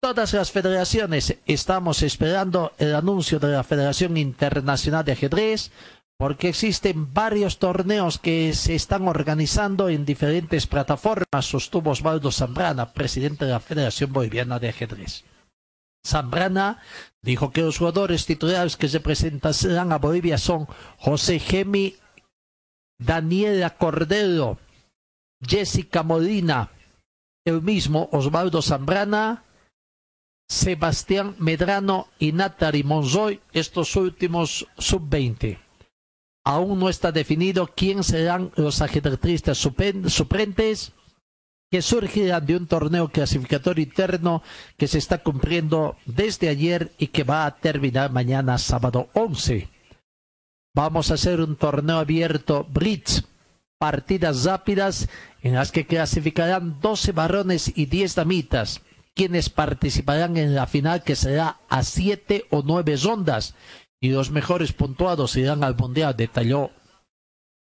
Todas 0.00 0.32
las 0.34 0.52
federaciones 0.52 1.36
estamos 1.46 2.02
esperando 2.02 2.72
el 2.78 2.94
anuncio 2.94 3.38
de 3.38 3.48
la 3.48 3.64
Federación 3.64 4.16
Internacional 4.16 5.04
de 5.04 5.12
Ajedrez 5.12 5.70
porque 6.18 6.48
existen 6.48 7.12
varios 7.12 7.58
torneos 7.58 8.18
que 8.18 8.54
se 8.54 8.74
están 8.74 9.06
organizando 9.06 9.88
en 9.88 10.06
diferentes 10.06 10.66
plataformas, 10.66 11.44
sostuvo 11.44 11.90
Osvaldo 11.90 12.32
Zambrana, 12.32 12.92
presidente 12.92 13.44
de 13.44 13.50
la 13.50 13.60
Federación 13.60 14.12
Boliviana 14.12 14.58
de 14.58 14.70
Ajedrez. 14.70 15.24
Zambrana 16.06 16.80
dijo 17.20 17.50
que 17.50 17.62
los 17.62 17.78
jugadores 17.78 18.24
titulares 18.24 18.76
que 18.76 18.88
se 18.88 19.00
presentarán 19.00 19.92
a 19.92 19.98
Bolivia 19.98 20.38
son 20.38 20.66
José 20.98 21.38
Gemi, 21.38 21.96
Daniela 22.98 23.76
Cordero, 23.76 24.58
Jessica 25.40 26.02
Molina, 26.02 26.70
el 27.44 27.62
mismo 27.62 28.08
Osvaldo 28.12 28.62
Zambrana, 28.62 29.44
Sebastián 30.48 31.34
Medrano 31.38 32.08
y 32.18 32.32
Natari 32.32 32.82
Monzoy, 32.84 33.40
estos 33.52 33.96
últimos 33.96 34.66
sub-20 34.78 35.66
aún 36.46 36.78
no 36.78 36.88
está 36.88 37.10
definido 37.10 37.66
quién 37.74 38.04
serán 38.04 38.52
los 38.54 38.80
ajedrecistas 38.80 39.58
suplentes 39.58 40.92
que 41.72 41.82
surgirán 41.82 42.46
de 42.46 42.56
un 42.56 42.68
torneo 42.68 43.08
clasificatorio 43.08 43.82
interno 43.82 44.44
que 44.76 44.86
se 44.86 44.98
está 44.98 45.24
cumpliendo 45.24 45.96
desde 46.06 46.48
ayer 46.48 46.92
y 46.98 47.08
que 47.08 47.24
va 47.24 47.46
a 47.46 47.56
terminar 47.56 48.12
mañana 48.12 48.58
sábado 48.58 49.08
11. 49.14 49.68
Vamos 50.72 51.10
a 51.10 51.14
hacer 51.14 51.40
un 51.40 51.56
torneo 51.56 51.98
abierto 51.98 52.64
Blitz, 52.70 53.24
partidas 53.78 54.44
rápidas 54.44 55.08
en 55.42 55.54
las 55.54 55.72
que 55.72 55.86
clasificarán 55.86 56.80
12 56.80 57.12
varones 57.12 57.72
y 57.76 57.86
10 57.86 58.14
damitas, 58.14 58.82
quienes 59.14 59.50
participarán 59.50 60.36
en 60.36 60.54
la 60.54 60.66
final 60.66 61.02
que 61.02 61.16
será 61.16 61.60
a 61.68 61.82
7 61.82 62.46
o 62.50 62.62
9 62.64 62.96
rondas 62.96 63.54
y 64.00 64.10
los 64.10 64.30
mejores 64.30 64.72
puntuados 64.72 65.36
irán 65.36 65.64
al 65.64 65.76
Mundial, 65.76 66.14
detalló 66.16 66.70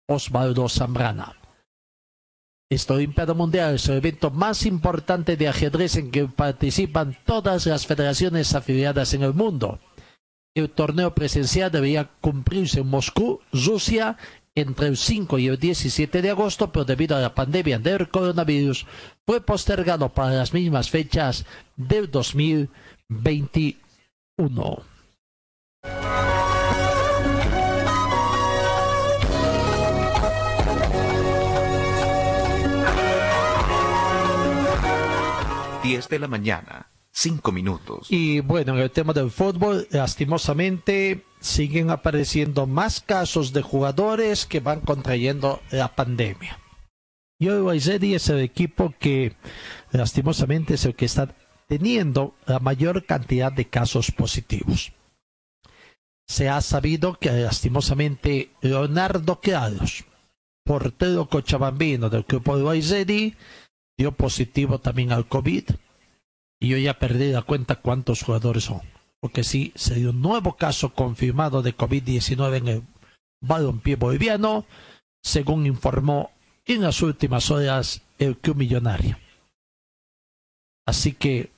Osvaldo 0.09 0.69
Zambrana. 0.69 1.37
Esta 2.71 2.95
Olimpiada 2.95 3.35
Mundial 3.35 3.77
es 3.77 3.89
el 3.89 3.99
evento 3.99 4.31
más 4.31 4.67
importante 4.67 5.37
de 5.37 5.49
ajedrez 5.49 5.97
en 5.97 6.11
que 6.11 6.27
participan 6.27 7.17
todas 7.25 7.67
las 7.67 7.87
federaciones 7.87 8.55
afiliadas 8.55 9.15
en 9.15 9.23
el 9.23 9.35
mundo. 9.35 9.81
El 10.57 10.71
torneo 10.71 11.15
presencial 11.15 11.71
debería 11.71 12.11
cumplirse 12.21 12.81
en 12.81 12.89
Moscú, 12.89 13.41
Rusia, 13.53 14.17
entre 14.55 14.87
el 14.87 14.97
5 14.97 15.39
y 15.39 15.49
el 15.49 15.59
17 15.59 16.23
de 16.23 16.31
agosto, 16.31 16.73
pero 16.73 16.85
debido 16.85 17.17
a 17.17 17.21
la 17.21 17.35
pandemia 17.35 17.79
del 17.79 18.09
coronavirus 18.09 18.87
fue 19.27 19.41
postergado 19.41 20.11
para 20.11 20.35
las 20.35 20.55
mismas 20.55 20.91
fechas 20.91 21.45
del 21.77 22.09
2021. 22.11 24.83
Diez 35.83 36.09
de 36.09 36.19
la 36.19 36.29
mañana, 36.29 36.94
cinco 37.15 37.53
minutos. 37.53 38.09
Y 38.11 38.41
bueno, 38.41 38.75
en 38.75 38.81
el 38.81 38.91
tema 38.91 39.13
del 39.13 39.31
fútbol, 39.31 39.87
lastimosamente 39.91 41.25
siguen 41.41 41.91
apareciendo 41.91 42.67
más 42.67 43.01
casos 43.01 43.53
de 43.53 43.63
jugadores 43.63 44.47
que 44.47 44.61
van 44.61 44.81
contrayendo 44.81 45.63
la 45.71 45.95
pandemia. 45.95 46.59
Y 47.39 47.49
hoy 47.49 47.79
es 47.79 48.29
el 48.29 48.41
equipo 48.41 48.95
que 48.99 49.37
lastimosamente 49.93 50.75
es 50.75 50.85
el 50.85 50.95
que 50.95 51.05
está 51.05 51.35
teniendo 51.69 52.35
la 52.47 52.59
mayor 52.59 53.05
cantidad 53.07 53.53
de 53.53 53.67
casos 53.67 54.11
positivos 54.11 54.93
se 56.27 56.49
ha 56.49 56.61
sabido 56.61 57.15
que 57.15 57.31
lastimosamente 57.31 58.51
Leonardo 58.61 59.41
Carlos, 59.41 60.05
portero 60.65 61.29
cochabambino 61.29 62.09
del 62.09 62.23
grupo 62.23 62.57
de 62.57 62.63
Guaysedi, 62.63 63.35
dio 63.97 64.13
positivo 64.13 64.81
también 64.81 65.13
al 65.13 65.29
COVID. 65.29 65.65
Y 66.65 66.69
yo 66.69 66.79
ya 66.79 66.99
perdí 66.99 67.31
la 67.31 67.43
cuenta 67.43 67.77
cuántos 67.77 68.23
jugadores 68.23 68.65
son. 68.65 68.81
Porque 69.21 69.45
sí, 69.45 69.71
se 69.75 69.97
dio 69.97 70.11
un 70.13 70.23
nuevo 70.23 70.57
caso 70.57 70.95
confirmado 70.95 71.61
de 71.61 71.77
COVID-19 71.77 72.57
en 72.57 72.69
el 72.69 72.83
balompié 73.43 73.97
boliviano, 73.97 74.65
según 75.23 75.67
informó 75.67 76.31
en 76.65 76.81
las 76.81 77.03
últimas 77.03 77.51
horas 77.51 78.01
el 78.19 78.39
club 78.39 78.57
millonario. 78.57 79.19
Así 80.87 81.13
que 81.13 81.53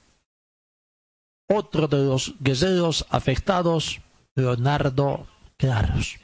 otro 1.49 1.87
de 1.87 1.99
los 1.99 2.35
guerreros 2.41 3.07
afectados, 3.09 4.01
Leonardo 4.35 5.29
Claros. 5.57 6.19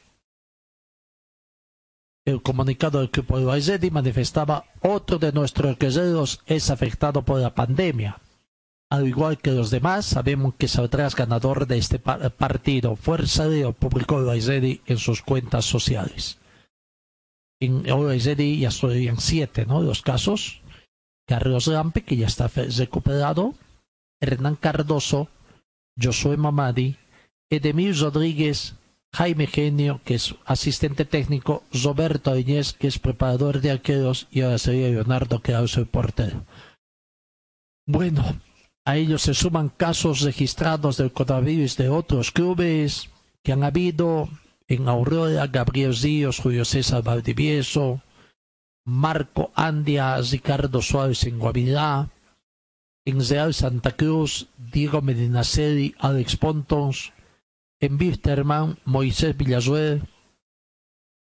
El 2.26 2.42
comunicado 2.42 2.98
del 2.98 3.10
equipo 3.10 3.38
de 3.38 3.90
manifestaba 3.92 4.64
otro 4.80 5.20
de 5.20 5.30
nuestros 5.30 5.78
guerreros 5.78 6.40
es 6.46 6.68
afectado 6.68 7.22
por 7.24 7.38
la 7.38 7.54
pandemia. 7.54 8.18
Al 8.92 9.08
igual 9.08 9.38
que 9.38 9.52
los 9.52 9.70
demás, 9.70 10.04
sabemos 10.04 10.52
que 10.58 10.68
saldrás 10.68 11.16
ganador 11.16 11.66
de 11.66 11.78
este 11.78 11.98
partido. 11.98 12.94
Fuerza 12.94 13.48
de 13.48 13.72
publicó 13.72 14.22
Baizedi 14.22 14.82
en 14.84 14.98
sus 14.98 15.22
cuentas 15.22 15.64
sociales. 15.64 16.38
En 17.58 17.84
Baizedi 17.84 18.58
ya 18.58 18.70
son 18.70 18.92
siete, 19.18 19.64
¿no? 19.64 19.80
Los 19.80 20.02
casos. 20.02 20.60
Carlos 21.26 21.68
Lampe, 21.68 22.02
que 22.02 22.18
ya 22.18 22.26
está 22.26 22.48
recuperado. 22.48 23.54
Hernán 24.20 24.56
Cardoso, 24.56 25.28
Josué 25.98 26.36
Mamadi, 26.36 26.98
Edemir 27.50 27.98
Rodríguez, 27.98 28.74
Jaime 29.14 29.46
Genio, 29.46 30.02
que 30.04 30.16
es 30.16 30.34
asistente 30.44 31.06
técnico, 31.06 31.62
Roberto 31.72 32.30
Añez, 32.30 32.74
que 32.74 32.88
es 32.88 32.98
preparador 32.98 33.62
de 33.62 33.70
arqueros, 33.70 34.28
y 34.30 34.42
ahora 34.42 34.58
sería 34.58 34.90
Leonardo, 34.90 35.40
que 35.40 35.52
es 35.52 35.76
el 35.78 35.86
portero. 35.86 36.44
Bueno, 37.86 38.22
a 38.84 38.96
ellos 38.96 39.22
se 39.22 39.34
suman 39.34 39.68
casos 39.68 40.22
registrados 40.22 40.96
del 40.96 41.12
coronavirus 41.12 41.76
de 41.76 41.88
otros 41.88 42.30
clubes 42.32 43.10
que 43.42 43.52
han 43.52 43.62
habido 43.62 44.28
en 44.68 44.88
Aurora, 44.88 45.46
Gabriel 45.46 45.94
Ríos, 45.96 46.38
Julio 46.38 46.64
César 46.64 47.02
Valdivieso, 47.02 48.02
Marco 48.84 49.52
Andia, 49.54 50.16
Ricardo 50.18 50.82
Suárez 50.82 51.24
en 51.24 51.38
Guavirá, 51.38 52.10
en 53.04 53.26
Real 53.26 53.54
Santa 53.54 53.92
Cruz, 53.92 54.48
Diego 54.56 55.02
Medinaceli, 55.02 55.94
Alex 55.98 56.36
Pontons, 56.36 57.12
en 57.80 57.98
Bisterman, 57.98 58.78
Moisés 58.84 59.36
Villasuel, 59.36 60.02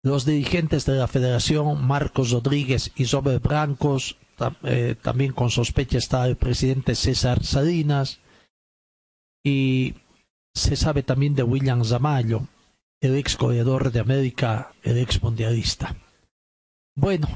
los 0.03 0.25
dirigentes 0.25 0.85
de 0.85 0.97
la 0.97 1.09
federación, 1.09 1.87
Marcos 1.87 2.31
Rodríguez 2.31 2.93
y 2.97 3.05
Robert 3.05 3.43
Brancos, 3.43 4.17
eh, 4.65 4.97
también 5.01 5.33
con 5.33 5.51
sospecha 5.51 5.99
está 5.99 6.27
el 6.27 6.37
presidente 6.37 6.95
César 6.95 7.45
Salinas, 7.45 8.21
y 9.45 9.95
se 10.55 10.77
sabe 10.77 11.03
también 11.03 11.35
de 11.35 11.43
William 11.43 11.85
Zamayo, 11.85 12.47
el 13.01 13.17
ex 13.17 13.37
corredor 13.37 13.91
de 13.91 14.01
América, 14.01 14.73
el 14.83 14.99
ex 14.99 15.23
mundialista. 15.23 15.97
Bueno, 16.95 17.29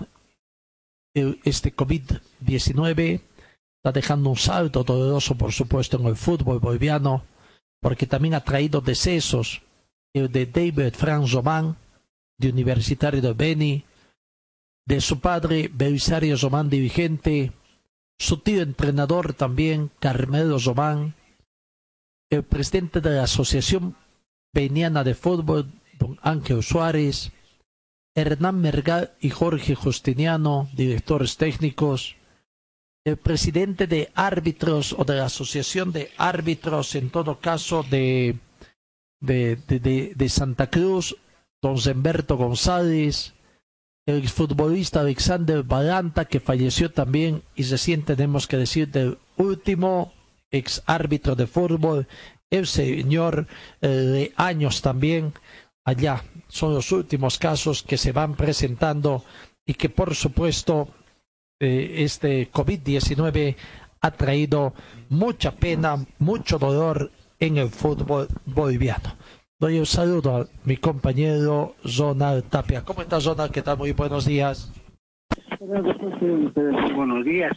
este 1.14 1.74
COVID-19 1.74 3.20
está 3.78 3.92
dejando 3.92 4.30
un 4.30 4.36
salto 4.36 4.84
doloroso, 4.84 5.34
por 5.36 5.52
supuesto, 5.52 5.98
en 5.98 6.06
el 6.06 6.16
fútbol 6.16 6.60
boliviano, 6.60 7.24
porque 7.80 8.06
también 8.06 8.34
ha 8.34 8.44
traído 8.44 8.80
decesos, 8.80 9.62
el 10.14 10.30
de 10.30 10.46
David 10.46 10.94
Franz 10.94 11.32
Román, 11.32 11.76
de 12.38 12.50
Universitario 12.50 13.20
de 13.20 13.32
Beni, 13.32 13.84
de 14.86 15.00
su 15.00 15.20
padre 15.20 15.68
Belisario 15.72 16.36
Román, 16.36 16.70
dirigente, 16.70 17.52
su 18.18 18.38
tío 18.38 18.62
entrenador 18.62 19.34
también, 19.34 19.90
Carmelo 19.98 20.58
Román, 20.58 21.14
el 22.30 22.44
presidente 22.44 23.00
de 23.00 23.16
la 23.16 23.24
Asociación 23.24 23.96
Beniana 24.54 25.04
de 25.04 25.14
Fútbol, 25.14 25.70
don 25.98 26.18
Ángel 26.22 26.62
Suárez, 26.62 27.32
Hernán 28.14 28.60
Mergal 28.60 29.12
y 29.20 29.30
Jorge 29.30 29.74
Justiniano, 29.74 30.70
directores 30.72 31.36
técnicos, 31.36 32.16
el 33.04 33.18
presidente 33.18 33.86
de 33.86 34.10
árbitros 34.14 34.94
o 34.96 35.04
de 35.04 35.16
la 35.16 35.26
asociación 35.26 35.92
de 35.92 36.10
árbitros, 36.16 36.94
en 36.94 37.10
todo 37.10 37.38
caso, 37.38 37.84
de, 37.84 38.38
de, 39.20 40.28
Santa 40.28 40.70
Cruz, 40.70 41.16
don 41.62 41.78
Zemberto 41.78 42.36
González, 42.36 43.35
el 44.06 44.28
futbolista 44.28 45.00
Alexander 45.00 45.64
Balanta, 45.64 46.24
que 46.26 46.40
falleció 46.40 46.92
también, 46.92 47.42
y 47.56 47.64
recién 47.64 48.04
tenemos 48.04 48.46
que 48.46 48.56
decir 48.56 48.88
del 48.88 49.18
último 49.36 50.12
ex 50.50 50.82
árbitro 50.86 51.34
de 51.34 51.48
fútbol, 51.48 52.06
el 52.48 52.68
señor 52.68 53.48
eh, 53.80 53.88
de 53.88 54.32
años 54.36 54.80
también, 54.80 55.34
allá. 55.84 56.22
Son 56.48 56.72
los 56.72 56.92
últimos 56.92 57.38
casos 57.38 57.82
que 57.82 57.98
se 57.98 58.12
van 58.12 58.36
presentando 58.36 59.24
y 59.66 59.74
que, 59.74 59.88
por 59.88 60.14
supuesto, 60.14 60.88
este 61.58 62.52
COVID-19 62.52 63.56
ha 64.02 64.10
traído 64.12 64.74
mucha 65.08 65.52
pena, 65.52 66.06
mucho 66.18 66.58
dolor 66.58 67.10
en 67.40 67.56
el 67.56 67.70
fútbol 67.70 68.28
boliviano. 68.44 69.16
Doy 69.58 69.78
un 69.78 69.86
saludo 69.86 70.36
a 70.36 70.46
mi 70.66 70.76
compañero 70.76 71.76
Zonal 71.86 72.42
Tapia. 72.42 72.84
¿Cómo 72.84 73.00
estás, 73.00 73.24
Zonal? 73.24 73.50
¿Qué 73.50 73.62
tal? 73.62 73.78
Muy 73.78 73.92
buenos 73.92 74.26
días. 74.26 74.70
Buenos 76.94 77.24
días 77.24 77.56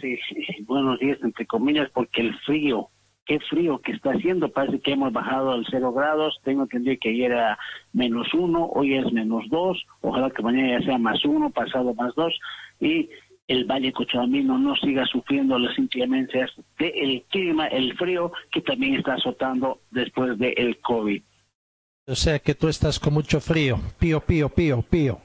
buenos 0.65 0.99
días 0.99 1.17
entre 1.21 1.45
comillas 1.45 1.89
porque 1.93 2.21
el 2.21 2.33
frío, 2.45 2.87
qué 3.25 3.41
frío 3.41 3.79
que 3.79 3.91
está 3.91 4.11
haciendo, 4.11 4.49
parece 4.49 4.79
que 4.79 4.93
hemos 4.93 5.11
bajado 5.11 5.51
al 5.51 5.65
cero 5.69 5.91
grados, 5.91 6.39
tengo 6.45 6.63
entendido 6.63 6.95
que 7.01 7.09
ayer 7.09 7.33
era 7.33 7.59
menos 7.91 8.33
uno, 8.33 8.67
hoy 8.67 8.93
es 8.93 9.11
menos 9.11 9.43
dos, 9.49 9.85
ojalá 9.99 10.29
que 10.29 10.41
mañana 10.41 10.79
ya 10.79 10.85
sea 10.85 10.97
más 10.97 11.25
uno, 11.25 11.49
pasado 11.49 11.93
más 11.95 12.15
dos 12.15 12.33
y 12.79 13.09
el 13.49 13.65
Valle 13.65 13.91
Cochabambino 13.91 14.57
no 14.57 14.73
siga 14.77 15.05
sufriendo 15.05 15.59
las 15.59 15.77
inclemencias 15.77 16.49
del 16.77 17.23
clima, 17.29 17.67
el 17.67 17.93
frío 17.97 18.31
que 18.53 18.61
también 18.61 18.95
está 18.95 19.15
azotando 19.15 19.81
después 19.91 20.37
del 20.37 20.79
COVID. 20.79 21.21
O 22.09 22.15
sea 22.15 22.39
que 22.39 22.55
tú 22.55 22.67
estás 22.67 22.99
con 22.99 23.13
mucho 23.13 23.39
frío, 23.39 23.79
pío, 23.99 24.19
pío, 24.19 24.49
pío, 24.49 24.81
pío. 24.81 25.19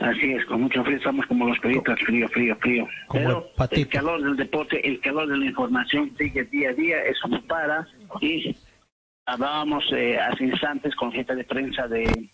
Así 0.00 0.32
es, 0.32 0.44
con 0.46 0.62
mucho 0.62 0.82
frío 0.82 0.96
estamos 0.96 1.24
como 1.26 1.46
los 1.46 1.58
peritos, 1.60 1.96
frío, 2.00 2.28
frío, 2.30 2.56
frío. 2.56 2.88
Pero 3.12 3.46
el, 3.70 3.88
calor 3.88 4.20
del 4.20 4.36
deporte, 4.36 4.84
el 4.84 5.00
calor 5.00 5.28
de 5.28 5.36
la 5.36 5.46
información 5.46 6.12
sigue 6.18 6.42
día 6.44 6.70
a 6.70 6.72
día, 6.72 7.04
eso 7.04 7.28
no 7.28 7.40
para. 7.42 7.86
Y 8.20 8.56
hablábamos 9.26 9.84
eh, 9.92 10.18
hace 10.18 10.44
instantes 10.44 10.92
con 10.96 11.12
gente 11.12 11.36
de 11.36 11.44
prensa 11.44 11.86
de 11.86 12.28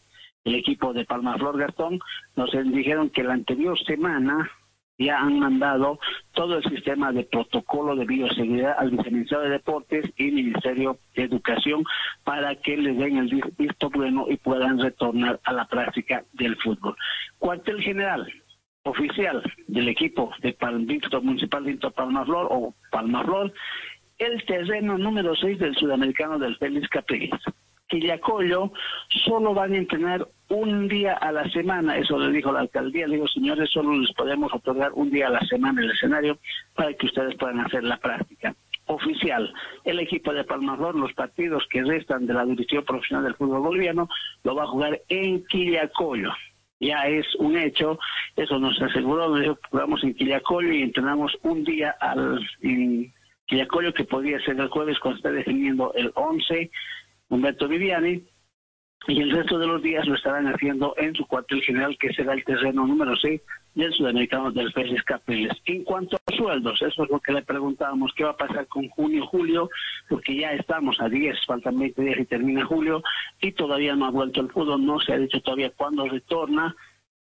el 0.45 0.55
equipo 0.55 0.95
de 0.95 1.05
Palma 1.05 1.37
Flor 1.37 1.59
Gastón, 1.59 2.01
nos 2.37 2.51
dijeron 2.73 3.11
que 3.11 3.23
la 3.23 3.35
anterior 3.35 3.79
semana 3.85 4.51
ya 4.99 5.19
han 5.21 5.39
mandado 5.39 5.99
todo 6.33 6.59
el 6.59 6.65
sistema 6.65 7.13
de 7.13 7.25
protocolo 7.25 7.95
de 7.95 8.05
bioseguridad 8.05 8.77
al 8.79 8.91
Viceministerio 8.91 9.45
de 9.45 9.51
Deportes 9.51 10.05
y 10.17 10.31
Ministerio 10.33 10.99
de 11.15 11.23
Educación 11.23 11.85
para 12.25 12.57
que 12.57 12.77
les 12.77 12.99
den 12.99 13.17
el 13.17 13.43
visto 13.57 13.91
bueno 13.91 14.27
y 14.29 14.37
puedan 14.37 14.81
retornar 14.81 15.41
a 15.45 15.53
la 15.53 15.67
práctica 15.67 16.25
del 16.33 16.57
fútbol. 16.57 16.97
Cuartel 17.39 17.81
general 17.81 18.27
oficial 18.83 19.43
del 19.67 19.89
equipo 19.89 20.33
de 20.43 20.53
Palmito 20.53 21.21
Municipal 21.23 21.65
de 21.65 21.77
Palmaflor 21.91 22.49
o 22.51 22.75
Palmaflor, 22.91 23.53
el 24.19 24.45
terreno 24.47 24.99
número 24.99 25.37
6 25.37 25.59
del 25.59 25.77
sudamericano 25.77 26.39
del 26.39 26.57
Félix 26.57 26.89
Capriles. 26.89 27.41
Quillacollo 27.89 28.73
solo 29.25 29.55
van 29.55 29.73
a 29.73 29.79
entrenar 29.79 30.27
un 30.49 30.89
día 30.89 31.15
a 31.15 31.33
la 31.33 31.49
semana, 31.51 31.99
eso 31.99 32.19
le 32.19 32.33
dijo 32.33 32.53
la 32.53 32.61
alcaldía, 32.61 33.07
le 33.07 33.17
digo, 33.17 33.29
señores, 33.29 33.71
solo 33.71 33.99
les 33.99 34.13
podemos 34.13 34.53
otorgar 34.55 34.93
un 34.95 35.11
día 35.11 35.29
a 35.29 35.31
la 35.31 35.41
semana 35.41 35.83
el 35.83 35.91
escenario 35.91 36.39
para 36.75 36.93
que 36.95 37.07
ustedes 37.07 37.35
puedan 37.37 37.61
hacer 37.61 37.85
la 37.85 37.99
práctica. 37.99 38.55
Oficial, 38.87 39.53
el 39.85 40.01
equipo 40.01 40.33
de 40.33 40.45
Palmaflor, 40.45 40.95
los 40.95 41.13
partidos 41.13 41.67
que 41.71 41.83
restan 41.83 42.27
de 42.27 42.33
la 42.33 42.47
dirección 42.47 42.85
profesional 42.85 43.25
del 43.25 43.35
fútbol 43.35 43.61
boliviano, 43.61 44.09
lo 44.45 44.55
va 44.55 44.63
a 44.63 44.69
jugar 44.69 45.03
en 45.09 45.45
Quillacollo. 45.47 46.33
Ya 46.81 47.07
es 47.07 47.27
un 47.37 47.57
hecho, 47.57 47.99
eso 48.37 48.59
nos 48.59 48.81
aseguró, 48.81 49.29
nos 49.29 49.41
dijo 49.41 49.57
que 49.57 49.69
jugamos 49.71 50.03
en 50.05 50.15
Quillacollo 50.15 50.73
y 50.73 50.83
entrenamos 50.83 51.37
un 51.43 51.65
día 51.65 51.95
al, 52.01 52.41
en 52.63 53.13
Quillacollo, 53.45 53.93
que 53.93 54.05
podría 54.05 54.41
ser 54.41 54.59
el 54.59 54.69
jueves 54.69 54.99
cuando 55.01 55.19
está 55.19 55.33
definiendo 55.33 55.93
el 55.95 56.11
11 56.15 56.71
Humberto 57.29 57.69
Viviani, 57.69 58.23
y 59.07 59.23
el 59.23 59.31
resto 59.31 59.59
de 59.59 59.67
los 59.67 59.83
días 59.83 60.07
lo 60.07 60.17
estarán 60.17 60.47
haciendo 60.49 60.95
en 60.99 61.15
su 61.15 61.27
cuartel 61.27 61.63
general, 61.63 61.97
que 61.99 62.13
será 62.13 62.35
el 62.35 62.45
terreno 62.45 62.87
número 62.87 63.17
6 63.17 63.41
del 63.75 63.93
Sudamericano 63.93 64.51
del 64.51 64.73
Félix 64.73 65.03
Capriles. 65.05 65.57
En 65.67 65.85
cuanto 65.85 66.17
a 66.17 66.37
sueldos, 66.37 66.83
eso 66.83 67.05
es 67.05 67.11
lo 67.11 67.21
que 67.21 67.33
le 67.33 67.43
preguntábamos, 67.43 68.13
qué 68.15 68.25
va 68.25 68.31
a 68.31 68.37
pasar 68.37 68.67
con 68.67 68.89
junio, 68.89 69.25
julio, 69.27 69.71
porque 70.09 70.37
ya 70.37 70.53
estamos 70.53 71.01
a 71.01 71.09
10, 71.09 71.47
faltan 71.47 71.79
20 71.79 72.03
días 72.03 72.19
y 72.19 72.27
termina 72.27 72.67
julio, 72.67 73.03
y 73.41 73.53
todavía 73.53 73.95
no 73.95 74.07
ha 74.07 74.11
vuelto 74.11 74.41
el 74.41 74.51
fútbol, 74.51 74.85
no 74.85 74.99
se 75.01 75.13
ha 75.13 75.19
dicho 75.19 75.41
todavía 75.41 75.71
cuándo 75.71 76.07
retorna. 76.07 76.75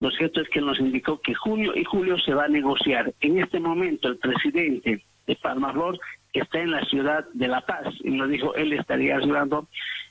Lo 0.02 0.12
cierto 0.12 0.42
es 0.42 0.50
que 0.50 0.62
nos 0.62 0.80
indicó 0.80 1.22
que 1.22 1.34
junio 1.34 1.76
y 1.76 1.84
julio 1.84 2.18
se 2.20 2.34
va 2.34 2.46
a 2.46 2.50
negociar. 2.50 3.14
En 3.22 3.40
este 3.40 3.60
momento, 3.60 4.08
el 4.08 4.18
presidente 4.18 5.06
de 5.26 5.36
Palma 5.38 5.72
Flor 5.72 6.00
está 6.40 6.60
en 6.60 6.72
la 6.72 6.84
ciudad 6.86 7.26
de 7.34 7.48
La 7.48 7.62
Paz. 7.62 7.94
Y 8.04 8.12
nos 8.12 8.30
dijo, 8.30 8.56
él 8.56 8.74
estaría 8.74 9.18
ayudando 9.18 9.68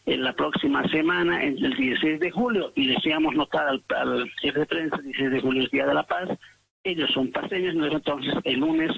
en 0.06 0.22
la 0.22 0.32
próxima 0.34 0.86
semana, 0.88 1.42
el 1.42 1.56
16 1.56 2.20
de 2.20 2.30
julio, 2.30 2.72
y 2.74 2.88
decíamos 2.88 3.34
notar 3.34 3.68
al, 3.68 4.30
jefe 4.40 4.60
de 4.60 4.66
prensa, 4.66 4.96
el 4.96 5.04
16 5.04 5.30
de 5.30 5.40
julio 5.40 5.62
es 5.64 5.70
Día 5.70 5.86
de 5.86 5.94
la 5.94 6.02
Paz, 6.02 6.28
ellos 6.84 7.10
son 7.12 7.30
paseños, 7.30 7.74
entonces 7.74 8.34
el 8.44 8.60
lunes 8.60 8.92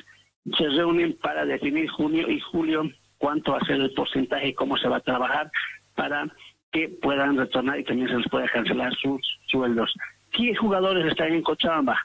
se 0.57 0.69
reúnen 0.69 1.17
para 1.21 1.45
definir 1.45 1.89
junio 1.91 2.31
y 2.31 2.41
julio 2.41 2.85
cuánto 3.19 3.53
va 3.53 3.59
a 3.59 3.67
ser 3.67 3.81
el 3.81 3.93
porcentaje 3.95 4.49
y 4.49 4.55
cómo 4.55 4.77
se 4.77 4.89
va 4.89 4.97
a 4.97 5.01
trabajar 5.01 5.51
para 5.95 6.27
que 6.71 6.89
puedan 6.89 7.37
retornar 7.37 7.79
y 7.79 7.85
también 7.85 8.09
se 8.09 8.17
les 8.17 8.29
pueda 8.29 8.49
cancelar 8.49 8.93
sus 8.95 9.21
sueldos. 9.47 9.93
¿Qué 10.31 10.55
jugadores 10.55 11.07
están 11.07 11.33
en 11.33 11.43
Cochabamba? 11.43 11.99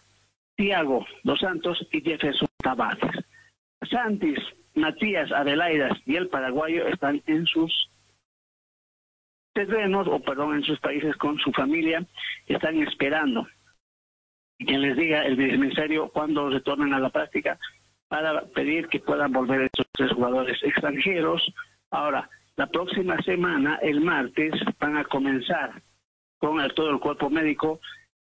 Tiago 0.55 1.05
Dos 1.23 1.39
Santos 1.39 1.87
y 1.91 2.01
Jefferson 2.01 2.47
Tavares. 2.57 3.23
Santis, 3.89 4.39
Matías 4.77 5.31
Adelaidas 5.31 5.97
y 6.05 6.15
el 6.15 6.29
paraguayo 6.29 6.87
están 6.87 7.21
en 7.25 7.45
sus 7.45 7.89
terrenos, 9.53 10.07
o 10.07 10.19
perdón, 10.19 10.55
en 10.55 10.63
sus 10.63 10.79
países 10.79 11.15
con 11.17 11.37
su 11.39 11.51
familia, 11.51 12.05
están 12.45 12.81
esperando 12.83 13.47
quien 14.59 14.81
les 14.81 14.95
diga 14.95 15.23
el 15.25 15.37
ministerio 15.37 16.09
cuando 16.09 16.49
retornen 16.49 16.93
a 16.93 16.99
la 16.99 17.09
práctica 17.09 17.59
para 18.07 18.41
pedir 18.47 18.87
que 18.87 18.99
puedan 18.99 19.31
volver 19.31 19.61
estos 19.61 19.85
tres 19.91 20.11
jugadores 20.11 20.57
extranjeros. 20.63 21.41
Ahora, 21.91 22.29
la 22.55 22.67
próxima 22.67 23.21
semana, 23.23 23.79
el 23.81 24.01
martes, 24.01 24.53
van 24.79 24.97
a 24.97 25.03
comenzar 25.05 25.81
con 26.39 26.57
todo 26.75 26.91
el 26.91 26.99
cuerpo 26.99 27.29
médico, 27.29 27.79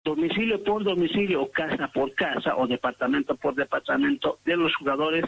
domicilio 0.04 0.62
por 0.64 0.84
domicilio, 0.84 1.50
casa 1.50 1.88
por 1.88 2.14
casa 2.14 2.56
o 2.56 2.66
departamento 2.66 3.36
por 3.36 3.54
departamento 3.54 4.38
de 4.44 4.56
los 4.56 4.74
jugadores 4.76 5.24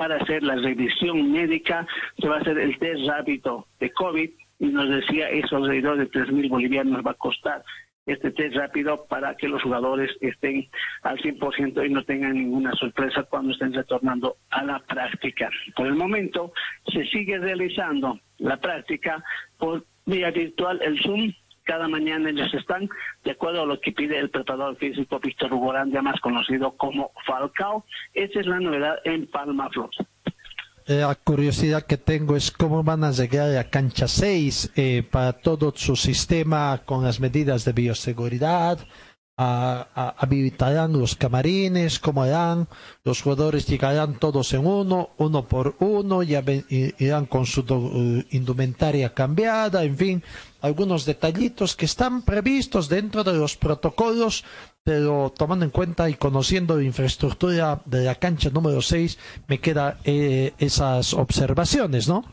para 0.00 0.16
hacer 0.16 0.42
la 0.42 0.54
revisión 0.54 1.30
médica. 1.30 1.86
Se 2.18 2.26
va 2.26 2.36
a 2.36 2.40
hacer 2.40 2.58
el 2.58 2.78
test 2.78 3.06
rápido 3.06 3.66
de 3.80 3.92
COVID 3.92 4.30
y 4.58 4.66
nos 4.68 4.88
decía 4.88 5.28
eso 5.28 5.58
alrededor 5.58 5.98
de 5.98 6.10
3.000 6.10 6.48
bolivianos 6.48 7.06
va 7.06 7.10
a 7.10 7.14
costar 7.28 7.62
este 8.06 8.30
test 8.30 8.56
rápido 8.56 9.04
para 9.10 9.36
que 9.36 9.46
los 9.46 9.62
jugadores 9.62 10.10
estén 10.22 10.70
al 11.02 11.18
100% 11.18 11.86
y 11.86 11.90
no 11.90 12.02
tengan 12.04 12.32
ninguna 12.32 12.72
sorpresa 12.76 13.24
cuando 13.24 13.52
estén 13.52 13.74
retornando 13.74 14.38
a 14.48 14.64
la 14.64 14.78
práctica. 14.78 15.50
Por 15.76 15.88
el 15.88 15.96
momento 15.96 16.54
se 16.90 17.04
sigue 17.04 17.36
realizando 17.36 18.18
la 18.38 18.56
práctica 18.56 19.22
por 19.58 19.84
vía 20.06 20.30
virtual, 20.30 20.80
el 20.82 20.98
Zoom. 21.02 21.30
Cada 21.70 21.86
mañana 21.86 22.30
ellos 22.30 22.52
están 22.52 22.88
de 23.22 23.30
acuerdo 23.30 23.62
a 23.62 23.64
lo 23.64 23.80
que 23.80 23.92
pide 23.92 24.18
el 24.18 24.28
preparador 24.28 24.76
físico 24.76 25.20
Víctor 25.20 25.54
Hugo 25.54 25.72
más 26.02 26.20
conocido 26.20 26.76
como 26.76 27.12
Falcao. 27.24 27.84
Esa 28.12 28.40
es 28.40 28.46
la 28.46 28.58
novedad 28.58 28.96
en 29.04 29.28
Palma 29.28 29.70
Flor. 29.70 29.88
La 30.86 31.14
curiosidad 31.14 31.86
que 31.86 31.96
tengo 31.96 32.34
es 32.34 32.50
cómo 32.50 32.82
van 32.82 33.04
a 33.04 33.12
llegar 33.12 33.56
a 33.56 33.70
cancha 33.70 34.08
6 34.08 34.72
eh, 34.74 35.04
para 35.08 35.34
todo 35.34 35.72
su 35.76 35.94
sistema 35.94 36.82
con 36.84 37.04
las 37.04 37.20
medidas 37.20 37.64
de 37.64 37.72
bioseguridad, 37.72 38.80
habilitarán 39.42 40.92
los 40.92 41.16
camarines, 41.16 41.98
cómo 41.98 42.24
harán, 42.24 42.68
los 43.04 43.22
jugadores 43.22 43.66
llegarán 43.66 44.18
todos 44.18 44.52
en 44.52 44.66
uno, 44.66 45.10
uno 45.16 45.46
por 45.48 45.76
uno, 45.78 46.22
ya 46.22 46.42
irán 46.68 47.24
con 47.24 47.46
su 47.46 47.60
eh, 47.62 48.26
indumentaria 48.36 49.14
cambiada, 49.14 49.82
en 49.84 49.96
fin, 49.96 50.22
algunos 50.60 51.06
detallitos 51.06 51.74
que 51.74 51.86
están 51.86 52.22
previstos 52.22 52.90
dentro 52.90 53.24
de 53.24 53.32
los 53.32 53.56
protocolos, 53.56 54.44
pero 54.84 55.32
tomando 55.34 55.64
en 55.64 55.70
cuenta 55.70 56.10
y 56.10 56.14
conociendo 56.14 56.76
la 56.76 56.84
infraestructura 56.84 57.80
de 57.86 58.04
la 58.04 58.16
cancha 58.16 58.50
número 58.50 58.82
6, 58.82 59.44
me 59.48 59.58
quedan 59.58 59.94
eh, 60.04 60.52
esas 60.58 61.14
observaciones, 61.14 62.08
¿no? 62.08 62.24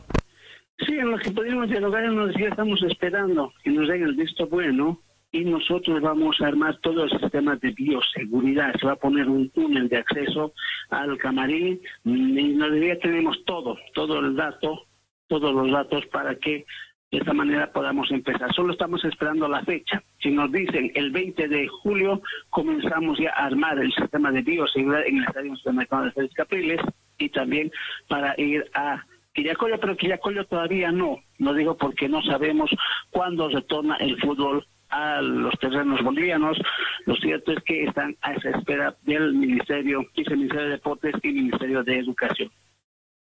Sí, 0.86 0.92
en 0.92 1.10
lo 1.10 1.18
que 1.18 1.30
podríamos 1.30 1.68
dialogar 1.70 2.04
nos 2.12 2.34
ya 2.38 2.48
estamos 2.48 2.80
esperando 2.82 3.52
que 3.64 3.70
nos 3.70 3.88
den 3.88 4.02
el 4.02 4.14
visto 4.14 4.46
bueno 4.46 5.00
y 5.38 5.44
nosotros 5.44 6.00
vamos 6.00 6.40
a 6.40 6.48
armar 6.48 6.76
todo 6.78 7.04
el 7.04 7.10
sistema 7.10 7.54
de 7.56 7.70
bioseguridad. 7.70 8.74
Se 8.80 8.86
va 8.86 8.94
a 8.94 8.96
poner 8.96 9.28
un 9.28 9.48
túnel 9.50 9.88
de 9.88 9.98
acceso 9.98 10.52
al 10.90 11.16
camarín 11.18 11.80
y 12.04 12.58
ya 12.58 12.98
tenemos 12.98 13.44
todo, 13.44 13.78
todo 13.94 14.18
el 14.18 14.34
dato, 14.34 14.86
todos 15.28 15.54
los 15.54 15.70
datos 15.70 16.04
para 16.06 16.34
que 16.34 16.66
de 17.12 17.18
esta 17.18 17.32
manera 17.32 17.70
podamos 17.72 18.10
empezar. 18.10 18.52
Solo 18.52 18.72
estamos 18.72 19.04
esperando 19.04 19.46
la 19.46 19.62
fecha. 19.62 20.02
Si 20.20 20.30
nos 20.30 20.50
dicen 20.50 20.90
el 20.96 21.12
20 21.12 21.46
de 21.46 21.68
julio, 21.68 22.20
comenzamos 22.50 23.16
ya 23.18 23.30
a 23.30 23.46
armar 23.46 23.78
el 23.78 23.92
sistema 23.92 24.32
de 24.32 24.42
bioseguridad 24.42 25.06
en 25.06 25.18
el 25.18 25.24
Estadio 25.24 25.56
Supermercado 25.56 26.04
de 26.06 26.12
Félix 26.12 26.34
Capriles 26.34 26.80
y 27.16 27.28
también 27.28 27.70
para 28.08 28.34
ir 28.40 28.68
a 28.74 29.04
Quillacollo, 29.34 29.78
pero 29.78 29.96
Quillacollo 29.96 30.46
todavía 30.46 30.90
no. 30.90 31.18
No 31.38 31.54
digo 31.54 31.76
porque 31.76 32.08
no 32.08 32.22
sabemos 32.22 32.70
cuándo 33.10 33.48
retorna 33.48 33.94
el 33.98 34.20
fútbol 34.20 34.66
a 34.90 35.20
los 35.20 35.58
terrenos 35.58 36.02
bolivianos. 36.02 36.58
Lo 37.06 37.14
cierto 37.16 37.52
es 37.52 37.62
que 37.64 37.84
están 37.84 38.16
a 38.22 38.34
esa 38.34 38.50
espera 38.50 38.96
del 39.02 39.34
Ministerio, 39.34 40.04
Ministerio 40.16 40.62
de 40.64 40.68
Deportes 40.70 41.14
y 41.22 41.28
Ministerio 41.28 41.82
de 41.84 41.98
Educación. 41.98 42.50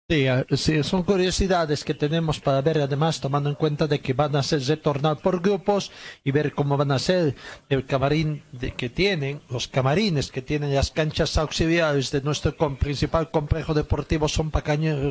Sí, 0.08 0.84
son 0.84 1.02
curiosidades 1.02 1.82
que 1.82 1.92
tenemos 1.92 2.38
para 2.38 2.60
ver, 2.60 2.78
además, 2.78 3.20
tomando 3.20 3.48
en 3.48 3.56
cuenta 3.56 3.88
de 3.88 3.98
que 3.98 4.12
van 4.12 4.36
a 4.36 4.42
ser 4.44 4.60
retornar 4.60 5.16
por 5.16 5.42
grupos 5.42 5.90
y 6.22 6.30
ver 6.30 6.54
cómo 6.54 6.76
van 6.76 6.92
a 6.92 7.00
ser 7.00 7.34
el 7.68 7.84
camarín 7.86 8.44
que 8.76 8.88
tienen, 8.88 9.40
los 9.50 9.66
camarines 9.66 10.30
que 10.30 10.42
tienen 10.42 10.72
las 10.72 10.92
canchas 10.92 11.36
auxiliares 11.38 12.12
de 12.12 12.22
nuestro 12.22 12.54
principal 12.78 13.32
complejo 13.32 13.74
deportivo 13.74 14.28
son 14.28 14.52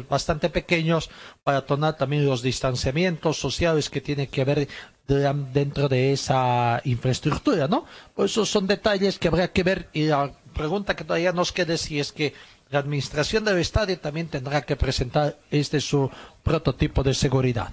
bastante 0.09 0.49
pequeños 0.49 1.09
para 1.43 1.65
tomar 1.65 1.97
también 1.97 2.25
los 2.25 2.41
distanciamientos 2.41 3.37
sociales 3.37 3.89
que 3.89 3.99
tiene 3.99 4.27
que 4.27 4.43
haber 4.43 4.69
dentro 5.07 5.87
de 5.87 6.13
esa 6.13 6.81
infraestructura, 6.83 7.67
¿no? 7.67 7.85
Pues 8.15 8.31
esos 8.31 8.49
son 8.49 8.67
detalles 8.67 9.19
que 9.19 9.27
habrá 9.27 9.51
que 9.51 9.63
ver 9.63 9.89
y 9.93 10.07
la 10.07 10.31
pregunta 10.53 10.95
que 10.95 11.03
todavía 11.03 11.31
nos 11.31 11.51
quede 11.51 11.77
si 11.77 11.99
es 11.99 12.11
que 12.11 12.33
la 12.71 12.79
administración 12.79 13.45
del 13.45 13.59
estadio 13.59 13.99
también 13.99 14.27
tendrá 14.27 14.61
que 14.61 14.75
presentar 14.75 15.35
este 15.51 15.79
su 15.79 16.09
prototipo 16.43 17.03
de 17.03 17.13
seguridad. 17.13 17.69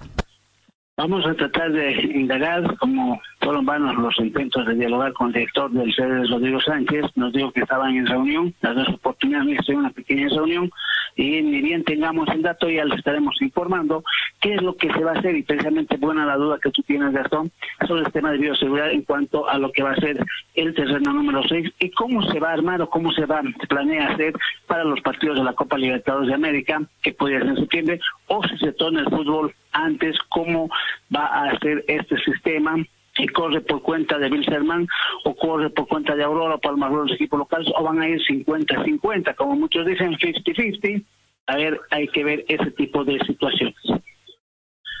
Vamos 0.95 1.25
a 1.25 1.33
tratar 1.33 1.71
de 1.71 1.91
indagar, 2.13 2.77
como 2.77 3.19
fueron 3.43 3.65
vanos 3.65 3.95
los 3.95 4.17
intentos 4.19 4.65
de 4.65 4.75
dialogar 4.75 5.13
con 5.13 5.27
el 5.27 5.33
director 5.33 5.71
del 5.71 5.93
CEDES, 5.93 6.29
Rodrigo 6.29 6.59
Sánchez. 6.61 7.05
Nos 7.15 7.33
dijo 7.33 7.51
que 7.51 7.61
estaban 7.61 7.95
en 7.95 8.07
reunión, 8.07 8.53
las 8.61 8.75
dos 8.75 8.89
oportunidades, 8.89 9.59
en 9.67 9.77
una 9.77 9.89
pequeña 9.89 10.29
reunión, 10.29 10.71
y 11.15 11.41
ni 11.41 11.61
bien 11.61 11.83
tengamos 11.83 12.27
el 12.29 12.41
dato 12.41 12.69
ya 12.69 12.85
les 12.85 12.97
estaremos 12.97 13.39
informando 13.41 14.03
qué 14.41 14.55
es 14.55 14.61
lo 14.61 14.75
que 14.75 14.91
se 14.91 15.03
va 15.03 15.11
a 15.11 15.19
hacer, 15.19 15.35
y 15.35 15.43
precisamente 15.43 15.97
buena 15.97 16.25
la 16.25 16.37
duda 16.37 16.59
que 16.61 16.71
tú 16.71 16.81
tienes, 16.83 17.11
Gastón, 17.11 17.51
sobre 17.87 18.01
el 18.01 18.11
tema 18.11 18.31
de 18.31 18.37
bioseguridad 18.37 18.91
en 18.91 19.03
cuanto 19.03 19.47
a 19.47 19.57
lo 19.57 19.71
que 19.71 19.83
va 19.83 19.91
a 19.91 19.95
ser 19.95 20.17
el 20.55 20.73
terreno 20.73 21.13
número 21.13 21.43
6 21.47 21.71
y 21.79 21.91
cómo 21.91 22.23
se 22.31 22.39
va 22.39 22.49
a 22.49 22.53
armar 22.53 22.81
o 22.81 22.89
cómo 22.89 23.11
se 23.11 23.25
va, 23.25 23.41
se 23.59 23.67
planea 23.67 24.09
hacer 24.09 24.33
para 24.67 24.83
los 24.83 25.01
partidos 25.01 25.37
de 25.37 25.43
la 25.43 25.53
Copa 25.53 25.77
Libertadores 25.77 26.29
de 26.29 26.35
América, 26.35 26.81
que 27.01 27.13
puede 27.13 27.39
ser 27.39 27.49
en 27.49 27.57
septiembre, 27.57 27.99
o 28.27 28.41
si 28.47 28.57
se 28.57 28.73
torna 28.73 29.01
el 29.01 29.09
fútbol 29.09 29.53
antes 29.71 30.17
cómo 30.29 30.69
va 31.13 31.25
a 31.25 31.49
hacer 31.49 31.83
este 31.87 32.17
sistema 32.19 32.75
si 33.15 33.27
corre 33.27 33.61
por 33.61 33.81
cuenta 33.81 34.17
de 34.17 34.29
Bilzerman 34.29 34.87
o 35.23 35.35
corre 35.35 35.69
por 35.69 35.87
cuenta 35.87 36.15
de 36.15 36.23
Aurora, 36.23 36.57
Palma 36.57 36.89
los 36.89 37.11
equipos 37.11 37.39
locales, 37.39 37.71
o 37.77 37.83
van 37.83 38.01
a 38.01 38.07
ir 38.07 38.19
50-50, 38.21 39.35
como 39.35 39.55
muchos 39.55 39.85
dicen 39.85 40.13
50-50. 40.13 41.05
A 41.47 41.57
ver, 41.57 41.79
hay 41.91 42.07
que 42.07 42.23
ver 42.23 42.45
ese 42.47 42.71
tipo 42.71 43.03
de 43.03 43.19
situaciones. 43.25 43.75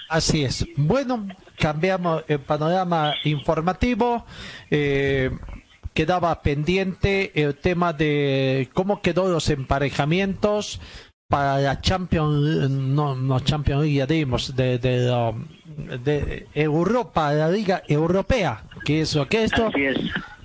Así 0.09 0.43
es. 0.43 0.67
Bueno, 0.75 1.27
cambiamos 1.57 2.23
el 2.27 2.39
panorama 2.39 3.13
informativo. 3.23 4.25
Eh, 4.69 5.31
quedaba 5.93 6.41
pendiente 6.41 7.31
el 7.41 7.55
tema 7.55 7.93
de 7.93 8.69
cómo 8.73 9.01
quedó 9.01 9.29
los 9.29 9.49
emparejamientos 9.49 10.81
para 11.33 11.57
la 11.57 11.81
Champions, 11.81 12.69
no, 12.69 13.15
no 13.15 13.39
Champions 13.39 13.81
League, 13.81 13.95
ya 13.95 14.05
dimos, 14.05 14.55
de, 14.55 14.77
de, 14.77 15.11
um, 15.11 15.47
de, 16.03 16.47
Europa, 16.53 17.33
la 17.33 17.49
Liga 17.49 17.81
Europea, 17.87 18.65
que 18.85 19.01
es 19.01 19.15
lo 19.15 19.27
que 19.27 19.45
esto. 19.45 19.71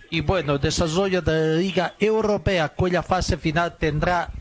Y 0.08 0.22
bueno, 0.22 0.56
desarrollo 0.56 1.20
de 1.20 1.32
la 1.32 1.60
Liga 1.60 1.94
Europea, 2.00 2.70
cuya 2.70 3.02
fase 3.02 3.36
final 3.36 3.76
tendrá 3.76 4.32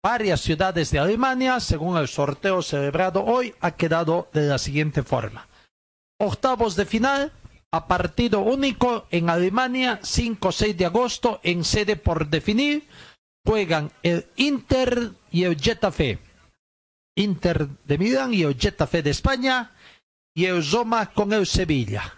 varias 0.00 0.40
ciudades 0.42 0.92
de 0.92 1.00
Alemania, 1.00 1.58
según 1.58 1.96
el 1.96 2.06
sorteo 2.06 2.62
celebrado 2.62 3.24
hoy, 3.24 3.52
ha 3.60 3.72
quedado 3.72 4.28
de 4.32 4.42
la 4.42 4.58
siguiente 4.58 5.02
forma. 5.02 5.48
Octavos 6.20 6.76
de 6.76 6.86
final, 6.86 7.32
a 7.72 7.88
partido 7.88 8.38
único 8.38 9.06
en 9.10 9.30
Alemania, 9.30 9.98
5-6 10.00 10.76
de 10.76 10.86
agosto, 10.86 11.40
en 11.42 11.64
sede 11.64 11.96
por 11.96 12.28
definir 12.28 12.86
juegan 13.44 13.90
el 14.04 14.26
Inter 14.36 15.10
y 15.32 15.44
el 15.44 15.60
Getafe. 15.60 16.18
Inter 17.14 17.68
de 17.84 17.98
Milán 17.98 18.32
y 18.32 18.42
el 18.42 18.56
Getafe 18.58 19.02
de 19.02 19.10
España 19.10 19.72
y 20.34 20.46
el 20.46 20.64
Roma 20.70 21.12
con 21.12 21.32
el 21.32 21.46
Sevilla. 21.46 22.14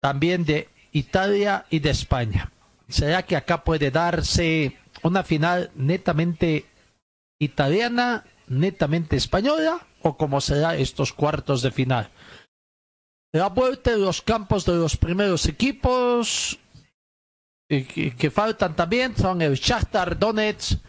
También 0.00 0.44
de 0.44 0.68
Italia 0.92 1.66
y 1.70 1.80
de 1.80 1.90
España. 1.90 2.52
¿Será 2.88 3.22
que 3.24 3.36
acá 3.36 3.64
puede 3.64 3.90
darse 3.90 4.78
una 5.02 5.22
final 5.22 5.70
netamente 5.74 6.66
italiana, 7.38 8.24
netamente 8.46 9.16
española 9.16 9.86
o 10.02 10.16
cómo 10.16 10.40
será 10.40 10.76
estos 10.76 11.12
cuartos 11.12 11.62
de 11.62 11.70
final? 11.70 12.10
La 13.32 13.48
vuelta 13.48 13.90
de 13.90 13.98
los 13.98 14.22
campos 14.22 14.64
de 14.64 14.74
los 14.74 14.96
primeros 14.96 15.46
equipos 15.46 16.58
que, 17.68 18.30
faltan 18.30 18.74
también 18.74 19.14
son 19.14 19.42
el 19.42 19.54
Shakhtar 19.54 20.18
Donetsk, 20.18 20.80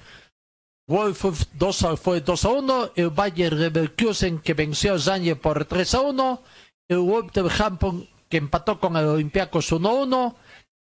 Wolfsburg 0.89 1.37
2 1.53 1.83
a, 1.83 1.97
fue 1.97 2.19
2 2.21 2.45
a 2.45 2.49
1, 2.49 2.91
el 2.95 3.09
Bayer 3.11 3.53
Leverkusen 3.53 4.39
que 4.39 4.55
venció 4.55 4.95
a 4.95 4.99
Zanje 4.99 5.35
por 5.35 5.65
3 5.65 5.93
a 5.93 6.01
1, 6.01 6.43
el 6.89 6.97
Wolverhampton 6.97 8.09
que 8.27 8.37
empató 8.37 8.79
con 8.79 8.97
el 8.97 9.05
Olympiacos 9.05 9.71
1 9.71 9.87
a 9.87 9.93
1 9.93 10.35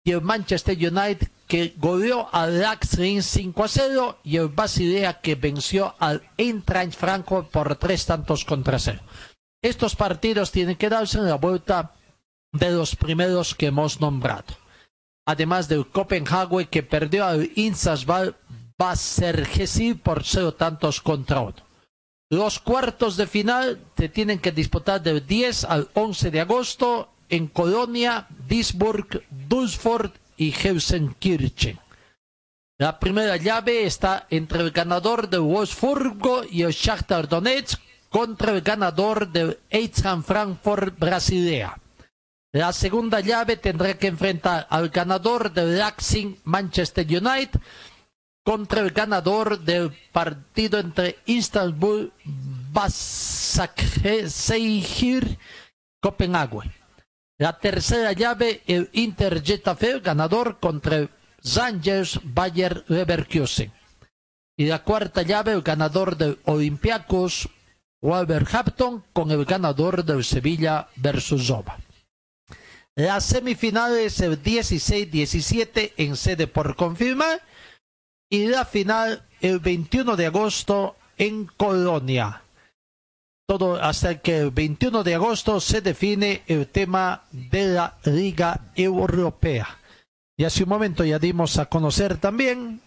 y 0.04 0.12
el 0.12 0.22
Manchester 0.22 0.76
United 0.76 1.28
que 1.48 1.74
goleó 1.76 2.28
al 2.32 2.60
Leipzig 2.60 3.20
5 3.20 3.64
a 3.64 3.68
0 3.68 4.18
y 4.22 4.36
el 4.36 4.46
Basilea 4.46 5.20
que 5.20 5.34
venció 5.34 5.96
al 5.98 6.22
Eintracht 6.36 6.92
Frankfurt 6.92 7.50
por 7.50 7.74
3 7.74 8.06
tantos 8.06 8.44
contra 8.44 8.78
0. 8.78 9.00
Estos 9.60 9.96
partidos 9.96 10.52
tienen 10.52 10.76
que 10.76 10.88
darse 10.88 11.18
en 11.18 11.26
la 11.26 11.34
vuelta 11.34 11.94
de 12.52 12.70
los 12.70 12.94
primeros 12.94 13.56
que 13.56 13.66
hemos 13.66 14.00
nombrado. 14.00 14.54
Además 15.26 15.68
del 15.68 15.88
Copenhague 15.88 16.66
que 16.66 16.84
perdió 16.84 17.24
al 17.24 17.50
Insarsval 18.76 19.32
Bassergesi 19.36 19.94
por 19.94 20.24
0 20.24 20.54
tantos 20.54 21.00
contra 21.00 21.40
1. 21.40 21.54
Los 22.30 22.58
cuartos 22.58 23.16
de 23.16 23.26
final 23.26 23.78
se 23.96 24.08
tienen 24.08 24.38
que 24.38 24.52
disputar 24.52 25.00
del 25.00 25.26
10 25.26 25.64
al 25.64 25.88
11 25.94 26.30
de 26.30 26.40
agosto 26.40 27.08
en 27.28 27.46
Colonia, 27.48 28.26
Duisburg, 28.48 29.22
Dulsford 29.48 30.12
y 30.36 30.52
Helsenkirchen. 30.52 31.78
La 32.78 32.98
primera 32.98 33.36
llave 33.36 33.86
está 33.86 34.26
entre 34.28 34.60
el 34.60 34.70
ganador 34.70 35.30
de 35.30 35.38
Wolfsburgo 35.38 36.44
y 36.44 36.62
el 36.62 36.72
Shakhtar 36.72 37.26
Donetsk 37.26 37.80
contra 38.10 38.52
el 38.52 38.60
ganador 38.60 39.28
del 39.28 39.58
Eintracht 39.70 40.26
Frankfurt 40.26 40.98
Brasilea. 40.98 41.78
La 42.52 42.72
segunda 42.72 43.20
llave 43.20 43.56
tendrá 43.56 43.94
que 43.94 44.08
enfrentar 44.08 44.66
al 44.68 44.90
ganador 44.90 45.52
del 45.52 45.78
Leipzig 45.78 46.38
Manchester 46.44 47.06
United 47.06 47.60
contra 48.46 48.80
el 48.80 48.92
ganador 48.92 49.58
del 49.58 49.92
partido 50.12 50.78
entre 50.78 51.18
Istanbul 51.26 52.12
Basaksehir 52.72 53.66
Copenhague. 56.00 56.70
La 57.38 57.58
tercera 57.58 58.12
llave, 58.12 58.62
el 58.68 58.88
Inter 58.92 59.42
Getafe, 59.42 59.98
ganador 59.98 60.60
contra 60.60 60.98
el 60.98 61.10
Bayer 62.22 62.84
Leverkusen. 62.86 63.72
Y 64.56 64.66
la 64.66 64.84
cuarta 64.84 65.22
llave, 65.22 65.50
el 65.50 65.62
ganador 65.62 66.16
del 66.16 66.38
Olympiacos 66.44 67.48
Wolverhampton 68.00 69.02
con 69.12 69.32
el 69.32 69.44
ganador 69.44 70.04
del 70.04 70.22
Sevilla 70.22 70.88
versus 70.94 71.48
Zoba. 71.48 71.80
Las 72.94 73.24
semifinales 73.24 74.20
el 74.20 74.40
16-17 74.40 75.94
en 75.96 76.14
sede 76.16 76.46
por 76.46 76.76
confirmar 76.76 77.42
y 78.30 78.46
la 78.46 78.64
final 78.64 79.24
el 79.40 79.60
21 79.60 80.16
de 80.16 80.26
agosto 80.26 80.96
en 81.18 81.46
Colonia 81.46 82.42
todo 83.46 83.80
hasta 83.80 84.18
que 84.18 84.38
el 84.38 84.50
21 84.50 85.04
de 85.04 85.14
agosto 85.14 85.60
se 85.60 85.80
define 85.80 86.42
el 86.48 86.66
tema 86.66 87.22
de 87.30 87.66
la 87.66 87.94
Liga 88.04 88.60
Europea. 88.74 89.68
Y 90.36 90.44
hace 90.44 90.64
un 90.64 90.68
momento 90.68 91.04
ya 91.04 91.18
dimos 91.18 91.56
a 91.58 91.66
conocer 91.66 92.18
también 92.18 92.80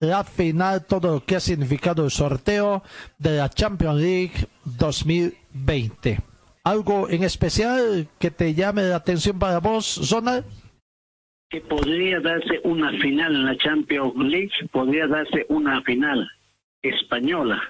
la 0.00 0.22
final, 0.22 0.84
todo 0.84 1.14
lo 1.14 1.24
que 1.24 1.36
ha 1.36 1.40
significado 1.40 2.04
el 2.04 2.10
sorteo 2.10 2.82
de 3.18 3.38
la 3.38 3.48
Champions 3.48 4.00
League 4.00 4.48
2020. 4.64 6.20
¿Algo 6.64 7.08
en 7.08 7.24
especial 7.24 8.08
que 8.18 8.30
te 8.30 8.54
llame 8.54 8.82
la 8.82 8.96
atención 8.96 9.38
para 9.38 9.60
vos, 9.60 9.86
Zona? 9.86 10.44
Que 11.50 11.60
podría 11.60 12.20
darse 12.20 12.60
una 12.64 12.90
final 12.98 13.34
en 13.34 13.44
la 13.44 13.56
Champions 13.56 14.16
League, 14.16 14.52
podría 14.72 15.06
darse 15.06 15.46
una 15.48 15.82
final 15.82 16.28
española. 16.82 17.62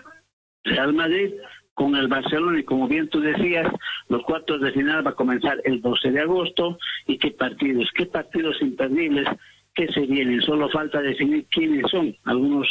Real 0.64 0.94
Madrid 0.94 1.32
con 1.74 1.96
el 1.96 2.08
Barcelona 2.08 2.60
y 2.60 2.64
como 2.64 2.88
bien 2.88 3.08
tú 3.08 3.20
decías, 3.20 3.66
los 4.08 4.22
cuartos 4.22 4.60
de 4.60 4.72
final 4.72 5.06
va 5.06 5.10
a 5.10 5.16
comenzar 5.16 5.60
el 5.64 5.80
12 5.80 6.12
de 6.12 6.20
agosto 6.20 6.78
y 7.06 7.18
qué 7.18 7.32
partidos, 7.32 7.90
qué 7.96 8.06
partidos 8.06 8.56
imperdibles 8.62 9.26
que 9.74 9.88
se 9.88 10.02
vienen. 10.02 10.40
Solo 10.42 10.68
falta 10.70 11.02
definir 11.02 11.46
quiénes 11.50 11.90
son 11.90 12.16
algunos 12.24 12.68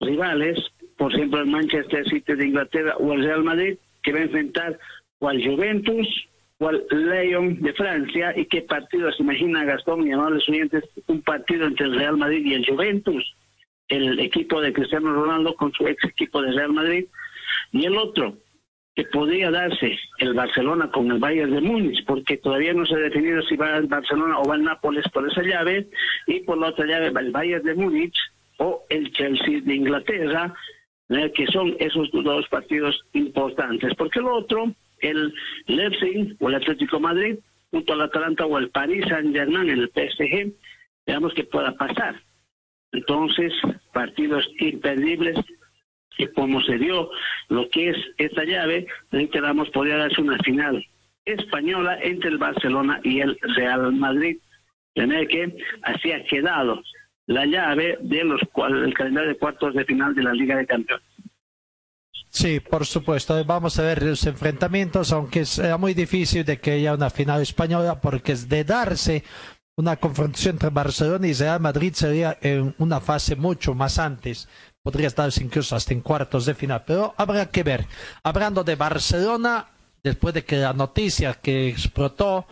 rivales, 0.00 0.58
por 0.96 1.12
ejemplo 1.12 1.40
el 1.40 1.46
Manchester 1.46 2.08
City 2.08 2.34
de 2.34 2.46
Inglaterra 2.46 2.96
o 2.98 3.12
el 3.12 3.24
Real 3.24 3.42
Madrid, 3.42 3.78
que 4.02 4.12
va 4.12 4.20
a 4.20 4.22
enfrentar 4.22 4.78
o 5.18 5.28
al 5.28 5.44
Juventus 5.44 6.06
o 6.58 6.68
al 6.68 6.86
Lyon 6.90 7.60
de 7.60 7.72
Francia 7.74 8.32
y 8.36 8.46
qué 8.46 8.62
partidos, 8.62 9.20
imagina 9.20 9.64
Gastón 9.64 10.06
y 10.06 10.12
amables 10.12 10.48
oyentes, 10.48 10.84
un 11.06 11.22
partido 11.22 11.66
entre 11.66 11.86
el 11.86 11.96
Real 11.96 12.16
Madrid 12.16 12.44
y 12.44 12.54
el 12.54 12.66
Juventus, 12.66 13.36
el 13.88 14.18
equipo 14.20 14.60
de 14.60 14.72
Cristiano 14.72 15.12
Ronaldo 15.12 15.54
con 15.54 15.72
su 15.72 15.86
ex 15.86 16.02
equipo 16.04 16.40
de 16.42 16.52
Real 16.52 16.72
Madrid 16.72 17.06
y 17.72 17.84
el 17.84 17.96
otro, 17.96 18.36
que 18.94 19.04
podría 19.04 19.50
darse 19.50 19.98
el 20.18 20.32
Barcelona 20.32 20.90
con 20.90 21.10
el 21.10 21.18
Bayern 21.18 21.52
de 21.52 21.60
Múnich, 21.60 22.02
porque 22.06 22.38
todavía 22.38 22.72
no 22.72 22.86
se 22.86 22.94
ha 22.94 22.98
definido 22.98 23.42
si 23.42 23.54
va 23.54 23.76
el 23.76 23.86
Barcelona 23.86 24.38
o 24.38 24.48
va 24.48 24.56
el 24.56 24.62
Nápoles 24.62 25.06
por 25.10 25.28
esa 25.28 25.42
llave, 25.42 25.86
y 26.26 26.40
por 26.40 26.56
la 26.56 26.68
otra 26.68 26.86
llave 26.86 27.10
va 27.10 27.20
el 27.20 27.30
Bayern 27.30 27.62
de 27.62 27.74
Múnich 27.74 28.16
o 28.56 28.84
el 28.88 29.12
Chelsea 29.12 29.60
de 29.60 29.74
Inglaterra, 29.74 30.54
que 31.08 31.46
son 31.52 31.76
esos 31.78 32.10
dos 32.10 32.48
partidos 32.48 32.98
importantes. 33.12 33.94
Porque 33.96 34.20
el 34.20 34.26
otro, 34.26 34.72
el 35.00 35.32
Leipzig 35.66 36.36
o 36.40 36.48
el 36.48 36.54
Atlético 36.56 37.00
Madrid, 37.00 37.36
junto 37.70 37.92
al 37.92 38.02
Atalanta 38.02 38.46
o 38.46 38.58
el 38.58 38.70
Paris 38.70 39.04
Saint-Germain 39.08 39.70
en 39.70 39.78
el 39.78 39.88
PSG, 39.88 40.52
veamos 41.06 41.34
que 41.34 41.44
pueda 41.44 41.72
pasar. 41.72 42.20
Entonces, 42.92 43.52
partidos 43.92 44.48
imperdibles 44.58 45.36
y 46.18 46.26
como 46.28 46.60
se 46.62 46.78
dio 46.78 47.10
lo 47.48 47.68
que 47.70 47.90
es 47.90 47.96
esta 48.16 48.44
llave, 48.44 48.86
reiteramos, 49.10 49.68
podría 49.70 49.98
darse 49.98 50.20
una 50.20 50.38
final 50.38 50.84
española 51.24 51.98
entre 52.02 52.30
el 52.30 52.38
Barcelona 52.38 53.00
y 53.02 53.20
el 53.20 53.38
Real 53.56 53.92
Madrid. 53.92 54.38
Tener 54.94 55.26
que 55.28 55.54
así 55.82 56.12
ha 56.12 56.24
quedado 56.24 56.82
la 57.26 57.44
llave 57.44 57.98
de 58.00 58.24
los 58.24 58.40
calendario 58.94 59.30
de 59.30 59.38
cuartos 59.38 59.74
de 59.74 59.84
final 59.84 60.14
de 60.14 60.22
la 60.22 60.32
Liga 60.32 60.56
de 60.56 60.66
Campeones. 60.66 61.05
Sí, 62.36 62.60
por 62.60 62.84
supuesto. 62.84 63.42
Vamos 63.46 63.78
a 63.78 63.82
ver 63.82 64.02
los 64.02 64.26
enfrentamientos, 64.26 65.10
aunque 65.10 65.46
sea 65.46 65.78
muy 65.78 65.94
difícil 65.94 66.44
de 66.44 66.60
que 66.60 66.72
haya 66.72 66.92
una 66.92 67.08
final 67.08 67.40
española, 67.40 67.98
porque 67.98 68.32
es 68.32 68.46
de 68.46 68.62
darse 68.62 69.24
una 69.78 69.96
confrontación 69.96 70.56
entre 70.56 70.68
Barcelona 70.68 71.26
y 71.26 71.32
Real 71.32 71.60
Madrid 71.60 71.94
sería 71.94 72.36
en 72.42 72.74
una 72.76 73.00
fase 73.00 73.36
mucho 73.36 73.74
más 73.74 73.98
antes 73.98 74.48
podría 74.82 75.08
estarse 75.08 75.42
incluso 75.42 75.74
hasta 75.74 75.94
en 75.94 76.00
cuartos 76.00 76.46
de 76.46 76.54
final, 76.54 76.84
pero 76.86 77.14
habrá 77.16 77.50
que 77.50 77.64
ver. 77.64 77.88
Hablando 78.22 78.62
de 78.64 78.76
Barcelona, 78.76 79.70
después 80.04 80.32
de 80.34 80.44
que 80.44 80.58
la 80.58 80.74
noticia 80.74 81.34
que 81.34 81.68
explotó 81.68 82.46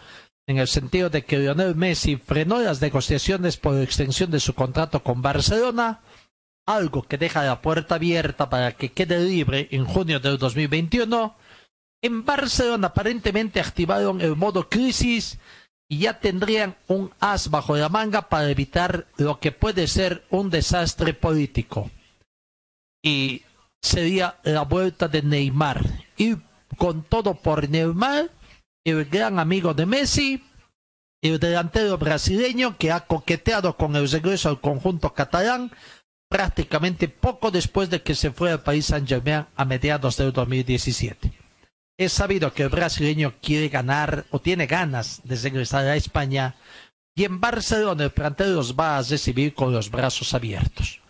en 0.48 0.59
el 0.59 0.66
sentido 0.66 1.11
de 1.11 1.24
que 1.24 1.39
Lionel 1.39 1.77
Messi 1.77 2.16
frenó 2.16 2.59
las 2.59 2.81
negociaciones 2.81 3.56
por 3.59 3.78
extensión 3.81 4.32
de 4.32 4.40
su 4.40 4.55
contrato 4.55 5.05
con 5.05 5.20
Barcelona, 5.20 6.01
algo 6.66 7.03
que 7.03 7.19
deja 7.19 7.45
la 7.45 7.61
puerta 7.61 7.97
abierta 7.97 8.49
para 8.49 8.73
que 8.73 8.93
quede 8.93 9.20
libre 9.20 9.69
en 9.70 9.85
junio 9.85 10.20
del 10.20 10.39
2021, 10.39 11.36
en 12.03 12.24
Barcelona 12.24 12.89
aparentemente 12.89 13.61
activaron 13.61 14.20
el 14.20 14.36
modo 14.36 14.69
crisis 14.69 15.39
y 15.89 16.01
ya 16.01 16.20
tendrían 16.20 16.77
un 16.89 17.12
as 17.20 17.51
bajo 17.51 17.77
la 17.77 17.89
manga 17.89 18.28
para 18.28 18.51
evitar 18.51 19.07
lo 19.16 19.41
que 19.41 19.53
puede 19.53 19.86
ser 19.86 20.24
un 20.31 20.51
desastre 20.51 21.15
político 21.15 21.91
y 23.05 23.43
sería 23.82 24.39
la 24.43 24.62
vuelta 24.62 25.07
de 25.09 25.23
Neymar. 25.23 25.85
Y 26.16 26.36
con 26.78 27.05
todo 27.05 27.35
por 27.35 27.69
Neymar, 27.69 28.31
el 28.85 29.05
gran 29.05 29.39
amigo 29.39 29.74
de 29.74 29.86
Messi, 29.86 30.43
el 31.23 31.39
delantero 31.39 31.99
brasileño 31.99 32.77
que 32.78 32.91
ha 32.91 33.01
coqueteado 33.01 33.77
con 33.77 33.95
el 33.95 34.11
regreso 34.11 34.49
al 34.49 34.61
conjunto 34.61 35.12
catalán 35.12 35.70
prácticamente 36.29 37.09
poco 37.09 37.51
después 37.51 37.91
de 37.91 38.03
que 38.03 38.15
se 38.15 38.31
fue 38.31 38.51
al 38.51 38.63
país 38.63 38.87
Saint-Germain 38.87 39.47
a 39.55 39.65
mediados 39.65 40.17
del 40.17 40.33
2017. 40.33 41.33
Es 41.97 42.13
sabido 42.13 42.53
que 42.53 42.65
el 42.65 42.71
brasileño 42.71 43.35
quiere 43.41 43.69
ganar 43.69 44.25
o 44.31 44.41
tiene 44.41 44.67
ganas 44.67 45.21
de 45.25 45.37
regresar 45.37 45.87
a 45.87 45.97
España 45.97 46.57
y 47.15 47.25
en 47.25 47.41
Barcelona 47.41 48.05
el 48.05 48.11
plantel 48.11 48.55
los 48.55 48.75
va 48.75 48.99
a 48.99 49.03
recibir 49.03 49.55
con 49.55 49.73
los 49.73 49.91
brazos 49.91 50.35
abiertos. 50.35 51.01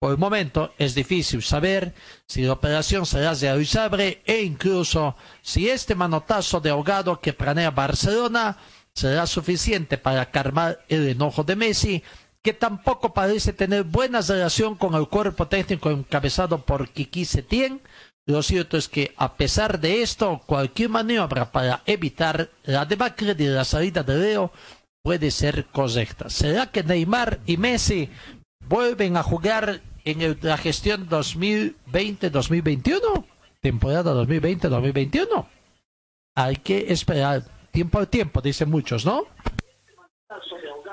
Por 0.00 0.10
el 0.10 0.18
momento 0.18 0.74
es 0.76 0.94
difícil 0.94 1.42
saber 1.42 1.94
si 2.26 2.42
la 2.42 2.52
operación 2.52 3.06
será 3.06 3.32
realizable 3.32 4.22
e 4.26 4.42
incluso 4.42 5.16
si 5.40 5.68
este 5.70 5.94
manotazo 5.94 6.60
de 6.60 6.70
ahogado 6.70 7.20
que 7.20 7.32
planea 7.32 7.70
Barcelona 7.70 8.58
será 8.92 9.26
suficiente 9.26 9.96
para 9.96 10.30
calmar 10.30 10.84
el 10.88 11.08
enojo 11.08 11.42
de 11.42 11.56
Messi, 11.56 12.02
que 12.44 12.52
tampoco 12.52 13.14
parece 13.14 13.54
tener 13.54 13.84
buena 13.84 14.20
relación 14.20 14.76
con 14.76 14.94
el 14.94 15.08
cuerpo 15.08 15.48
técnico 15.48 15.90
encabezado 15.90 16.58
por 16.58 16.90
Kiki 16.90 17.24
Setién. 17.24 17.80
Lo 18.26 18.42
cierto 18.42 18.76
es 18.76 18.88
que, 18.88 19.12
a 19.16 19.34
pesar 19.34 19.80
de 19.80 20.02
esto, 20.02 20.42
cualquier 20.46 20.90
maniobra 20.90 21.50
para 21.50 21.82
evitar 21.86 22.50
la 22.64 22.84
debacle 22.84 23.34
de 23.34 23.48
la 23.48 23.64
salida 23.64 24.02
de 24.02 24.16
Leo 24.16 24.52
puede 25.02 25.30
ser 25.30 25.66
correcta. 25.72 26.28
¿Será 26.28 26.70
que 26.70 26.82
Neymar 26.82 27.40
y 27.46 27.56
Messi 27.56 28.10
vuelven 28.68 29.16
a 29.16 29.22
jugar 29.22 29.80
en 30.04 30.36
la 30.42 30.58
gestión 30.58 31.08
2020-2021, 31.08 33.24
temporada 33.60 34.12
2020-2021. 34.14 35.46
Hay 36.36 36.56
que 36.56 36.92
esperar 36.92 37.44
tiempo 37.70 37.98
al 37.98 38.08
tiempo, 38.08 38.42
dicen 38.42 38.68
muchos, 38.70 39.06
¿no? 39.06 39.24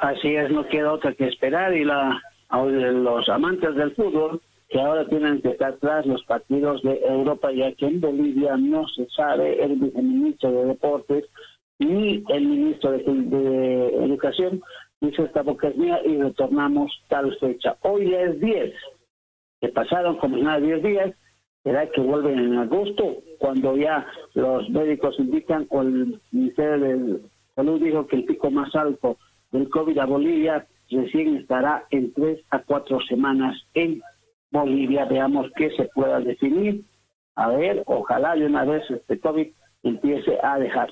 Así 0.01 0.35
es, 0.35 0.51
no 0.51 0.67
queda 0.67 0.93
otra 0.93 1.13
que 1.13 1.27
esperar 1.27 1.75
y 1.75 1.83
la, 1.83 2.21
los 2.51 3.29
amantes 3.29 3.75
del 3.75 3.95
fútbol 3.95 4.41
que 4.69 4.79
ahora 4.79 5.05
tienen 5.07 5.41
que 5.41 5.49
estar 5.49 5.75
tras 5.77 6.05
los 6.05 6.23
partidos 6.23 6.81
de 6.81 7.01
Europa, 7.05 7.51
ya 7.51 7.73
que 7.73 7.87
en 7.87 7.99
Bolivia 7.99 8.55
no 8.55 8.87
se 8.87 9.05
sabe 9.09 9.61
el 9.61 9.75
viceministro 9.75 10.51
de 10.51 10.65
Deportes 10.65 11.25
ni 11.79 12.23
el 12.29 12.45
ministro 12.45 12.91
de, 12.91 14.05
Educación 14.05 14.61
dice 15.01 15.23
esta 15.23 15.41
boca 15.41 15.67
es 15.67 15.75
mía 15.75 15.99
y 16.05 16.15
retornamos 16.17 16.91
tal 17.09 17.35
fecha. 17.39 17.75
Hoy 17.81 18.11
ya 18.11 18.21
es 18.21 18.39
10, 18.39 18.73
que 19.61 19.69
pasaron 19.69 20.17
como 20.17 20.37
nada 20.37 20.59
10 20.59 20.83
días, 20.83 21.15
será 21.63 21.89
que 21.89 22.01
vuelven 22.01 22.39
en 22.39 22.57
agosto, 22.59 23.17
cuando 23.39 23.75
ya 23.75 24.05
los 24.35 24.69
médicos 24.69 25.15
indican 25.19 25.65
o 25.69 25.81
el 25.81 26.21
Ministerio 26.31 26.77
de 26.77 27.21
Salud 27.55 27.81
dijo 27.81 28.07
que 28.07 28.17
el 28.17 28.25
pico 28.25 28.51
más 28.51 28.73
alto 28.75 29.17
del 29.51 29.69
COVID 29.69 29.97
a 29.97 30.05
Bolivia 30.05 30.67
recién 30.89 31.37
estará 31.37 31.85
en 31.89 32.13
tres 32.13 32.39
a 32.49 32.59
cuatro 32.59 32.99
semanas 33.07 33.57
en 33.73 34.01
Bolivia. 34.51 35.05
Veamos 35.05 35.47
qué 35.55 35.71
se 35.71 35.85
pueda 35.93 36.19
definir. 36.19 36.83
A 37.35 37.47
ver, 37.49 37.83
ojalá 37.85 38.35
de 38.35 38.45
una 38.45 38.65
vez 38.65 38.83
este 38.89 39.19
COVID 39.19 39.47
empiece 39.83 40.37
a 40.43 40.59
dejar. 40.59 40.89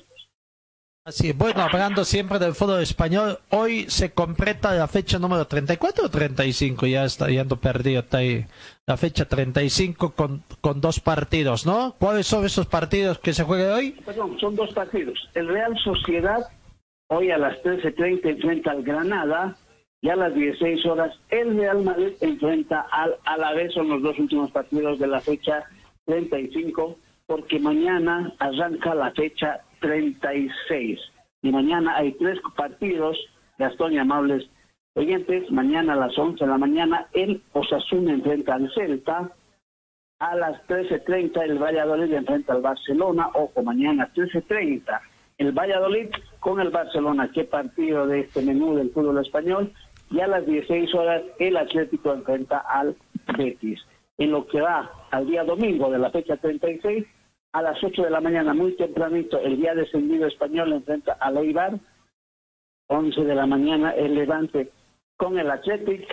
Así 1.06 1.31
bueno, 1.31 1.61
hablando 1.61 2.03
siempre 2.06 2.38
del 2.38 2.53
fútbol 2.53 2.84
español, 2.84 3.40
hoy 3.49 3.86
se 3.90 4.11
completa 4.11 4.76
la 4.76 4.88
fecha 4.88 5.18
número 5.18 5.48
34 5.48 6.06
o 6.06 6.10
35, 6.10 6.86
ya 6.86 7.03
está 7.03 7.27
yendo 7.30 7.56
perdido, 7.56 8.02
está 8.02 8.19
ahí. 8.19 8.45
La 8.86 8.95
fecha 8.95 9.26
35 9.26 10.14
con, 10.14 10.44
con 10.61 10.81
dos 10.81 10.99
partidos, 10.99 11.65
¿no? 11.65 11.95
¿Cuáles 11.98 12.27
son 12.27 12.45
esos 12.45 12.68
partidos 12.68 13.18
que 13.18 13.34
se 13.34 13.44
juegan 13.44 13.72
hoy? 13.72 13.91
Perdón, 14.06 14.38
son 14.40 14.56
dos 14.56 14.72
partidos. 14.73 15.18
El 15.34 15.48
Real 15.48 15.76
Sociedad, 15.84 16.48
hoy 17.10 17.31
a 17.31 17.38
las 17.38 17.61
13.30 17.64 18.26
enfrenta 18.26 18.72
al 18.72 18.84
Granada, 18.84 19.56
y 20.02 20.10
a 20.10 20.15
las 20.15 20.34
16 20.34 20.86
horas 20.86 21.14
el 21.30 21.57
Real 21.57 21.84
Madrid 21.84 22.14
enfrenta 22.22 22.81
al 22.91 23.18
Alavés, 23.26 23.73
son 23.73 23.90
los 23.90 24.02
dos 24.02 24.18
últimos 24.18 24.52
partidos 24.52 24.98
de 24.99 25.07
la 25.07 25.19
fecha 25.19 25.65
35, 26.06 26.98
porque 27.26 27.60
mañana 27.60 28.34
arranca 28.40 28.95
la 28.95 29.11
fecha 29.11 29.60
36. 29.81 30.99
Y 31.41 31.52
mañana 31.52 31.98
hay 31.98 32.14
tres 32.14 32.40
partidos, 32.56 33.18
Gastón 33.57 33.94
y 33.94 33.98
amables 33.98 34.49
oyentes, 34.94 35.49
mañana 35.52 35.94
a 35.94 36.07
las 36.07 36.18
11 36.18 36.44
de 36.44 36.49
la 36.49 36.57
mañana 36.57 37.07
el 37.14 37.41
Osasuna 37.53 38.14
enfrenta 38.14 38.56
al 38.56 38.72
Celta, 38.73 39.31
a 40.19 40.36
las 40.36 40.65
13.30 40.68 41.41
el 41.44 41.60
Valladolid 41.60 42.14
enfrenta 42.14 42.53
al 42.53 42.61
Barcelona, 42.61 43.30
ojo, 43.34 43.64
mañana 43.64 44.10
13.30 44.14 44.99
el 45.38 45.52
Valladolid 45.53 46.10
con 46.39 46.59
el 46.59 46.69
Barcelona, 46.69 47.31
qué 47.33 47.43
partido 47.43 48.07
de 48.07 48.21
este 48.21 48.41
menú 48.41 48.75
del 48.75 48.91
fútbol 48.91 49.19
español, 49.19 49.73
y 50.11 50.19
a 50.19 50.27
las 50.27 50.45
16 50.45 50.93
horas 50.95 51.23
el 51.37 51.57
Atlético 51.57 52.13
enfrenta 52.13 52.59
al 52.59 52.95
Betis. 53.37 53.79
En 54.17 54.31
lo 54.31 54.47
que 54.47 54.61
va 54.61 54.91
al 55.11 55.27
día 55.27 55.43
domingo 55.43 55.89
de 55.89 55.99
la 55.99 56.09
fecha 56.09 56.37
36, 56.37 57.05
a 57.51 57.61
las 57.61 57.83
8 57.83 58.03
de 58.03 58.09
la 58.09 58.21
mañana, 58.21 58.53
muy 58.53 58.75
tempranito, 58.75 59.39
el 59.39 59.57
día 59.57 59.73
descendido 59.73 60.27
español 60.27 60.73
enfrenta 60.73 61.13
al 61.13 61.37
Eibar. 61.37 61.79
11 62.87 63.23
de 63.23 63.35
la 63.35 63.45
mañana, 63.45 63.91
el 63.91 64.15
Levante 64.15 64.71
con 65.17 65.37
el 65.37 65.49
Athletic. 65.49 66.05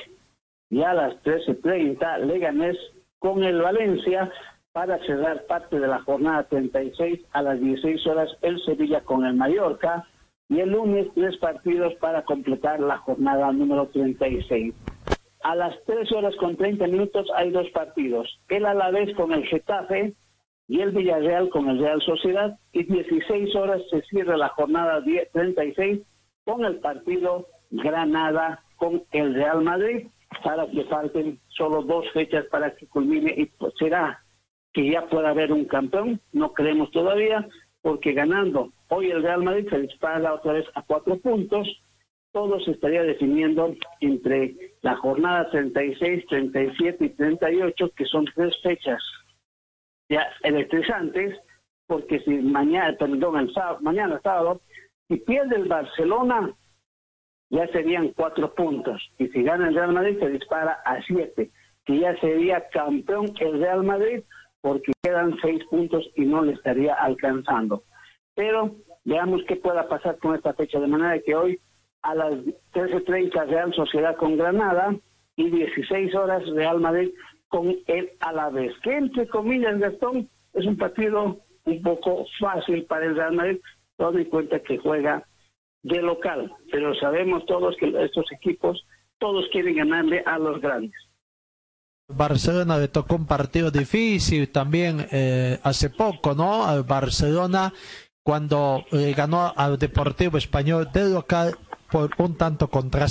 Y 0.69 0.83
a 0.83 0.95
las 0.95 1.15
13.30, 1.23 2.27
Leganés 2.27 2.77
con 3.19 3.45
el 3.45 3.63
Valencia 3.63 4.31
para 4.73 4.99
cerrar 5.07 5.47
parte 5.47 5.79
de 5.79 5.87
la 5.87 6.01
jornada 6.03 6.43
36 6.45 7.21
a 7.33 7.43
las 7.43 7.61
16 7.61 8.07
horas 8.09 8.37
el 8.43 8.63
Sevilla 8.65 9.01
con 9.03 9.25
el 9.25 9.35
Mallorca 9.35 10.07
y 10.49 10.61
el 10.61 10.71
lunes 10.71 11.09
tres 11.15 11.37
partidos 11.39 11.95
para 11.97 12.25
completar 12.25 12.81
la 12.81 12.99
jornada 12.99 13.53
número 13.53 13.89
36. 13.89 14.75
A 15.43 15.55
las 15.55 15.77
3 15.85 16.11
horas 16.13 16.35
con 16.37 16.57
30 16.57 16.87
minutos 16.89 17.29
hay 17.37 17.51
dos 17.51 17.69
partidos, 17.71 18.41
el 18.49 18.67
Alavés 18.67 19.15
con 19.15 19.33
el 19.33 19.47
Getafe 19.47 20.15
y 20.69 20.81
el 20.81 20.91
Villarreal 20.91 21.51
con 21.51 21.69
el 21.69 21.79
Real 21.79 22.01
Sociedad 22.03 22.59
y 22.73 22.85
16 22.85 23.55
horas 23.55 23.83
se 23.91 24.03
cierra 24.03 24.37
la 24.37 24.49
jornada 24.49 25.03
36 25.33 26.01
con 26.45 26.65
el 26.65 26.77
partido 26.81 27.47
Granada 27.71 28.63
con 28.77 29.05
el 29.13 29.35
Real 29.35 29.63
Madrid 29.63 30.09
para 30.43 30.67
que 30.69 30.85
falten 30.85 31.39
solo 31.49 31.83
dos 31.83 32.05
fechas 32.13 32.45
para 32.47 32.75
que 32.75 32.87
culmine 32.89 33.33
y 33.37 33.47
pues 33.47 33.73
será 33.79 34.23
que 34.73 34.91
ya 34.91 35.07
pueda 35.07 35.31
haber 35.31 35.53
un 35.53 35.65
campeón, 35.65 36.21
no 36.33 36.53
creemos 36.53 36.91
todavía, 36.91 37.49
porque 37.87 38.15
ganando 38.15 38.73
hoy 38.89 39.13
el 39.13 39.23
Real 39.23 39.45
Madrid 39.45 39.69
se 39.71 39.79
dispara 39.79 40.35
otra 40.35 40.55
vez 40.55 40.67
a 40.75 40.83
cuatro 40.83 41.19
puntos, 41.19 41.69
todo 42.33 42.59
se 42.59 42.73
estaría 42.73 43.05
definiendo 43.05 43.77
entre 44.01 44.57
la 44.83 44.97
jornada 44.97 45.49
36, 45.51 46.27
37 46.27 47.05
y 47.05 47.11
38, 47.11 47.93
que 47.95 48.05
son 48.07 48.25
tres 48.35 48.61
fechas 48.61 49.01
ya 50.09 50.27
electrizantes, 50.43 51.39
porque 51.87 52.19
si 52.25 52.31
mañana, 52.31 52.97
perdón, 52.99 53.39
el 53.39 53.55
sábado, 53.55 53.79
mañana 53.83 54.21
sábado, 54.21 54.63
si 55.07 55.19
pierde 55.19 55.55
el 55.55 55.69
Barcelona, 55.69 56.53
ya 57.51 57.69
serían 57.69 58.09
cuatro 58.17 58.53
puntos. 58.53 59.01
Y 59.17 59.29
si 59.29 59.45
gana 59.45 59.69
el 59.69 59.77
Real 59.77 59.93
Madrid, 59.93 60.19
se 60.19 60.31
dispara 60.31 60.73
a 60.85 61.01
siete, 61.03 61.53
que 61.85 62.01
ya 62.01 62.19
sería 62.19 62.69
campeón 62.69 63.33
el 63.39 63.61
Real 63.61 63.85
Madrid, 63.85 64.25
porque 64.61 64.93
quedan 65.03 65.37
seis 65.41 65.63
puntos 65.71 66.09
y 66.17 66.25
no 66.25 66.43
le 66.43 66.53
estaría 66.53 66.95
alcanzando. 66.95 67.85
Pero 68.35 68.77
veamos 69.05 69.43
qué 69.47 69.57
pueda 69.57 69.89
pasar 69.89 70.19
con 70.19 70.35
esta 70.35 70.55
fecha, 70.55 70.81
de 70.81 70.87
manera 70.87 71.21
que 71.21 71.35
hoy 71.35 71.61
a 72.03 72.15
las 72.15 72.35
13.30 72.73 73.47
Real 73.47 73.73
Sociedad 73.75 74.17
con 74.17 74.37
Granada 74.37 74.95
y 75.37 75.51
16 75.51 76.15
horas 76.15 76.47
Real 76.51 76.81
Madrid 76.81 77.11
con 77.49 77.77
el 77.87 78.11
Alavés, 78.21 78.73
que 78.83 78.97
entre 78.97 79.29
comillas, 79.29 79.79
Gastón, 79.79 80.29
es 80.55 80.67
un 80.67 80.77
partido 80.77 81.39
un 81.65 81.83
poco 81.83 82.27
fácil 82.41 82.85
para 82.85 83.07
el 83.07 83.17
Real 83.17 83.35
Madrid, 83.35 83.61
todo 83.97 84.19
en 84.19 84.25
cuenta 84.25 84.61
que 84.61 84.79
juega 84.79 85.25
de 85.83 86.03
local, 86.03 86.53
pero 86.73 86.95
sabemos 86.97 87.47
todos 87.47 87.77
que 87.77 87.89
estos 88.05 88.27
equipos, 88.33 88.85
todos 89.19 89.47
quieren 89.53 89.77
ganarle 89.77 90.23
a 90.27 90.39
los 90.39 90.61
grandes. 90.61 91.06
Barcelona 92.09 92.79
le 92.79 92.89
tocó 92.89 93.17
un 93.17 93.27
partido 93.27 93.71
difícil 93.71 94.49
también 94.51 95.07
eh, 95.11 95.59
hace 95.63 95.91
poco, 95.91 96.35
¿no? 96.35 96.65
Al 96.65 96.85
Barcelona 96.85 97.73
cuando 98.23 98.85
eh, 98.93 99.15
ganó 99.17 99.53
al 99.57 99.79
Deportivo 99.79 100.39
Español 100.39 100.91
de 100.93 101.09
local 101.09 101.59
por 101.91 102.11
un 102.19 102.37
tanto 102.37 102.69
contra 102.69 103.07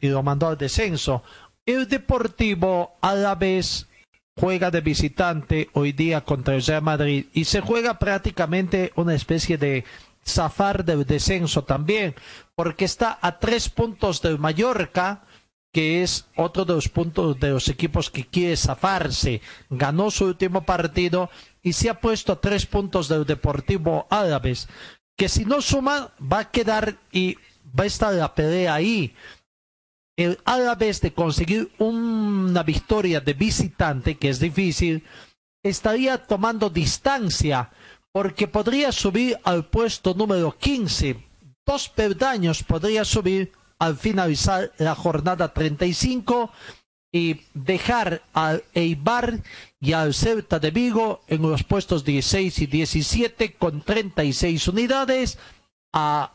y 0.00 0.08
lo 0.08 0.22
mandó 0.22 0.48
al 0.48 0.58
descenso. 0.58 1.22
El 1.66 1.88
Deportivo 1.88 2.96
a 3.00 3.14
la 3.14 3.34
vez 3.36 3.88
juega 4.36 4.70
de 4.70 4.80
visitante 4.80 5.68
hoy 5.72 5.92
día 5.92 6.22
contra 6.22 6.54
el 6.54 6.64
Real 6.64 6.82
Madrid 6.82 7.26
y 7.32 7.44
se 7.44 7.60
juega 7.60 7.98
prácticamente 7.98 8.92
una 8.96 9.14
especie 9.14 9.56
de 9.56 9.84
zafar 10.26 10.84
del 10.84 11.04
descenso 11.04 11.64
también, 11.64 12.14
porque 12.54 12.84
está 12.84 13.18
a 13.20 13.38
tres 13.38 13.68
puntos 13.68 14.20
del 14.22 14.38
Mallorca, 14.38 15.22
que 15.74 16.04
es 16.04 16.26
otro 16.36 16.64
de 16.64 16.74
los 16.74 16.88
puntos 16.88 17.38
de 17.40 17.50
los 17.50 17.68
equipos 17.68 18.08
que 18.08 18.24
quiere 18.24 18.56
zafarse. 18.56 19.42
Ganó 19.68 20.12
su 20.12 20.26
último 20.26 20.64
partido 20.64 21.30
y 21.62 21.72
se 21.72 21.90
ha 21.90 22.00
puesto 22.00 22.38
tres 22.38 22.64
puntos 22.64 23.08
del 23.08 23.26
Deportivo 23.26 24.06
Árabes, 24.08 24.68
que 25.16 25.28
si 25.28 25.44
no 25.44 25.60
suma 25.60 26.12
va 26.20 26.38
a 26.38 26.50
quedar 26.52 26.96
y 27.10 27.36
va 27.76 27.82
a 27.82 27.88
estar 27.88 28.14
la 28.14 28.32
pelea 28.36 28.72
ahí 28.72 29.16
el 30.16 30.38
vez 30.78 31.00
de 31.00 31.12
conseguir 31.12 31.72
una 31.78 32.62
victoria 32.62 33.20
de 33.20 33.34
visitante, 33.34 34.16
que 34.16 34.28
es 34.28 34.38
difícil, 34.38 35.02
estaría 35.60 36.18
tomando 36.18 36.70
distancia 36.70 37.72
porque 38.12 38.46
podría 38.46 38.92
subir 38.92 39.36
al 39.42 39.66
puesto 39.66 40.14
número 40.14 40.56
15. 40.56 41.16
Dos 41.66 41.88
peldaños 41.88 42.62
podría 42.62 43.04
subir 43.04 43.50
al 43.84 43.96
finalizar 43.96 44.72
la 44.78 44.94
jornada 44.94 45.52
35 45.52 46.50
y 47.12 47.42
dejar 47.52 48.22
al 48.32 48.64
Eibar 48.72 49.40
y 49.78 49.92
al 49.92 50.14
Celta 50.14 50.58
de 50.58 50.70
Vigo 50.70 51.22
en 51.28 51.42
los 51.42 51.62
puestos 51.64 52.04
16 52.04 52.60
y 52.60 52.66
17 52.66 53.52
con 53.54 53.82
36 53.82 54.68
unidades 54.68 55.38
a 55.92 56.32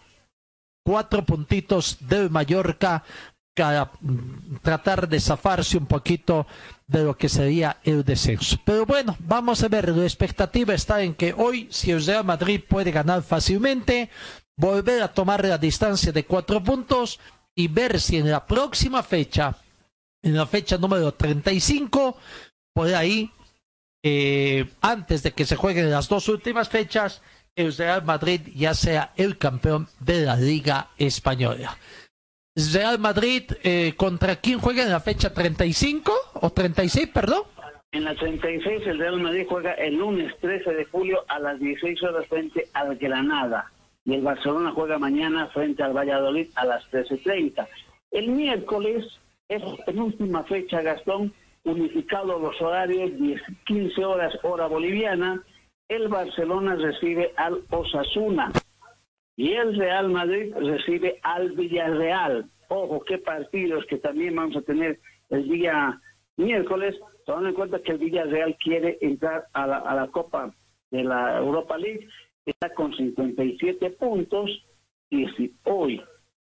cuatro 0.85 1.25
puntitos 1.25 1.97
del 2.01 2.29
Mallorca 2.29 3.03
para 3.55 3.91
tratar 4.61 5.09
de 5.09 5.19
zafarse 5.19 5.77
un 5.77 5.87
poquito 5.87 6.45
de 6.87 7.03
lo 7.03 7.17
que 7.17 7.27
sería 7.27 7.77
el 7.83 8.05
descenso. 8.05 8.57
Pero 8.63 8.85
bueno, 8.85 9.17
vamos 9.19 9.63
a 9.63 9.67
ver, 9.67 9.89
la 9.89 10.03
expectativa 10.03 10.73
está 10.73 11.01
en 11.01 11.13
que 11.15 11.33
hoy, 11.35 11.67
si 11.71 11.91
el 11.91 12.05
Real 12.05 12.23
Madrid 12.23 12.61
puede 12.65 12.91
ganar 12.91 13.21
fácilmente, 13.21 14.09
volver 14.59 15.01
a 15.01 15.13
tomar 15.13 15.45
la 15.45 15.57
distancia 15.57 16.11
de 16.11 16.25
cuatro 16.25 16.61
puntos 16.61 17.19
y 17.59 17.67
ver 17.67 17.99
si 17.99 18.15
en 18.15 18.31
la 18.31 18.45
próxima 18.45 19.03
fecha 19.03 19.53
en 20.23 20.33
la 20.33 20.45
fecha 20.45 20.77
número 20.77 21.13
35. 21.13 22.17
Por 22.73 22.87
ahí, 22.95 23.29
eh, 24.01 24.65
antes 24.79 25.23
de 25.23 25.33
que 25.33 25.43
se 25.43 25.57
jueguen 25.57 25.91
las 25.91 26.07
dos 26.07 26.29
últimas 26.29 26.69
fechas, 26.69 27.21
el 27.57 27.75
Real 27.75 28.05
Madrid 28.05 28.39
ya 28.55 28.73
sea 28.73 29.11
el 29.17 29.37
campeón 29.37 29.89
de 29.99 30.21
la 30.21 30.37
Liga 30.37 30.87
Española. 30.97 31.77
Real 32.55 32.97
Madrid, 32.97 33.43
eh, 33.61 33.93
¿contra 33.97 34.37
quién 34.37 34.59
juega 34.59 34.83
en 34.83 34.91
la 34.91 35.01
fecha 35.01 35.33
35 35.33 36.13
o 36.35 36.49
36, 36.51 37.09
perdón? 37.09 37.43
En 37.91 38.05
la 38.05 38.15
36 38.15 38.87
el 38.87 38.99
Real 38.99 39.19
Madrid 39.19 39.45
juega 39.49 39.73
el 39.73 39.95
lunes 39.95 40.33
13 40.39 40.75
de 40.75 40.85
julio 40.85 41.25
a 41.27 41.39
las 41.39 41.59
16 41.59 42.03
horas 42.03 42.25
frente 42.27 42.69
al 42.71 42.95
Granada 42.95 43.69
y 44.09 44.15
el 44.15 44.21
Barcelona 44.21 44.71
juega 44.71 44.97
mañana 44.97 45.47
frente 45.49 45.83
al 45.83 45.95
Valladolid 45.95 46.47
a 46.55 46.65
las 46.65 46.83
13.30. 46.91 47.67
El 48.09 48.29
miércoles 48.29 49.05
es 49.47 49.61
la 49.61 49.85
penúltima 49.85 50.43
fecha, 50.45 50.81
Gastón, 50.81 51.31
unificado 51.63 52.39
los 52.39 52.59
horarios, 52.59 53.15
10, 53.19 53.39
15 53.65 54.03
horas 54.05 54.33
hora 54.41 54.65
boliviana, 54.65 55.43
el 55.87 56.07
Barcelona 56.07 56.75
recibe 56.75 57.33
al 57.37 57.61
Osasuna 57.69 58.51
y 59.35 59.53
el 59.53 59.77
Real 59.77 60.09
Madrid 60.09 60.55
recibe 60.55 61.19
al 61.21 61.51
Villarreal. 61.51 62.49
Ojo, 62.67 63.03
qué 63.05 63.19
partidos 63.19 63.85
que 63.85 63.97
también 63.97 64.35
vamos 64.35 64.57
a 64.57 64.61
tener 64.61 64.99
el 65.29 65.47
día 65.47 66.01
miércoles, 66.35 66.95
tomando 67.27 67.49
en 67.49 67.55
cuenta 67.55 67.79
que 67.79 67.91
el 67.91 67.99
Villarreal 67.99 68.57
quiere 68.57 68.97
entrar 69.01 69.45
a 69.53 69.67
la 69.67 70.07
Copa 70.07 70.51
de 70.89 71.03
la 71.03 71.37
Europa 71.37 71.77
League, 71.77 72.07
está 72.45 72.73
con 72.73 72.93
57 72.95 73.91
puntos 73.91 74.65
y 75.09 75.27
si 75.29 75.55
hoy, 75.63 76.01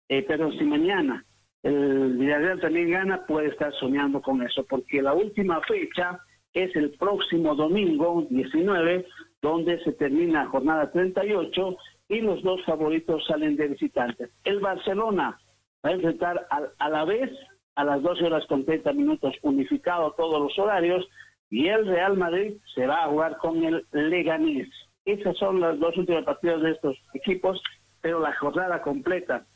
eh, 0.09 0.25
pero 0.27 0.53
si 0.53 0.65
mañana 0.65 1.25
el 1.63 2.17
Villarreal 2.17 2.61
también 2.61 2.91
gana, 2.91 3.27
puede 3.27 3.49
estar 3.49 3.73
soñando 3.75 4.23
con 4.23 4.43
eso, 4.43 4.65
porque 4.69 5.03
la 5.03 5.15
última 5.15 5.61
fecha 5.63 6.21
es 6.53 6.75
el 6.77 6.93
próximo 6.93 7.55
domingo 7.55 8.27
19, 8.31 9.07
donde 9.43 9.83
se 9.83 9.93
termina 9.93 10.47
jornada 10.47 10.91
38 10.93 11.77
y 12.09 12.21
los 12.21 12.43
dos 12.43 12.65
favoritos 12.65 13.27
salen 13.27 13.57
de 13.57 13.69
visitantes. 13.69 14.31
El 14.45 14.61
Barcelona 14.61 15.39
va 15.85 15.91
a 15.91 15.93
enfrentar 15.93 16.47
a, 16.51 16.89
la 16.89 17.05
vez 17.05 17.31
a 17.75 17.85
las 17.85 18.01
12 18.03 18.25
horas 18.25 18.47
con 18.47 18.65
30 18.65 18.93
minutos, 18.93 19.35
unificado 19.43 20.15
todos 20.17 20.41
los 20.41 20.59
horarios, 20.59 21.07
y 21.51 21.67
el 21.67 21.87
Real 21.87 22.17
Madrid 22.17 22.55
se 22.75 22.87
va 22.87 23.05
a 23.05 23.09
jugar 23.09 23.39
con 23.39 23.63
el 23.65 23.85
Leganés. 23.93 24.69
Esas 25.07 25.37
son 25.39 25.61
las 25.61 25.79
dos 25.79 25.97
últimas 25.97 26.25
partidas 26.25 26.61
de 26.63 26.73
estos 26.73 26.97
equipos, 27.15 27.63
pero 28.01 28.19
la 28.19 28.35
jornada 28.35 28.83
completa 28.83 29.47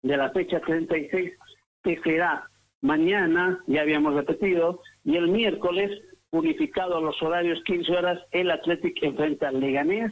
de 0.00 0.16
la 0.16 0.30
fecha 0.30 0.60
36 0.60 1.32
que 1.84 2.00
será 2.02 2.48
mañana, 2.80 3.62
ya 3.66 3.82
habíamos 3.82 4.14
repetido, 4.14 4.80
y 5.04 5.16
el 5.16 5.28
miércoles, 5.28 5.90
unificado 6.30 7.02
los 7.02 7.22
horarios 7.22 7.62
15 7.64 7.92
horas, 7.92 8.18
el 8.30 8.50
Athletic 8.50 9.02
enfrenta 9.02 9.48
al 9.48 9.60
Leganés, 9.60 10.10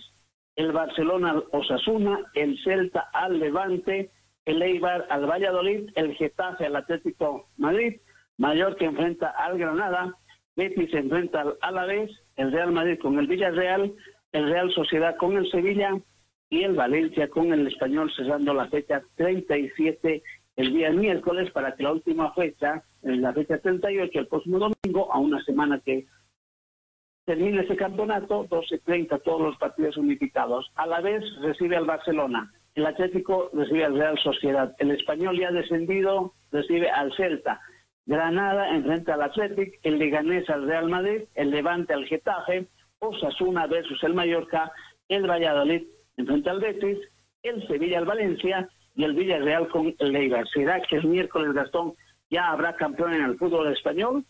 el 0.56 0.72
Barcelona 0.72 1.30
al 1.30 1.44
Osasuna, 1.52 2.18
el 2.34 2.58
Celta 2.62 3.08
al 3.14 3.40
Levante, 3.40 4.10
el 4.44 4.60
Eibar 4.60 5.06
al 5.08 5.24
Valladolid, 5.24 5.90
el 5.94 6.14
Getafe 6.16 6.66
al 6.66 6.76
Atlético 6.76 7.48
Madrid, 7.56 8.00
Mallorca 8.36 8.84
enfrenta 8.84 9.30
al 9.30 9.58
Granada, 9.58 10.14
Betis 10.54 10.92
enfrenta 10.92 11.40
al 11.40 11.56
Alavés, 11.62 12.10
el 12.36 12.52
Real 12.52 12.72
Madrid 12.72 12.98
con 13.00 13.18
el 13.18 13.26
Villarreal, 13.26 13.94
el 14.32 14.48
Real 14.51 14.73
Sociedad 14.73 15.16
con 15.16 15.36
el 15.36 15.51
Sevilla 15.51 15.98
y 16.48 16.62
el 16.62 16.74
Valencia 16.74 17.28
con 17.28 17.52
el 17.52 17.66
Español 17.66 18.12
cerrando 18.15 18.55
la 18.55 18.69
fecha 18.69 19.02
37 19.16 20.23
el 20.57 20.73
día 20.74 20.90
miércoles 20.90 21.51
para 21.52 21.74
que 21.74 21.82
la 21.82 21.93
última 21.93 22.32
fecha, 22.35 22.82
en 23.02 23.23
la 23.23 23.32
fecha 23.32 23.59
38, 23.59 24.19
el 24.19 24.27
próximo 24.27 24.59
domingo, 24.59 25.12
a 25.12 25.19
una 25.19 25.43
semana 25.44 25.81
que 25.85 26.07
termine 27.24 27.62
ese 27.62 27.77
campeonato, 27.77 28.47
12-30 28.48 29.23
todos 29.23 29.40
los 29.40 29.57
partidos 29.57 29.97
unificados. 29.97 30.70
A 30.74 30.86
la 30.86 31.01
vez 31.01 31.23
recibe 31.40 31.77
al 31.77 31.86
Barcelona, 31.86 32.52
el 32.74 32.86
Atlético 32.86 33.51
recibe 33.52 33.85
al 33.85 33.97
Real 33.97 34.19
Sociedad, 34.19 34.74
el 34.78 34.90
Español 34.90 35.39
ya 35.39 35.51
descendido 35.51 36.35
recibe 36.51 36.90
al 36.90 37.12
Celta, 37.16 37.61
Granada 38.07 38.74
enfrenta 38.74 39.15
al 39.15 39.23
Atlético, 39.23 39.77
el 39.82 39.98
Leganés 39.98 40.51
al 40.51 40.66
Real 40.66 40.89
Madrid, 40.89 41.23
el 41.35 41.51
Levante 41.51 41.94
al 41.94 42.07
Getafe, 42.07 42.66
Osasuna 43.01 43.66
versus 43.66 44.02
el 44.05 44.14
Mallorca, 44.14 44.72
el 45.09 45.28
Valladolid 45.28 45.82
enfrenta 46.16 46.51
al 46.51 46.60
Betis, 46.60 46.98
el 47.43 47.66
Sevilla 47.66 47.98
al 47.98 48.05
Valencia 48.05 48.68
y 48.94 49.05
el 49.05 49.14
Villarreal 49.14 49.68
con 49.68 49.94
el 49.98 50.16
Eibar. 50.16 50.47
¿Será 50.48 50.81
que 50.82 50.97
el 50.97 51.06
miércoles 51.06 51.55
Gastón 51.55 51.94
ya 52.31 52.51
habrá 52.51 52.77
campeón 52.77 53.14
en 53.14 53.24
el 53.24 53.39
fútbol 53.39 53.72
español? 53.72 54.24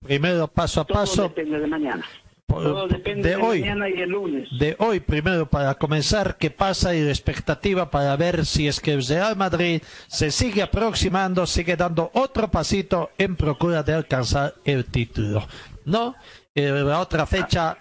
Primero 0.00 0.48
paso 0.48 0.80
a 0.80 0.86
paso. 0.86 1.24
depende 1.24 1.60
de 1.60 1.66
mañana. 1.66 2.04
Todo 2.46 2.86
depende 2.86 3.30
de, 3.30 3.36
hoy, 3.36 3.60
mañana 3.60 3.88
y 3.88 4.00
el 4.00 4.10
lunes. 4.10 4.48
De 4.58 4.76
hoy, 4.78 5.00
primero, 5.00 5.46
para 5.46 5.74
comenzar, 5.74 6.36
qué 6.36 6.50
pasa 6.50 6.94
y 6.94 7.00
la 7.00 7.10
expectativa 7.10 7.90
para 7.90 8.14
ver 8.16 8.44
si 8.46 8.68
es 8.68 8.80
que 8.80 8.92
el 8.92 9.04
Real 9.04 9.34
Madrid 9.34 9.82
se 10.06 10.30
sigue 10.30 10.62
aproximando, 10.62 11.46
sigue 11.46 11.74
dando 11.74 12.10
otro 12.14 12.50
pasito 12.50 13.10
en 13.18 13.34
procura 13.34 13.82
de 13.82 13.94
alcanzar 13.94 14.54
el 14.64 14.84
título. 14.84 15.42
¿No? 15.84 16.14
Eh, 16.54 16.70
la 16.70 17.00
otra 17.00 17.26
fecha 17.26 17.76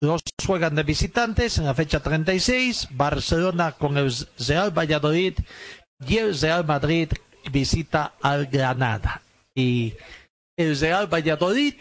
los 0.00 0.22
juegan 0.46 0.74
de 0.74 0.82
visitantes 0.82 1.58
en 1.58 1.66
la 1.66 1.74
fecha 1.74 2.00
36, 2.00 2.88
Barcelona 2.92 3.72
con 3.72 3.98
el 3.98 4.12
Real 4.38 4.76
Valladolid 4.76 5.38
y 6.06 6.16
el 6.16 6.38
Real 6.38 6.64
Madrid 6.64 7.12
visita 7.52 8.14
al 8.22 8.46
Granada. 8.46 9.22
Y 9.54 9.94
el 10.56 10.78
Real 10.78 11.06
Valladolid 11.06 11.74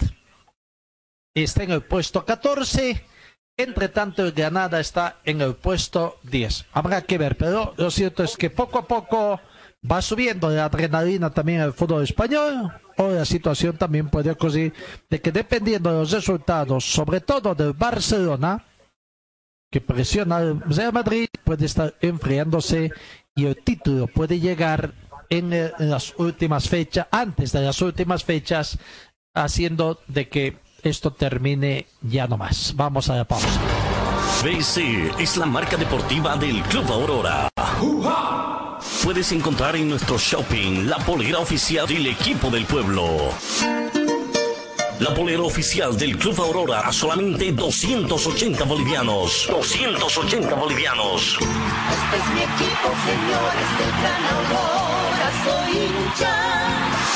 está 1.33 1.63
en 1.63 1.71
el 1.71 1.81
puesto 1.81 2.25
14, 2.25 3.05
entre 3.57 3.87
tanto 3.87 4.25
el 4.25 4.33
Granada 4.33 4.81
está 4.81 5.19
en 5.23 5.41
el 5.41 5.55
puesto 5.55 6.19
10. 6.23 6.65
Habrá 6.73 7.01
que 7.03 7.17
ver, 7.17 7.37
pero 7.37 7.73
lo 7.77 7.89
cierto 7.89 8.23
es 8.23 8.35
que 8.35 8.49
poco 8.49 8.79
a 8.79 8.87
poco 8.87 9.39
va 9.89 10.01
subiendo 10.01 10.49
la 10.49 10.65
adrenalina 10.65 11.29
también 11.29 11.61
al 11.61 11.73
fútbol 11.73 12.03
español 12.03 12.71
o 12.97 13.09
la 13.09 13.25
situación 13.25 13.77
también 13.77 14.09
puede 14.09 14.31
ocurrir 14.31 14.73
de 15.09 15.21
que 15.21 15.31
dependiendo 15.31 15.91
de 15.91 15.99
los 15.99 16.11
resultados, 16.11 16.85
sobre 16.85 17.21
todo 17.21 17.55
del 17.55 17.73
Barcelona, 17.73 18.65
que 19.71 19.81
presiona 19.81 20.37
al 20.37 20.61
Real 20.61 20.91
Madrid, 20.91 21.27
puede 21.43 21.65
estar 21.65 21.95
enfriándose 22.01 22.91
y 23.35 23.45
el 23.45 23.63
título 23.63 24.07
puede 24.07 24.39
llegar 24.39 24.93
en, 25.29 25.53
en 25.53 25.89
las 25.89 26.13
últimas 26.17 26.67
fechas, 26.67 27.07
antes 27.11 27.51
de 27.51 27.61
las 27.61 27.81
últimas 27.81 28.23
fechas, 28.23 28.77
haciendo 29.33 30.01
de 30.07 30.27
que 30.27 30.57
esto 30.83 31.13
termine 31.13 31.87
ya 32.01 32.27
no 32.27 32.37
más. 32.37 32.73
Vamos 32.75 33.09
a 33.09 33.15
la 33.15 33.25
pausa. 33.25 33.47
BC 34.43 35.21
es 35.21 35.37
la 35.37 35.45
marca 35.45 35.77
deportiva 35.77 36.35
del 36.37 36.61
Club 36.63 36.91
Aurora. 36.91 37.49
Puedes 39.03 39.31
encontrar 39.31 39.75
en 39.75 39.89
nuestro 39.89 40.17
shopping 40.17 40.87
la 40.87 40.97
polera 40.97 41.39
oficial 41.39 41.87
del 41.87 42.07
equipo 42.07 42.49
del 42.49 42.65
pueblo. 42.65 43.33
La 44.99 45.13
polera 45.13 45.41
oficial 45.41 45.97
del 45.97 46.17
Club 46.17 46.39
Aurora 46.41 46.81
a 46.81 46.91
solamente 46.91 47.51
280 47.53 48.65
bolivianos. 48.65 49.47
280 49.49 50.53
bolivianos. 50.55 51.37
Este 51.39 52.17
es 52.17 52.29
mi 52.33 52.41
equipo, 52.41 52.89
señores 53.05 53.69
del 53.79 53.91
Gran 54.01 54.25
Aurora, 54.35 55.31
soy. 55.45 56.88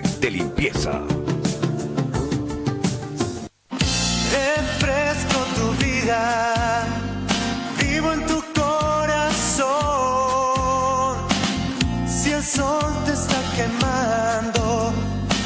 de 0.21 0.29
limpieza! 0.29 1.01
Refresco 4.31 5.39
tu 5.57 5.67
vida, 5.83 6.85
vivo 7.79 8.13
en 8.13 8.25
tu 8.27 8.41
corazón. 8.53 9.67
Si 12.07 12.31
el 12.31 12.43
sol 12.43 12.93
te 13.05 13.13
está 13.13 13.41
quemando, 13.55 14.93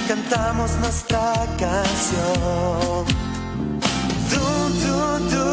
cantamos 0.10 0.72
nuestra 0.82 1.34
canción. 1.58 3.06
Du, 4.32 4.46
du, 4.84 4.98
du, 5.30 5.46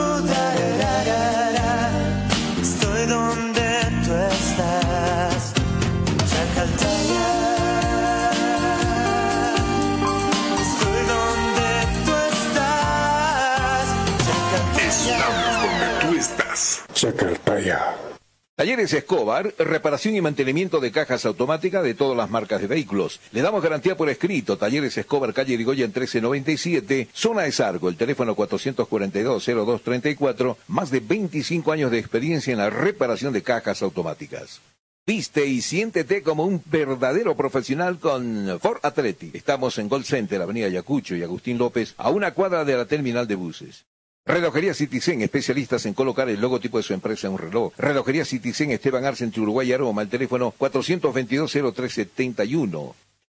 Talleres 18.55 18.93
Escobar, 18.93 19.53
reparación 19.59 20.15
y 20.15 20.21
mantenimiento 20.21 20.79
de 20.79 20.93
cajas 20.93 21.27
automáticas 21.27 21.83
de 21.83 21.95
todas 21.95 22.17
las 22.17 22.31
marcas 22.31 22.61
de 22.61 22.69
vehículos. 22.69 23.19
Le 23.33 23.43
damos 23.43 23.61
garantía 23.61 23.97
por 23.97 24.09
escrito. 24.09 24.57
Talleres 24.57 24.97
Escobar, 24.97 25.35
calle 25.35 25.55
Irigoyen 25.55 25.89
1397, 25.89 27.09
zona 27.13 27.43
de 27.43 27.51
Sargo, 27.51 27.89
el 27.89 27.97
teléfono 27.97 28.37
442-0234, 28.37 30.57
más 30.69 30.93
de 30.93 31.01
25 31.01 31.73
años 31.73 31.91
de 31.91 31.99
experiencia 31.99 32.53
en 32.53 32.59
la 32.59 32.71
reparación 32.71 33.33
de 33.33 33.43
cajas 33.43 33.83
automáticas. 33.83 34.61
Viste 35.05 35.45
y 35.47 35.63
siéntete 35.63 36.23
como 36.23 36.45
un 36.45 36.63
verdadero 36.67 37.37
profesional 37.37 37.99
con 37.99 38.61
Ford 38.61 38.79
Atleti. 38.83 39.33
Estamos 39.35 39.77
en 39.79 39.89
Gold 39.89 40.05
Center, 40.05 40.41
Avenida 40.41 40.69
Yacucho 40.69 41.17
y 41.17 41.25
Agustín 41.25 41.59
López, 41.59 41.95
a 41.97 42.11
una 42.11 42.35
cuadra 42.35 42.65
de 42.65 42.77
la 42.77 42.85
terminal 42.85 43.27
de 43.27 43.35
buses. 43.35 43.87
Relojería 44.25 44.73
Citizen, 44.73 45.21
especialistas 45.21 45.85
en 45.85 45.95
colocar 45.95 46.29
el 46.29 46.41
logotipo 46.41 46.77
de 46.77 46.85
su 46.85 46.95
empresa 46.95 47.27
en 47.27 47.33
un 47.33 47.41
reloj. 47.41 47.73
Relojería 47.77 48.25
Citizen, 48.25 48.71
Esteban 48.71 49.05
Arce, 49.05 49.25
entre 49.25 49.41
Uruguay 49.41 49.73
Aroma, 49.73 50.03
el 50.03 50.09
teléfono 50.09 50.55
422-0371. 50.59 52.95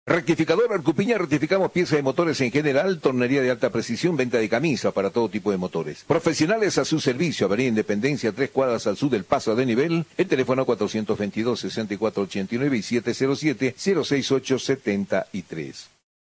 Rectificador 0.05 0.73
Arcupiña, 0.73 1.19
rectificamos 1.19 1.71
piezas 1.71 1.99
de 1.99 2.03
motores 2.03 2.41
en 2.41 2.51
general, 2.51 2.99
tornería 2.99 3.43
de 3.43 3.53
alta 3.53 3.71
precisión, 3.71 4.17
venta 4.17 4.39
de 4.39 4.49
camisa 4.49 4.91
para 4.91 5.11
todo 5.11 5.29
tipo 5.29 5.53
de 5.53 5.57
motores. 5.57 6.03
Profesionales 6.05 6.79
a 6.79 6.85
su 6.85 6.99
servicio, 6.99 7.47
Avenida 7.47 7.69
Independencia, 7.69 8.33
tres 8.33 8.51
cuadras 8.51 8.89
al 8.89 8.97
sur 8.97 9.11
del 9.11 9.23
paso 9.23 9.55
de 9.55 9.65
nivel, 9.65 10.05
el 10.17 10.27
teléfono 10.27 10.67
422-6489 10.67 12.77
y 12.77 12.81
707-06873. 12.99 15.87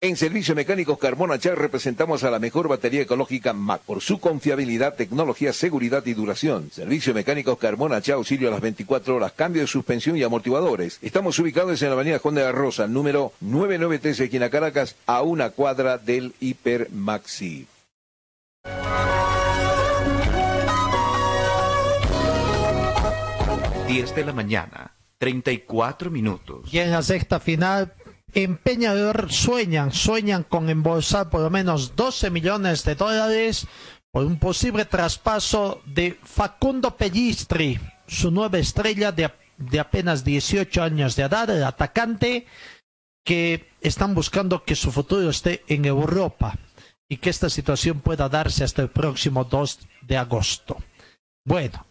En 0.04 0.18
Servicio 0.18 0.54
Mecánicos 0.54 0.98
Carmona 0.98 1.38
Char 1.38 1.56
representamos 1.56 2.24
a 2.24 2.30
la 2.30 2.38
mejor 2.38 2.68
batería 2.68 3.00
ecológica 3.00 3.54
MAC 3.54 3.80
por 3.84 4.02
su 4.02 4.20
confiabilidad, 4.20 4.96
tecnología, 4.96 5.54
seguridad 5.54 6.04
y 6.04 6.12
duración. 6.12 6.70
Servicio 6.70 7.14
Mecánicos 7.14 7.56
Carmona 7.56 8.02
Char 8.02 8.16
auxilio 8.16 8.48
a 8.48 8.50
las 8.50 8.60
24 8.60 9.16
horas, 9.16 9.32
cambio 9.32 9.62
de 9.62 9.66
suspensión 9.66 10.18
y 10.18 10.22
amortiguadores. 10.22 10.98
Estamos 11.00 11.38
ubicados 11.38 11.80
en 11.80 11.88
la 11.88 11.94
avenida 11.94 12.18
Juan 12.18 12.34
de 12.34 12.42
la 12.42 12.52
Rosa, 12.52 12.86
número 12.86 13.32
993, 13.40 14.20
esquina 14.20 14.50
Caracas, 14.50 14.94
a 15.06 15.22
una 15.22 15.48
cuadra 15.48 15.96
del 15.96 16.34
Hiper 16.38 16.90
Maxi. 16.90 17.66
Diez 23.88 24.14
de 24.14 24.24
la 24.26 24.34
mañana, 24.34 24.92
34 25.16 26.10
minutos. 26.10 26.68
Y 26.70 26.80
en 26.80 26.90
la 26.90 27.00
sexta 27.00 27.40
final, 27.40 27.94
en 28.34 28.56
Peñador 28.56 29.32
sueñan, 29.32 29.92
sueñan 29.92 30.42
con 30.42 30.68
embolsar 30.68 31.30
por 31.30 31.40
lo 31.40 31.50
menos 31.50 31.96
12 31.96 32.30
millones 32.30 32.84
de 32.84 32.94
dólares 32.94 33.66
por 34.10 34.24
un 34.24 34.38
posible 34.38 34.84
traspaso 34.84 35.82
de 35.86 36.18
Facundo 36.22 36.96
Pellistri, 36.96 37.80
su 38.06 38.30
nueva 38.30 38.58
estrella 38.58 39.12
de, 39.12 39.30
de 39.56 39.80
apenas 39.80 40.24
18 40.24 40.82
años 40.82 41.16
de 41.16 41.24
edad, 41.24 41.50
el 41.50 41.64
atacante, 41.64 42.46
que 43.24 43.70
están 43.80 44.14
buscando 44.14 44.64
que 44.64 44.76
su 44.76 44.92
futuro 44.92 45.30
esté 45.30 45.64
en 45.68 45.84
Europa 45.84 46.58
y 47.08 47.16
que 47.16 47.30
esta 47.30 47.48
situación 47.50 48.00
pueda 48.00 48.28
darse 48.28 48.64
hasta 48.64 48.82
el 48.82 48.88
próximo 48.90 49.44
2 49.44 49.80
de 50.02 50.16
agosto. 50.16 50.76
Bueno, 51.44 51.86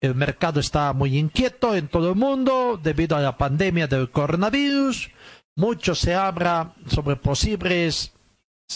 el 0.00 0.14
mercado 0.14 0.60
está 0.60 0.92
muy 0.92 1.18
inquieto 1.18 1.74
en 1.74 1.88
todo 1.88 2.10
el 2.10 2.14
mundo 2.16 2.78
debido 2.82 3.16
a 3.16 3.20
la 3.20 3.36
pandemia 3.36 3.86
del 3.86 4.10
coronavirus. 4.10 5.10
Mucho 5.58 5.96
se 5.96 6.14
habla 6.14 6.72
sobre 6.86 7.16
posibles 7.16 8.12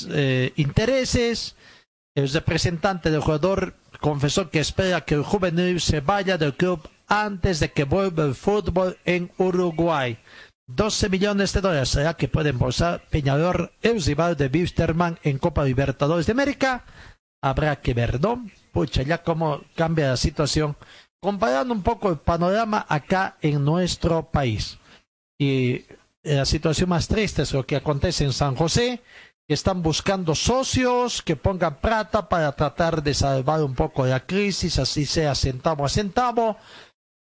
eh, 0.08 0.52
intereses. 0.56 1.54
El 2.12 2.28
representante 2.28 3.08
del 3.08 3.20
jugador 3.20 3.76
confesó 4.00 4.50
que 4.50 4.58
espera 4.58 5.04
que 5.04 5.14
el 5.14 5.22
juvenil 5.22 5.80
se 5.80 6.00
vaya 6.00 6.36
del 6.38 6.56
club 6.56 6.80
antes 7.06 7.60
de 7.60 7.70
que 7.70 7.84
vuelva 7.84 8.24
el 8.24 8.34
fútbol 8.34 8.98
en 9.04 9.30
Uruguay. 9.38 10.18
12 10.66 11.08
millones 11.08 11.52
de 11.52 11.60
dólares 11.60 11.90
será 11.90 12.14
que 12.14 12.26
puede 12.26 12.50
embolsar 12.50 13.04
Peñador, 13.10 13.70
el 13.80 14.02
rival 14.02 14.36
de 14.36 14.50
Wisterman 14.52 15.20
en 15.22 15.38
Copa 15.38 15.64
Libertadores 15.64 16.26
de 16.26 16.32
América. 16.32 16.84
Habrá 17.40 17.76
que 17.76 17.94
ver, 17.94 18.20
¿no? 18.20 18.44
Pucha, 18.72 19.02
ya 19.02 19.22
cómo 19.22 19.60
cambia 19.76 20.08
la 20.08 20.16
situación. 20.16 20.74
Comparando 21.20 21.74
un 21.74 21.84
poco 21.84 22.10
el 22.10 22.18
panorama 22.18 22.84
acá 22.88 23.36
en 23.40 23.64
nuestro 23.64 24.24
país. 24.24 24.78
Y 25.38 25.84
la 26.22 26.44
situación 26.44 26.88
más 26.88 27.08
triste 27.08 27.42
es 27.42 27.52
lo 27.52 27.66
que 27.66 27.76
acontece 27.76 28.24
en 28.24 28.32
San 28.32 28.54
José, 28.54 29.02
que 29.46 29.54
están 29.54 29.82
buscando 29.82 30.34
socios 30.34 31.20
que 31.22 31.36
pongan 31.36 31.80
plata 31.80 32.28
para 32.28 32.52
tratar 32.52 33.02
de 33.02 33.12
salvar 33.14 33.62
un 33.62 33.74
poco 33.74 34.06
la 34.06 34.24
crisis, 34.24 34.78
así 34.78 35.04
sea 35.04 35.34
centavo 35.34 35.84
a 35.84 35.88
centavo. 35.88 36.56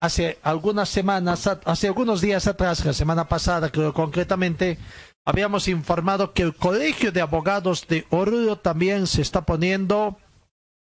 Hace 0.02 0.38
algunas 0.42 0.88
semanas, 0.88 1.46
hace 1.46 1.86
algunos 1.86 2.20
días 2.20 2.46
atrás, 2.46 2.84
la 2.84 2.92
semana 2.92 3.28
pasada 3.28 3.70
creo 3.70 3.92
concretamente, 3.92 4.78
habíamos 5.24 5.68
informado 5.68 6.32
que 6.32 6.42
el 6.42 6.56
Colegio 6.56 7.12
de 7.12 7.20
Abogados 7.20 7.86
de 7.86 8.06
Oruro 8.10 8.56
también 8.56 9.06
se 9.06 9.22
está 9.22 9.42
poniendo 9.42 10.16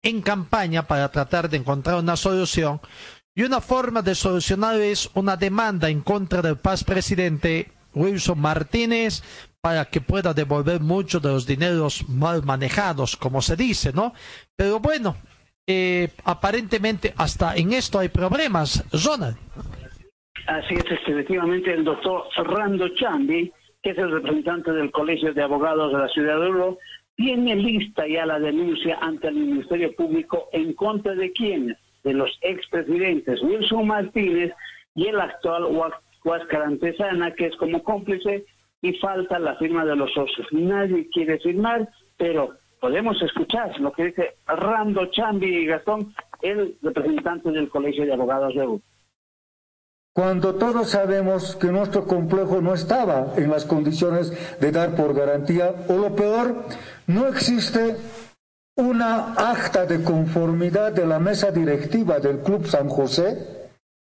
en 0.04 0.22
campaña 0.22 0.88
para 0.88 1.12
tratar 1.12 1.50
de 1.50 1.58
encontrar 1.58 1.98
una 1.98 2.18
solución. 2.18 2.82
Y 3.36 3.44
una 3.44 3.62
forma 3.62 4.02
de 4.02 4.16
solucionar 4.16 4.80
es 4.82 5.10
una 5.14 5.38
demanda 5.38 5.90
en 5.90 6.02
contra 6.02 6.42
del 6.42 6.58
paz 6.58 6.84
presidente 6.84 7.75
Wilson 7.96 8.40
Martínez 8.40 9.24
para 9.62 9.86
que 9.86 10.00
pueda 10.00 10.34
devolver 10.34 10.80
muchos 10.80 11.22
de 11.22 11.30
los 11.30 11.48
dineros 11.48 12.08
mal 12.08 12.44
manejados, 12.44 13.18
como 13.18 13.42
se 13.42 13.56
dice, 13.56 13.92
¿no? 13.94 14.14
Pero 14.56 14.80
bueno, 14.80 15.16
eh, 15.66 16.10
aparentemente 16.24 17.14
hasta 17.18 17.56
en 17.56 17.74
esto 17.74 17.98
hay 17.98 18.10
problemas, 18.10 18.86
Ronald. 19.04 19.38
Así 20.46 20.76
es, 20.76 20.86
efectivamente, 21.08 21.74
el 21.74 21.84
doctor 21.84 22.26
Rando 22.38 22.90
Chambi, 22.90 23.52
que 23.82 23.90
es 23.90 23.98
el 23.98 24.12
representante 24.12 24.72
del 24.72 24.92
Colegio 24.92 25.34
de 25.34 25.42
Abogados 25.42 25.92
de 25.92 25.98
la 25.98 26.08
Ciudad 26.10 26.40
de 26.40 26.48
Oro, 26.48 26.78
tiene 27.16 27.56
lista 27.56 28.08
ya 28.08 28.26
la 28.26 28.40
denuncia 28.40 29.00
ante 29.02 29.30
el 29.30 29.36
Ministerio 29.36 29.96
Público 29.96 30.50
en 30.52 30.74
contra 30.74 31.16
de 31.16 31.32
quienes, 31.32 31.78
de 32.04 32.14
los 32.14 32.30
expresidentes 32.42 33.42
Wilson 33.42 33.88
Martínez 33.88 34.54
y 34.94 35.08
el 35.08 35.20
actual 35.20 35.66
Huáscar 36.26 36.64
Antesana, 36.64 37.34
que 37.36 37.48
es 37.48 37.56
como 37.56 37.84
cómplice, 37.84 38.46
y 38.82 38.94
falta 38.94 39.40
la 39.40 39.56
firma 39.56 39.86
de 39.86 39.96
los 39.96 40.12
socios. 40.14 40.48
Nadie 40.52 41.08
quiere 41.10 41.40
firmar, 41.40 41.88
pero 42.18 42.56
podemos 42.82 43.22
escuchar 43.22 43.80
lo 43.80 43.92
que 43.94 44.06
dice 44.06 44.36
Rando 44.46 45.06
Chambi 45.12 45.48
y 45.48 45.66
Gastón, 45.66 46.14
el 46.42 46.76
representante 46.82 47.52
del 47.52 47.70
Colegio 47.70 48.06
de 48.06 48.14
Abogados 48.14 48.54
de 48.54 48.62
Oro 48.62 48.82
cuando 50.16 50.56
todos 50.56 50.92
sabemos 50.92 51.58
que 51.58 51.68
nuestro 51.68 52.08
complejo 52.08 52.62
no 52.62 52.74
estaba 52.74 53.34
en 53.36 53.52
las 53.52 53.66
condiciones 53.66 54.32
de 54.62 54.72
dar 54.72 54.96
por 54.96 55.14
garantía, 55.14 55.76
o 55.90 55.98
lo 55.98 56.16
peor, 56.16 56.64
no 57.08 57.28
existe 57.28 57.98
una 58.78 59.34
acta 59.34 59.86
de 59.86 60.02
conformidad 60.06 60.94
de 60.94 61.06
la 61.06 61.20
mesa 61.20 61.52
directiva 61.52 62.20
del 62.20 62.40
Club 62.40 62.66
San 62.66 62.88
José 62.88 63.65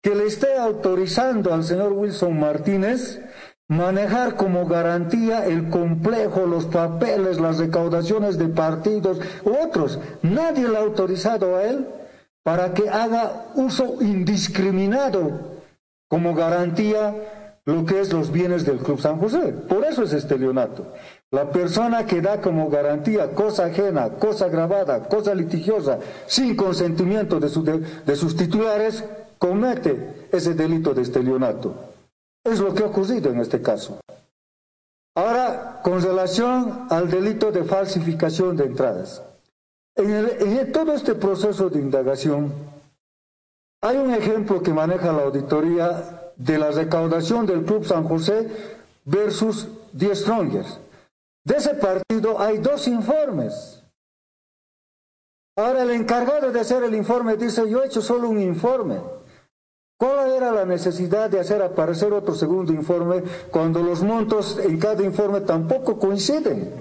que 0.04 0.14
le 0.14 0.28
esté 0.28 0.58
autorizando 0.58 1.54
al 1.54 1.64
señor 1.64 1.94
Wilson 1.94 2.38
Martínez 2.38 3.22
manejar 3.70 4.36
como 4.36 4.68
garantía 4.68 5.46
el 5.46 5.70
complejo, 5.70 6.46
los 6.46 6.66
papeles, 6.66 7.40
las 7.40 7.58
recaudaciones 7.58 8.38
de 8.38 8.50
partidos 8.50 9.20
u 9.46 9.52
otros. 9.66 10.00
Nadie 10.22 10.68
le 10.68 10.78
ha 10.78 10.82
autorizado 10.82 11.56
a 11.56 11.64
él 11.64 11.88
para 12.44 12.74
que 12.74 12.90
haga 12.90 13.48
uso 13.56 13.96
indiscriminado 14.02 15.54
como 16.10 16.36
garantía 16.36 17.16
lo 17.66 17.86
que 17.86 18.02
es 18.02 18.12
los 18.12 18.30
bienes 18.30 18.66
del 18.66 18.80
Club 18.80 19.00
San 19.00 19.18
José. 19.18 19.54
Por 19.70 19.86
eso 19.86 20.04
es 20.04 20.12
este 20.12 20.38
leonato. 20.38 20.92
La 21.32 21.50
persona 21.50 22.06
que 22.06 22.20
da 22.20 22.42
como 22.42 22.70
garantía 22.70 23.32
cosa 23.32 23.68
ajena, 23.68 24.10
cosa 24.20 24.50
grabada, 24.50 25.08
cosa 25.08 25.34
litigiosa, 25.34 26.00
sin 26.28 26.58
consentimiento 26.58 27.40
de, 27.40 27.48
de 28.06 28.16
sus 28.18 28.36
titulares, 28.36 29.06
comete 29.44 30.30
ese 30.32 30.54
delito 30.54 30.94
de 30.94 31.02
estelionato. 31.02 31.76
Es 32.46 32.62
lo 32.62 32.74
que 32.74 32.82
ha 32.82 32.86
ocurrido 32.86 33.30
en 33.30 33.42
este 33.42 33.62
caso. 33.62 34.00
Ahora, 35.18 35.82
con 35.84 36.02
relación 36.02 36.88
al 36.90 37.10
delito 37.10 37.52
de 37.52 37.66
falsificación 37.66 38.56
de 38.56 38.68
entradas. 38.68 39.22
En, 39.98 40.10
en 40.10 40.72
todo 40.72 40.94
este 40.94 41.16
proceso 41.16 41.70
de 41.70 41.78
indagación, 41.78 42.54
hay 43.82 43.98
un 43.98 44.14
ejemplo 44.14 44.64
que 44.64 44.72
maneja 44.72 45.12
la 45.12 45.24
auditoría 45.24 46.32
de 46.38 46.58
la 46.58 46.72
recaudación 46.72 47.46
del 47.46 47.66
Club 47.66 47.86
San 47.86 48.06
José 48.06 48.50
versus 49.04 49.68
Die 49.92 50.16
Strongers. 50.16 50.80
De 51.44 51.58
ese 51.58 51.74
partido 51.74 52.40
hay 52.40 52.60
dos 52.60 52.88
informes. 52.88 53.84
Ahora 55.58 55.84
el 55.84 55.92
encargado 55.92 56.50
de 56.50 56.62
hacer 56.62 56.82
el 56.86 56.96
informe 56.96 57.36
dice, 57.36 57.70
yo 57.70 57.84
he 57.84 57.88
hecho 57.88 58.02
solo 58.02 58.30
un 58.30 58.40
informe. 58.40 59.02
¿Cuál 59.98 60.32
era 60.32 60.52
la 60.52 60.66
necesidad 60.66 61.30
de 61.30 61.40
hacer 61.40 61.62
aparecer 61.62 62.14
otro 62.14 62.36
segundo 62.36 62.74
informe 62.74 63.24
cuando 63.52 63.82
los 63.82 64.04
montos 64.04 64.60
en 64.60 64.80
cada 64.80 65.04
informe 65.04 65.42
tampoco 65.42 65.98
coinciden? 65.98 66.74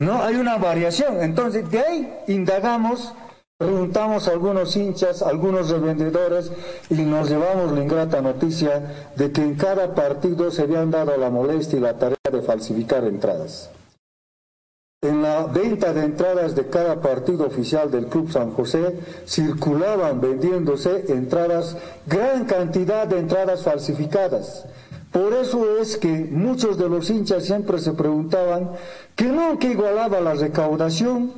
No, 0.00 0.22
hay 0.22 0.36
una 0.36 0.56
variación. 0.56 1.22
Entonces, 1.22 1.70
de 1.70 1.78
ahí 1.78 2.18
indagamos 2.28 3.14
Preguntamos 3.60 4.26
a 4.26 4.30
algunos 4.30 4.74
hinchas, 4.74 5.20
a 5.20 5.28
algunos 5.28 5.68
revendedores 5.68 6.50
y 6.88 6.94
nos 6.94 7.28
llevamos 7.28 7.72
la 7.72 7.82
ingrata 7.82 8.22
noticia 8.22 9.10
de 9.16 9.30
que 9.32 9.42
en 9.42 9.54
cada 9.54 9.94
partido 9.94 10.50
se 10.50 10.62
habían 10.62 10.90
dado 10.90 11.14
la 11.18 11.28
molestia 11.28 11.78
y 11.78 11.82
la 11.82 11.98
tarea 11.98 12.16
de 12.32 12.40
falsificar 12.40 13.04
entradas. 13.04 13.68
En 15.02 15.22
la 15.22 15.46
venta 15.46 15.94
de 15.94 16.04
entradas 16.04 16.54
de 16.54 16.68
cada 16.68 17.00
partido 17.00 17.46
oficial 17.46 17.90
del 17.90 18.08
Club 18.08 18.30
San 18.30 18.50
José 18.50 19.00
circulaban 19.24 20.20
vendiéndose 20.20 21.06
entradas, 21.08 21.74
gran 22.06 22.44
cantidad 22.44 23.06
de 23.06 23.18
entradas 23.18 23.62
falsificadas. 23.62 24.66
Por 25.10 25.32
eso 25.32 25.78
es 25.78 25.96
que 25.96 26.28
muchos 26.30 26.76
de 26.76 26.90
los 26.90 27.08
hinchas 27.08 27.46
siempre 27.46 27.78
se 27.78 27.94
preguntaban 27.94 28.72
que 29.16 29.24
nunca 29.24 29.68
igualaba 29.68 30.20
la 30.20 30.34
recaudación 30.34 31.32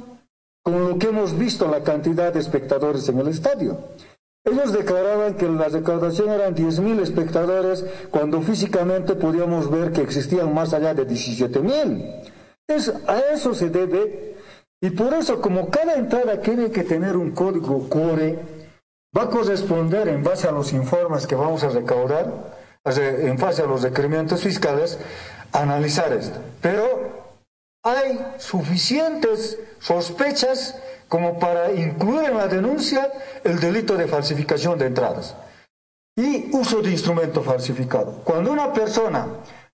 con 0.65 0.89
lo 0.89 0.99
que 0.99 1.11
hemos 1.11 1.39
visto 1.39 1.69
la 1.69 1.85
cantidad 1.85 2.33
de 2.33 2.41
espectadores 2.41 3.09
en 3.11 3.21
el 3.21 3.29
estadio. 3.29 3.79
Ellos 4.45 4.73
declaraban 4.73 5.35
que 5.35 5.49
la 5.49 5.69
recaudación 5.69 6.31
eran 6.31 6.57
10.000 6.57 7.01
espectadores 7.01 7.85
cuando 8.11 8.43
físicamente 8.43 9.15
podíamos 9.15 9.71
ver 9.71 9.93
que 9.93 10.01
existían 10.03 10.53
más 10.53 10.75
allá 10.75 10.95
de 10.95 11.07
17.000. 11.07 12.42
A 13.07 13.19
eso 13.33 13.55
se 13.55 13.69
debe, 13.69 14.37
y 14.81 14.91
por 14.91 15.13
eso 15.15 15.41
como 15.41 15.69
cada 15.69 15.95
entrada 15.95 16.41
tiene 16.41 16.71
que 16.71 16.85
tener 16.85 17.17
un 17.17 17.33
código 17.33 17.89
core, 17.89 18.39
va 19.17 19.25
a 19.25 19.31
corresponder 19.31 20.09
en 20.09 20.23
base 20.23 20.49
a 20.49 20.53
los 20.53 20.73
informes 20.73 21.27
que 21.27 21.35
vamos 21.35 21.63
a 21.65 21.69
recaudar, 21.69 22.55
en 22.85 23.37
base 23.37 23.63
a 23.63 23.67
los 23.67 23.83
requerimientos 23.83 24.43
fiscales, 24.43 24.99
analizar 25.53 26.13
esto. 26.13 26.39
Pero 26.61 27.37
hay 27.85 28.19
suficientes 28.39 29.59
sospechas 29.79 30.77
como 31.09 31.39
para 31.39 31.73
incluir 31.73 32.31
en 32.31 32.39
la 32.39 32.49
denuncia 32.49 33.13
el 33.45 33.61
delito 33.61 33.97
de 33.97 34.09
falsificación 34.09 34.79
de 34.79 34.87
entradas 34.87 35.37
y 36.17 36.49
uso 36.57 36.81
de 36.81 36.91
instrumento 36.91 37.43
falsificado. 37.43 38.23
Cuando 38.25 38.51
una 38.51 38.73
persona 38.73 39.27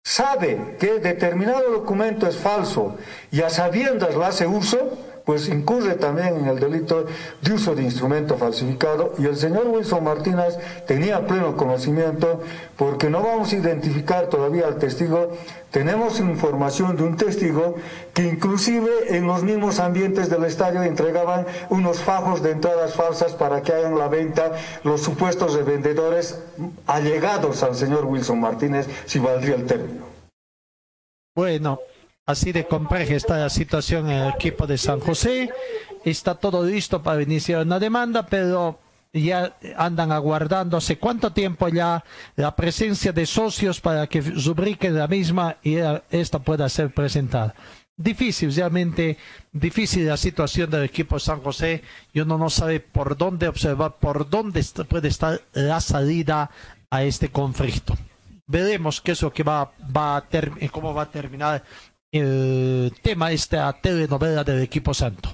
sabe 0.08 0.76
que 0.80 1.00
determinado 1.00 1.70
documento 1.70 2.26
es 2.26 2.38
falso 2.38 2.96
y 3.30 3.42
a 3.42 3.50
sabiendas 3.50 4.14
lo 4.14 4.24
hace 4.24 4.46
uso, 4.46 4.96
pues 5.28 5.46
incurre 5.50 5.96
también 5.96 6.38
en 6.38 6.46
el 6.46 6.58
delito 6.58 7.04
de 7.42 7.52
uso 7.52 7.74
de 7.74 7.82
instrumento 7.82 8.38
falsificado 8.38 9.12
y 9.18 9.26
el 9.26 9.36
señor 9.36 9.66
Wilson 9.66 10.02
Martínez 10.02 10.56
tenía 10.86 11.26
pleno 11.26 11.54
conocimiento 11.54 12.40
porque 12.78 13.10
no 13.10 13.22
vamos 13.22 13.52
a 13.52 13.56
identificar 13.56 14.28
todavía 14.30 14.66
al 14.66 14.78
testigo, 14.78 15.36
tenemos 15.70 16.18
información 16.18 16.96
de 16.96 17.02
un 17.02 17.18
testigo 17.18 17.74
que 18.14 18.22
inclusive 18.22 19.14
en 19.18 19.26
los 19.26 19.42
mismos 19.42 19.80
ambientes 19.80 20.30
del 20.30 20.44
estadio 20.44 20.82
entregaban 20.82 21.44
unos 21.68 21.98
fajos 21.98 22.42
de 22.42 22.52
entradas 22.52 22.94
falsas 22.94 23.34
para 23.34 23.60
que 23.60 23.74
hagan 23.74 23.98
la 23.98 24.08
venta 24.08 24.52
los 24.82 25.02
supuestos 25.02 25.52
revendedores 25.52 26.40
allegados 26.86 27.62
al 27.62 27.74
señor 27.74 28.06
Wilson 28.06 28.40
Martínez, 28.40 28.88
si 29.04 29.18
valdría 29.18 29.56
el 29.56 29.66
término. 29.66 30.06
Bueno, 31.34 31.80
Así 32.28 32.52
de 32.52 32.66
compleja 32.66 33.14
está 33.14 33.38
la 33.38 33.48
situación 33.48 34.10
en 34.10 34.18
el 34.18 34.28
equipo 34.34 34.66
de 34.66 34.76
San 34.76 35.00
José. 35.00 35.48
Está 36.04 36.34
todo 36.34 36.62
listo 36.62 37.02
para 37.02 37.22
iniciar 37.22 37.64
una 37.64 37.78
demanda, 37.78 38.26
pero 38.26 38.78
ya 39.14 39.56
andan 39.78 40.12
aguardándose 40.12 40.98
cuánto 40.98 41.32
tiempo 41.32 41.68
ya 41.68 42.04
la 42.36 42.54
presencia 42.54 43.12
de 43.12 43.24
socios 43.24 43.80
para 43.80 44.06
que 44.08 44.20
rubriquen 44.20 44.98
la 44.98 45.08
misma 45.08 45.56
y 45.62 45.76
esta 46.10 46.38
pueda 46.38 46.68
ser 46.68 46.92
presentada. 46.92 47.54
Difícil, 47.96 48.54
realmente 48.54 49.16
difícil 49.50 50.06
la 50.06 50.18
situación 50.18 50.68
del 50.68 50.84
equipo 50.84 51.18
San 51.18 51.40
José 51.40 51.82
y 52.12 52.20
uno 52.20 52.36
no 52.36 52.50
sabe 52.50 52.80
por 52.80 53.16
dónde 53.16 53.48
observar, 53.48 53.96
por 53.98 54.28
dónde 54.28 54.62
puede 54.86 55.08
estar 55.08 55.40
la 55.54 55.80
salida 55.80 56.50
a 56.90 57.02
este 57.04 57.30
conflicto. 57.30 57.96
Veremos 58.46 59.00
qué 59.00 59.12
es 59.12 59.22
lo 59.22 59.30
que 59.30 59.42
va, 59.42 59.72
va 59.94 60.16
a 60.18 60.24
cómo 60.70 60.92
va 60.94 61.02
a 61.02 61.10
terminar 61.10 61.62
el 62.12 62.92
tema, 63.02 63.32
esta 63.32 63.72
telenovela 63.80 64.44
del 64.44 64.62
equipo 64.62 64.94
santo? 64.94 65.30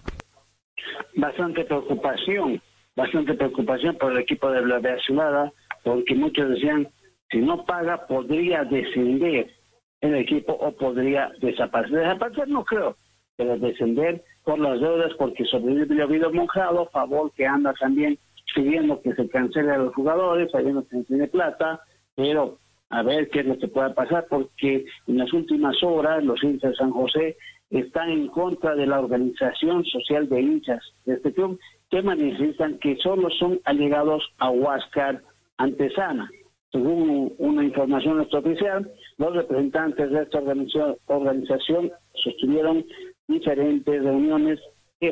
Bastante 1.17 1.65
preocupación, 1.65 2.61
bastante 2.97 3.35
preocupación 3.35 3.97
por 3.97 4.13
el 4.13 4.19
equipo 4.19 4.51
de 4.51 4.67
la 4.67 4.77
Azulada, 4.77 5.53
porque 5.83 6.15
muchos 6.15 6.51
decían, 6.51 6.89
si 7.31 7.39
no 7.39 7.65
paga, 7.65 8.07
podría 8.07 8.65
descender 8.65 9.51
el 10.01 10.15
equipo 10.17 10.53
o 10.53 10.73
podría 10.73 11.31
desaparecer. 11.41 11.99
Desaparecer 11.99 12.49
no 12.49 12.65
creo, 12.65 12.97
pero 13.37 13.57
descender 13.59 14.25
por 14.45 14.59
las 14.59 14.81
deudas, 14.81 15.13
porque 15.19 15.45
sobrevive 15.45 16.03
habido 16.03 16.33
Monjado, 16.33 16.89
favor 16.91 17.33
que 17.33 17.47
anda 17.47 17.73
también 17.75 18.19
pidiendo 18.55 19.01
que 19.01 19.15
se 19.15 19.29
cancele 19.29 19.73
a 19.73 19.79
los 19.79 19.95
jugadores, 19.95 20.51
sabiendo 20.53 20.87
que 20.87 20.97
no 20.97 21.05
tiene 21.05 21.27
plata, 21.29 21.81
pero 22.15 22.59
a 22.95 23.03
ver 23.03 23.29
qué 23.31 23.41
es 23.41 23.47
lo 23.47 23.59
que 23.59 23.69
pueda 23.69 23.93
pasar, 23.93 24.27
porque 24.29 24.85
en 25.07 25.19
las 25.19 25.33
últimas 25.33 25.83
horas 25.83 26.23
los 26.25 26.43
hinchas 26.43 26.71
de 26.71 26.77
San 26.77 26.91
José 26.93 27.37
están 27.71 28.11
en 28.11 28.29
contra 28.29 28.75
de 28.75 28.87
la 28.87 29.01
organización 29.01 29.85
social 29.85 30.29
de 30.29 30.41
hinchas 30.41 30.81
de 31.05 31.15
este 31.15 31.33
club, 31.33 31.59
que 31.91 32.03
manifiestan 32.03 32.79
que 32.79 32.97
solo 32.97 33.29
son 33.31 33.61
allegados 33.65 34.23
a 34.39 34.51
Huáscar 34.51 35.23
Antesana. 35.57 36.31
Según 36.71 37.33
una 37.39 37.65
información 37.65 38.21
extraoficial, 38.21 38.91
los 39.19 39.35
representantes 39.35 40.11
de 40.11 40.23
esta 40.23 40.39
organización, 41.07 41.91
sostuvieron 42.15 42.85
diferentes 43.29 44.03
reuniones 44.03 44.61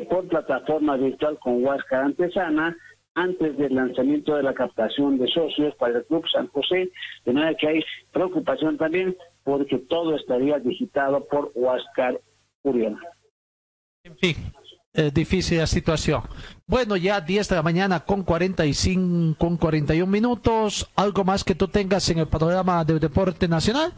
por 0.09 0.27
plataforma 0.27 0.97
virtual 0.97 1.37
con 1.39 1.63
Huáscar 1.63 2.03
Antesana 2.05 2.75
antes 3.15 3.57
del 3.57 3.75
lanzamiento 3.75 4.35
de 4.35 4.43
la 4.43 4.53
captación 4.53 5.17
de 5.17 5.27
socios 5.27 5.75
para 5.75 5.97
el 5.97 6.05
Club 6.05 6.25
San 6.31 6.47
José, 6.47 6.91
de 7.25 7.33
manera 7.33 7.55
que 7.55 7.67
hay 7.67 7.83
preocupación 8.11 8.77
también 8.77 9.15
porque 9.43 9.77
todo 9.77 10.15
estaría 10.15 10.57
digitado 10.59 11.25
por 11.25 11.51
Huáscar 11.53 12.19
Uriel. 12.63 12.97
En 14.03 14.17
fin, 14.17 14.35
difícil 15.13 15.59
la 15.59 15.67
situación. 15.67 16.21
Bueno, 16.65 16.95
ya 16.97 17.21
10 17.21 17.49
de 17.49 17.55
la 17.55 17.61
mañana 17.61 17.99
con 18.05 18.23
45, 18.23 19.37
con 19.37 19.57
41 19.57 20.11
minutos. 20.11 20.89
¿Algo 20.95 21.23
más 21.23 21.43
que 21.43 21.55
tú 21.55 21.67
tengas 21.67 22.09
en 22.09 22.19
el 22.19 22.27
panorama 22.27 22.83
del 22.83 22.99
deporte 22.99 23.47
nacional? 23.47 23.93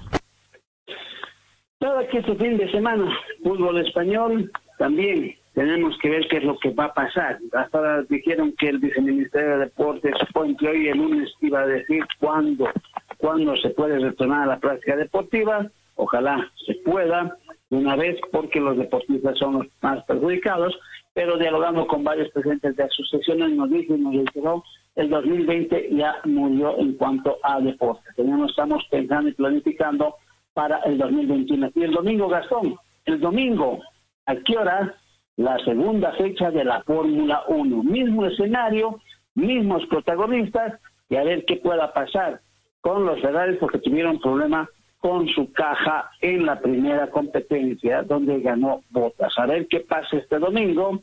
Nada 1.79 2.07
que 2.07 2.19
este 2.19 2.35
fin 2.35 2.57
de 2.57 2.71
semana, 2.71 3.11
fútbol 3.43 3.85
español, 3.85 4.51
también 4.77 5.35
tenemos 5.55 5.97
que 5.99 6.09
ver 6.09 6.27
qué 6.27 6.37
es 6.37 6.43
lo 6.43 6.59
que 6.59 6.71
va 6.71 6.85
a 6.85 6.93
pasar. 6.93 7.39
Hasta 7.53 7.77
ahora 7.77 8.03
dijeron 8.03 8.53
que 8.59 8.67
el 8.67 8.79
viceministerio 8.79 9.51
de 9.51 9.65
Deportes 9.65 10.13
supone 10.27 10.55
hoy 10.61 10.89
el 10.89 10.97
lunes 10.97 11.31
iba 11.41 11.61
a 11.61 11.67
decir 11.67 12.03
cuándo, 12.19 12.69
cuándo 13.17 13.55
se 13.55 13.69
puede 13.69 13.97
retornar 13.99 14.43
a 14.43 14.47
la 14.47 14.59
práctica 14.59 14.97
deportiva. 14.97 15.65
Ojalá 15.95 16.51
se 16.65 16.75
pueda 16.83 17.37
de 17.69 17.77
una 17.77 17.95
vez 17.95 18.19
porque 18.33 18.59
los 18.59 18.77
deportistas 18.77 19.37
son 19.39 19.53
los 19.53 19.67
más 19.81 20.03
perjudicados, 20.03 20.77
pero 21.13 21.37
dialogando 21.37 21.87
con 21.87 22.03
varios 22.03 22.29
presidentes 22.31 22.75
de 22.75 22.83
asociaciones 22.83 23.51
nos 23.51 23.71
y 23.71 23.93
nos 23.97 24.11
dijeron 24.11 24.61
el 24.95 25.09
2020 25.09 25.89
ya 25.91 26.15
murió 26.25 26.77
en 26.79 26.93
cuanto 26.93 27.37
a 27.43 27.61
deporte. 27.61 28.03
Tenemos, 28.17 28.51
estamos 28.51 28.83
pensando 28.91 29.29
y 29.29 29.33
planificando 29.33 30.15
para 30.53 30.79
el 30.79 30.97
2021. 30.97 31.71
Y 31.75 31.83
el 31.83 31.91
domingo, 31.91 32.27
Gastón, 32.27 32.75
el 33.05 33.19
domingo, 33.21 33.79
¿a 34.25 34.35
qué 34.35 34.57
hora? 34.57 34.95
La 35.37 35.57
segunda 35.59 36.13
fecha 36.13 36.49
de 36.51 36.63
la 36.63 36.81
Fórmula 36.83 37.43
1. 37.47 37.83
Mismo 37.83 38.25
escenario, 38.25 38.99
mismos 39.33 39.85
protagonistas, 39.87 40.79
y 41.09 41.15
a 41.17 41.23
ver 41.23 41.45
qué 41.45 41.57
pueda 41.57 41.93
pasar 41.93 42.41
con 42.81 43.05
los 43.05 43.19
Ferrari 43.21 43.57
porque 43.57 43.79
tuvieron 43.79 44.19
problema 44.19 44.69
con 44.99 45.27
su 45.27 45.51
caja 45.51 46.09
en 46.21 46.45
la 46.45 46.59
primera 46.59 47.09
competencia 47.09 48.01
donde 48.03 48.39
ganó 48.39 48.81
Botas. 48.89 49.33
A 49.37 49.45
ver 49.45 49.67
qué 49.67 49.81
pasa 49.81 50.17
este 50.17 50.39
domingo 50.39 51.01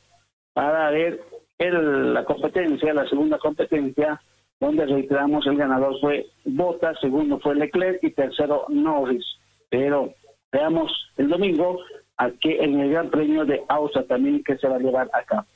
para 0.53 0.91
ver 0.91 1.21
el, 1.59 2.15
la 2.15 2.25
competencia, 2.25 2.95
la 2.95 3.07
segunda 3.09 3.39
competencia, 3.39 4.21
donde 4.59 4.87
reiteramos 4.87 5.47
el 5.47 5.57
ganador 5.57 6.01
fue 6.01 6.27
Botas, 6.45 6.99
segundo 7.01 7.39
fue 7.39 7.55
Leclerc 7.55 8.03
y 8.03 8.11
tercero 8.11 8.65
Norris. 8.69 9.25
Pero 9.69 10.15
veamos 10.51 10.91
el 11.17 11.29
domingo 11.29 11.79
a 12.17 12.31
que 12.31 12.63
en 12.63 12.81
el 12.81 12.91
Gran 12.91 13.11
Premio 13.11 13.45
de 13.45 13.63
Austria 13.69 14.07
también 14.07 14.43
que 14.45 14.57
se 14.59 14.69
va 14.69 14.77
a 14.77 14.79
llevar 14.79 15.11
acá. 15.13 15.47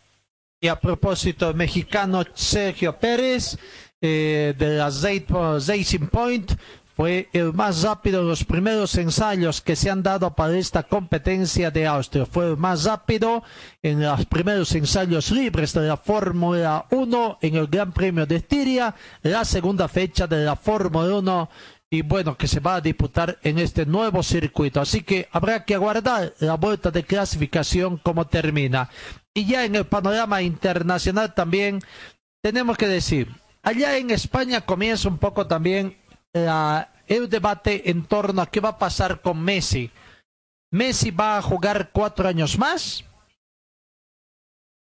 Y 0.60 0.68
a 0.68 0.76
propósito, 0.76 1.52
mexicano 1.52 2.24
Sergio 2.32 2.96
Pérez 2.98 3.58
eh, 4.00 4.54
de 4.56 4.76
la 4.76 4.90
Racing 4.90 6.08
Point 6.10 6.52
fue 6.96 7.28
el 7.34 7.52
más 7.52 7.82
rápido 7.82 8.22
en 8.22 8.28
los 8.28 8.42
primeros 8.42 8.96
ensayos 8.96 9.60
que 9.60 9.76
se 9.76 9.90
han 9.90 10.02
dado 10.02 10.34
para 10.34 10.56
esta 10.56 10.82
competencia 10.82 11.70
de 11.70 11.86
Austria. 11.86 12.24
Fue 12.24 12.48
el 12.48 12.56
más 12.56 12.84
rápido 12.84 13.42
en 13.82 14.00
los 14.00 14.24
primeros 14.24 14.74
ensayos 14.74 15.30
libres 15.30 15.74
de 15.74 15.86
la 15.86 15.98
Fórmula 15.98 16.86
1 16.90 17.38
en 17.42 17.54
el 17.56 17.66
Gran 17.66 17.92
Premio 17.92 18.24
de 18.24 18.36
Estiria, 18.36 18.94
la 19.20 19.44
segunda 19.44 19.88
fecha 19.88 20.26
de 20.26 20.42
la 20.42 20.56
Fórmula 20.56 21.18
1 21.18 21.50
y 21.90 22.02
bueno, 22.02 22.36
que 22.36 22.48
se 22.48 22.60
va 22.60 22.76
a 22.76 22.80
disputar 22.80 23.38
en 23.42 23.58
este 23.58 23.86
nuevo 23.86 24.22
circuito. 24.22 24.80
Así 24.80 25.02
que 25.02 25.28
habrá 25.30 25.64
que 25.64 25.74
aguardar 25.74 26.34
la 26.40 26.54
vuelta 26.54 26.90
de 26.90 27.04
clasificación 27.04 27.98
como 27.98 28.26
termina. 28.26 28.90
Y 29.32 29.46
ya 29.46 29.64
en 29.64 29.76
el 29.76 29.86
panorama 29.86 30.42
internacional 30.42 31.34
también 31.34 31.80
tenemos 32.42 32.76
que 32.76 32.88
decir, 32.88 33.28
allá 33.62 33.96
en 33.96 34.10
España 34.10 34.62
comienza 34.62 35.08
un 35.08 35.18
poco 35.18 35.46
también 35.46 35.96
el 36.32 37.28
debate 37.28 37.90
en 37.90 38.04
torno 38.04 38.42
a 38.42 38.50
qué 38.50 38.60
va 38.60 38.70
a 38.70 38.78
pasar 38.78 39.20
con 39.20 39.40
Messi. 39.40 39.90
¿Messi 40.72 41.10
va 41.10 41.38
a 41.38 41.42
jugar 41.42 41.90
cuatro 41.92 42.28
años 42.28 42.58
más? 42.58 43.04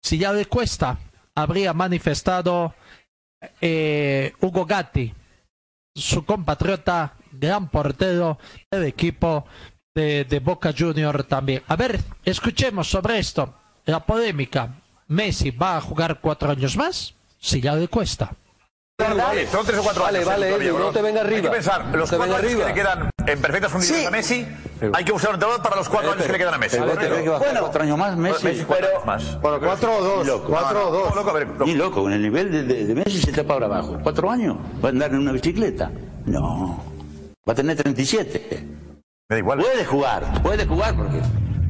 Si 0.03 0.19
ya 0.19 0.33
le 0.33 0.47
cuesta, 0.47 0.99
habría 1.35 1.75
manifestado 1.75 2.75
eh, 3.61 4.33
Hugo 4.41 4.65
Gatti, 4.65 5.13
su 5.97 6.25
compatriota, 6.25 7.15
gran 7.33 7.69
portero 7.69 8.39
del 8.71 8.85
equipo 8.85 9.47
de, 9.95 10.25
de 10.25 10.39
Boca 10.41 10.73
Junior 10.77 11.25
también. 11.25 11.63
A 11.67 11.77
ver, 11.77 12.01
escuchemos 12.25 12.89
sobre 12.89 13.19
esto, 13.19 13.55
la 13.87 14.05
polémica. 14.05 14.75
¿Messi 15.09 15.51
va 15.51 15.77
a 15.77 15.81
jugar 15.81 16.21
cuatro 16.21 16.51
años 16.51 16.77
más? 16.77 17.15
Si 17.39 17.61
ya 17.61 17.75
le 17.75 17.89
cuesta. 17.89 18.33
Vale, 18.99 19.47
son 19.47 19.65
tres 19.65 19.79
o 19.79 19.83
cuatro 19.83 20.03
vale, 20.05 20.19
años. 20.19 20.29
Vale, 20.29 20.47
todavía, 20.49 20.73
no 20.73 20.91
te 20.91 21.03
venga 21.03 21.21
arriba. 21.21 21.37
Hay 21.37 21.43
que 21.43 21.51
pensar, 21.51 21.85
los 21.95 22.11
no 22.11 22.17
cuatro 22.19 22.37
años 22.37 22.39
arriba. 22.47 22.61
que 22.61 22.69
le 22.69 22.75
quedan 22.75 23.11
en 23.27 23.41
perfectas 23.41 23.73
condiciones 23.73 24.03
Sí. 24.03 24.07
a 24.07 24.11
Messi, 24.11 24.47
hay 24.93 25.05
que 25.05 25.13
usar 25.13 25.31
un 25.31 25.35
entrenador 25.37 25.63
para 25.63 25.77
los 25.77 25.89
cuatro 25.89 26.13
años 26.13 26.27
que 26.27 26.33
le 26.33 26.39
quedan 26.39 26.55
a 26.55 26.59
Messi. 26.59 26.77
pero 26.77 26.91
¿correcto? 26.93 27.09
¿crees 27.11 27.23
que 27.25 27.29
va 27.31 27.37
a 27.37 27.39
jugar 27.41 27.61
cuatro 27.61 27.83
años 27.83 27.99
más 27.99 28.17
Messi? 28.17 28.65
cuatro 28.67 28.87
años 28.89 29.07
más. 29.07 29.41
Bueno, 29.41 29.59
cuatro 29.61 29.97
o 29.97 30.03
dos, 30.05 30.27
loco. 30.27 30.49
cuatro 30.51 30.79
No, 30.81 30.87
o 30.87 30.91
dos. 30.93 31.15
loco, 31.17 31.31
a 31.31 31.33
ver, 31.33 31.49
Ni 31.65 31.75
loco, 31.75 32.03
con 32.03 32.13
el 32.13 32.23
nivel 32.23 32.51
de, 32.53 32.63
de- 32.63 32.87
de 32.87 32.95
Messi 32.95 33.21
se 33.21 33.31
está 33.31 33.45
para 33.45 33.67
abajo. 33.67 33.99
¿Cuatro 34.03 34.31
años? 34.31 34.57
¿Va 34.85 34.89
a 34.89 34.93
andar 34.93 35.11
en 35.13 35.19
una 35.21 35.33
bicicleta? 35.33 35.91
No. 36.27 36.83
Va 37.49 37.53
a 37.53 37.57
tener 37.57 37.77
37. 37.77 38.67
Me 39.29 39.37
da 39.37 39.39
igual. 39.39 39.59
Puede 39.61 39.85
jugar, 39.85 40.43
puede 40.43 40.67
jugar 40.67 40.95
porque... 40.97 41.21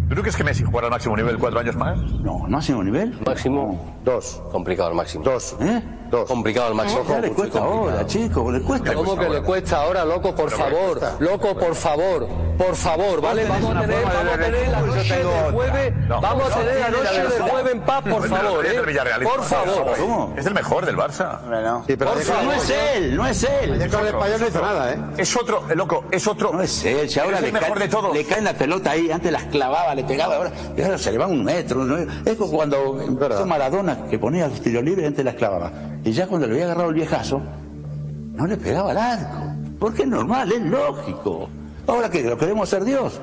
¿Tú 0.09 0.15
crees 0.21 0.37
que 0.37 0.45
Messi 0.45 0.63
jugará 0.63 0.87
al 0.87 0.93
máximo 0.93 1.17
nivel 1.17 1.37
cuatro 1.37 1.59
años 1.59 1.75
más? 1.75 1.99
No, 1.99 2.39
máximo 2.49 2.83
nivel. 2.85 3.19
Máximo. 3.27 3.97
Dos. 4.05 4.41
Complicado 4.53 4.89
al 4.91 4.95
máximo. 4.95 5.25
Dos. 5.25 5.57
¿Eh? 5.61 5.83
Dos. 6.11 6.29
Complicado 6.29 6.69
al 6.69 6.75
máximo. 6.75 7.03
Ya 7.09 7.19
le 7.21 7.31
cuesta 7.33 7.59
ahora, 7.61 8.07
chico, 8.07 8.51
le 8.53 8.61
cuesta. 8.63 8.95
¿Cómo 8.95 9.17
que 9.17 9.29
le 9.29 9.43
cuesta 9.43 9.83
ahora, 9.83 10.05
loco? 10.05 10.35
Por 10.35 10.51
favor, 10.51 11.01
loco, 11.19 11.55
por 11.57 11.75
favor, 11.75 12.29
por 12.57 12.77
favor, 12.77 13.21
¿vale? 13.21 13.45
Vamos 13.47 13.77
a 13.77 13.81
tener, 13.81 14.05
vamos 14.05 14.35
a 14.35 14.39
tener 14.39 14.69
la 14.69 14.81
noche 14.81 15.17
del 15.17 15.27
jueves, 15.53 15.95
vamos 16.09 16.53
a 16.53 16.59
tener 16.61 16.81
la 16.81 16.91
noche 16.91 17.23
del 17.23 17.43
jueves 17.43 17.73
en 17.73 17.81
paz, 17.81 18.03
por 18.03 18.29
favor, 18.29 18.67
¿eh? 18.67 18.71
Por 19.25 19.43
favor. 19.43 19.97
¿Cómo? 19.99 20.35
Es 20.37 20.47
el 20.47 20.55
mejor 20.55 20.87
del 20.87 20.97
Barça. 20.97 21.39
Por 22.15 22.23
favor. 22.23 22.45
no 22.45 22.53
es 22.53 22.71
él, 22.71 23.17
no 23.17 23.27
es 23.27 23.43
él. 23.43 23.71
El 23.75 23.83
Español 23.83 24.41
no 24.41 24.47
hizo 24.49 24.63
nada, 24.63 24.93
¿eh? 24.93 24.99
Es 25.19 25.37
otro, 25.37 25.63
eh, 25.71 25.75
loco, 25.75 26.05
es 26.11 26.27
otro. 26.27 26.53
No 26.53 26.63
es 26.63 26.85
él, 26.85 27.09
si 27.11 27.19
ahora 27.19 27.37
Es 27.37 27.43
le, 27.43 27.47
el 27.49 27.53
mejor 27.53 27.79
cae- 27.79 27.83
de 27.83 27.89
todos. 27.89 28.15
le 28.15 28.25
caen 28.25 28.45
la 28.45 28.55
pelota 28.55 28.93
ahí, 28.93 29.11
antes 29.11 29.33
las 29.33 29.45
clavaba, 29.45 29.95
le 29.95 30.05
pegaba, 30.05 30.37
ahora, 30.37 30.53
se 30.99 31.11
le 31.13 31.19
va 31.19 31.27
un 31.27 31.43
metro. 31.45 31.85
Es 32.25 32.37
como 32.37 32.53
cuando 32.53 32.95
Maradona, 33.47 34.07
que 34.09 34.19
ponía 34.19 34.47
los 34.49 34.61
tiros 34.61 34.83
libres 34.85 35.05
y 35.05 35.07
antes 35.09 35.25
las 35.25 35.35
clavaba. 35.35 35.71
Y 36.07 36.13
ya 36.13 36.29
cuando 36.29 36.47
le 36.47 36.53
había 36.53 36.67
agarrado 36.67 36.91
el 36.91 36.95
viejazo, 36.95 37.43
no 38.33 38.47
le 38.47 38.57
pegaba 38.57 38.93
al 38.93 38.99
arco. 38.99 39.53
Porque 39.81 40.03
es 40.03 40.09
normal, 40.09 40.53
es 40.53 40.63
lógico. 40.63 41.51
Ahora 41.85 42.09
que 42.09 42.23
lo 42.23 42.39
queremos 42.39 42.69
ser 42.69 42.85
Dios. 42.85 43.21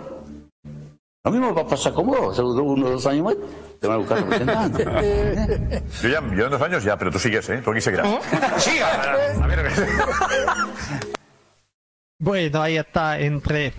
Lo 1.24 1.32
mismo 1.32 1.56
va 1.56 1.62
a 1.62 1.68
pasar 1.68 1.94
con 1.94 2.08
vos, 2.08 2.38
uno 2.38 2.88
o 2.88 2.90
dos 2.90 3.08
años 3.08 3.24
más, 3.24 3.36
te 3.80 3.88
van 3.88 3.96
a 3.96 4.00
buscar 4.00 4.18
representante. 4.20 4.84
Yo 6.02 6.10
ya, 6.10 6.36
yo 6.36 6.46
en 6.46 6.52
dos 6.52 6.62
años 6.62 6.84
ya, 6.84 6.98
pero 6.98 7.10
tú 7.10 7.20
sigues, 7.20 7.50
¿eh? 7.50 7.62
Tú 7.64 7.72
aquí 7.72 7.80
seguirás. 7.80 8.06
¡Siga! 8.58 9.16
A 9.42 9.48
ver, 9.48 9.72
Bueno, 12.20 12.62
ahí 12.62 12.76
está 12.76 13.18
entre 13.18 13.72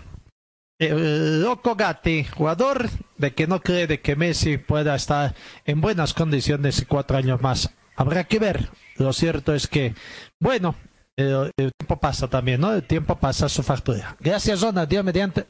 el 0.78 1.43
loco 1.43 1.74
Gatti, 1.74 2.24
jugador 2.24 2.89
de 3.18 3.35
que 3.35 3.47
no 3.47 3.60
cree 3.60 3.86
de 3.86 4.01
que 4.01 4.16
Messi 4.16 4.56
pueda 4.56 4.94
estar 4.94 5.35
en 5.66 5.82
buenas 5.82 6.14
condiciones 6.14 6.81
y 6.81 6.86
cuatro 6.86 7.18
años 7.18 7.43
más. 7.43 7.70
Habrá 7.97 8.24
que 8.24 8.39
ver. 8.39 8.70
Lo 8.99 9.12
cierto 9.12 9.55
es 9.55 9.66
que, 9.66 9.95
bueno, 10.41 10.75
el, 11.16 11.51
el 11.57 11.73
tiempo 11.73 11.99
pasa 12.01 12.29
también, 12.29 12.61
¿no? 12.61 12.73
El 12.73 12.87
tiempo 12.87 13.16
pasa 13.16 13.49
su 13.49 13.62
factura. 13.62 14.16
Gracias, 14.21 14.61
Zona. 14.61 14.87
Dios 14.87 15.05
mediante. 15.05 15.45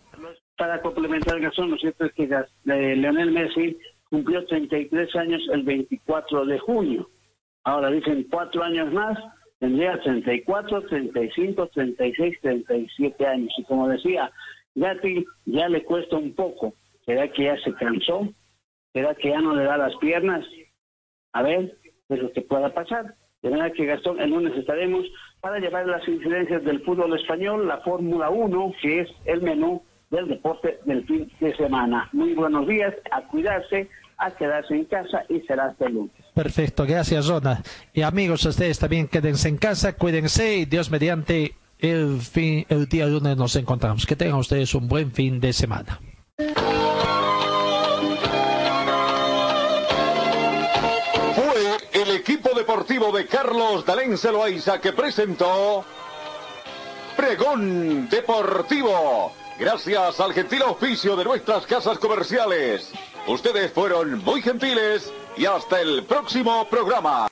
Para 0.57 0.81
complementar, 0.81 1.41
Gastón, 1.41 1.71
lo 1.71 1.77
cierto 1.79 2.05
es 2.05 2.13
que 2.13 2.25
eh, 2.25 2.97
Leonel 2.97 3.33
Messi 3.33 3.77
cumplió 4.09 4.45
33 4.47 5.17
años 5.17 5.43
el 5.53 5.65
24 5.65 6.47
de 6.47 6.59
junio. 6.61 7.11
Ahora 7.65 7.91
dicen 7.91 8.27
cuatro 8.31 8.63
años 8.63 8.93
más, 8.93 9.19
tendría 9.59 10.01
34, 10.01 10.83
35, 10.83 11.67
36, 11.69 12.39
37 12.41 13.27
años. 13.27 13.53
Y 13.59 13.65
como 13.65 13.89
decía, 13.89 14.31
Gatti 14.75 15.25
ya 15.47 15.69
le 15.69 15.83
cuesta 15.83 16.17
un 16.17 16.35
poco. 16.35 16.75
¿Será 17.05 17.31
que 17.33 17.45
ya 17.45 17.57
se 17.65 17.75
cansó? 17.75 18.29
¿Será 18.93 19.15
que 19.15 19.31
ya 19.31 19.41
no 19.41 19.57
le 19.57 19.65
da 19.65 19.77
las 19.77 19.97
piernas? 19.97 20.45
A 21.33 21.43
ver, 21.43 21.77
de 22.09 22.17
lo 22.17 22.33
que 22.33 22.43
pueda 22.43 22.73
pasar. 22.73 23.15
De 23.45 23.51
manera 23.51 23.71
que 23.71 23.85
Gastón, 23.85 24.19
el 24.23 24.31
lunes 24.31 24.57
estaremos 24.57 25.05
para 25.43 25.59
llevar 25.59 25.87
las 25.87 26.09
incidencias 26.09 26.65
del 26.65 26.81
fútbol 26.81 27.15
español, 27.15 27.69
la 27.69 27.77
Fórmula 27.83 28.31
1, 28.31 28.73
que 28.81 29.01
es 29.01 29.09
el 29.27 29.43
menú 29.43 29.83
del 30.11 30.29
deporte 30.29 30.79
del 30.87 31.05
fin 31.05 31.31
de 31.41 31.55
semana. 31.55 32.09
Muy 32.15 32.33
buenos 32.33 32.67
días, 32.67 32.95
a 33.13 33.21
cuidarse, 33.29 33.91
a 34.17 34.31
quedarse 34.31 34.75
en 34.75 34.87
casa 34.87 35.25
y 35.29 35.41
será 35.41 35.67
hasta 35.67 35.89
el 35.89 35.93
lunes. 35.93 36.13
Perfecto, 36.33 36.87
gracias, 36.87 37.27
Zona. 37.27 37.63
Y 37.93 38.01
amigos, 38.01 38.47
ustedes 38.47 38.79
también 38.79 39.09
quédense 39.09 39.51
en 39.51 39.59
casa, 39.59 39.95
cuídense 39.95 40.57
y 40.57 40.65
Dios 40.65 40.91
mediante 40.91 41.53
el, 41.81 42.21
fin, 42.21 42.65
el 42.71 42.89
día 42.89 43.05
lunes 43.05 43.37
nos 43.37 43.57
encontramos. 43.57 44.07
Que 44.07 44.17
tengan 44.17 44.39
ustedes 44.39 44.75
un 44.75 44.89
buen 44.89 45.13
fin 45.13 45.39
de 45.39 45.53
semana. 45.53 46.01
De 53.13 53.27
Carlos 53.27 53.85
Dalén 53.85 54.17
Celoaiza 54.17 54.81
que 54.81 54.93
presentó 54.93 55.85
Pregón 57.17 58.09
Deportivo. 58.09 59.33
Gracias 59.59 60.21
al 60.21 60.33
gentil 60.33 60.63
oficio 60.63 61.15
de 61.15 61.25
nuestras 61.25 61.67
casas 61.67 61.99
comerciales. 61.99 62.91
Ustedes 63.27 63.73
fueron 63.73 64.25
muy 64.25 64.41
gentiles 64.41 65.13
y 65.37 65.45
hasta 65.45 65.81
el 65.81 66.05
próximo 66.05 66.67
programa. 66.69 67.29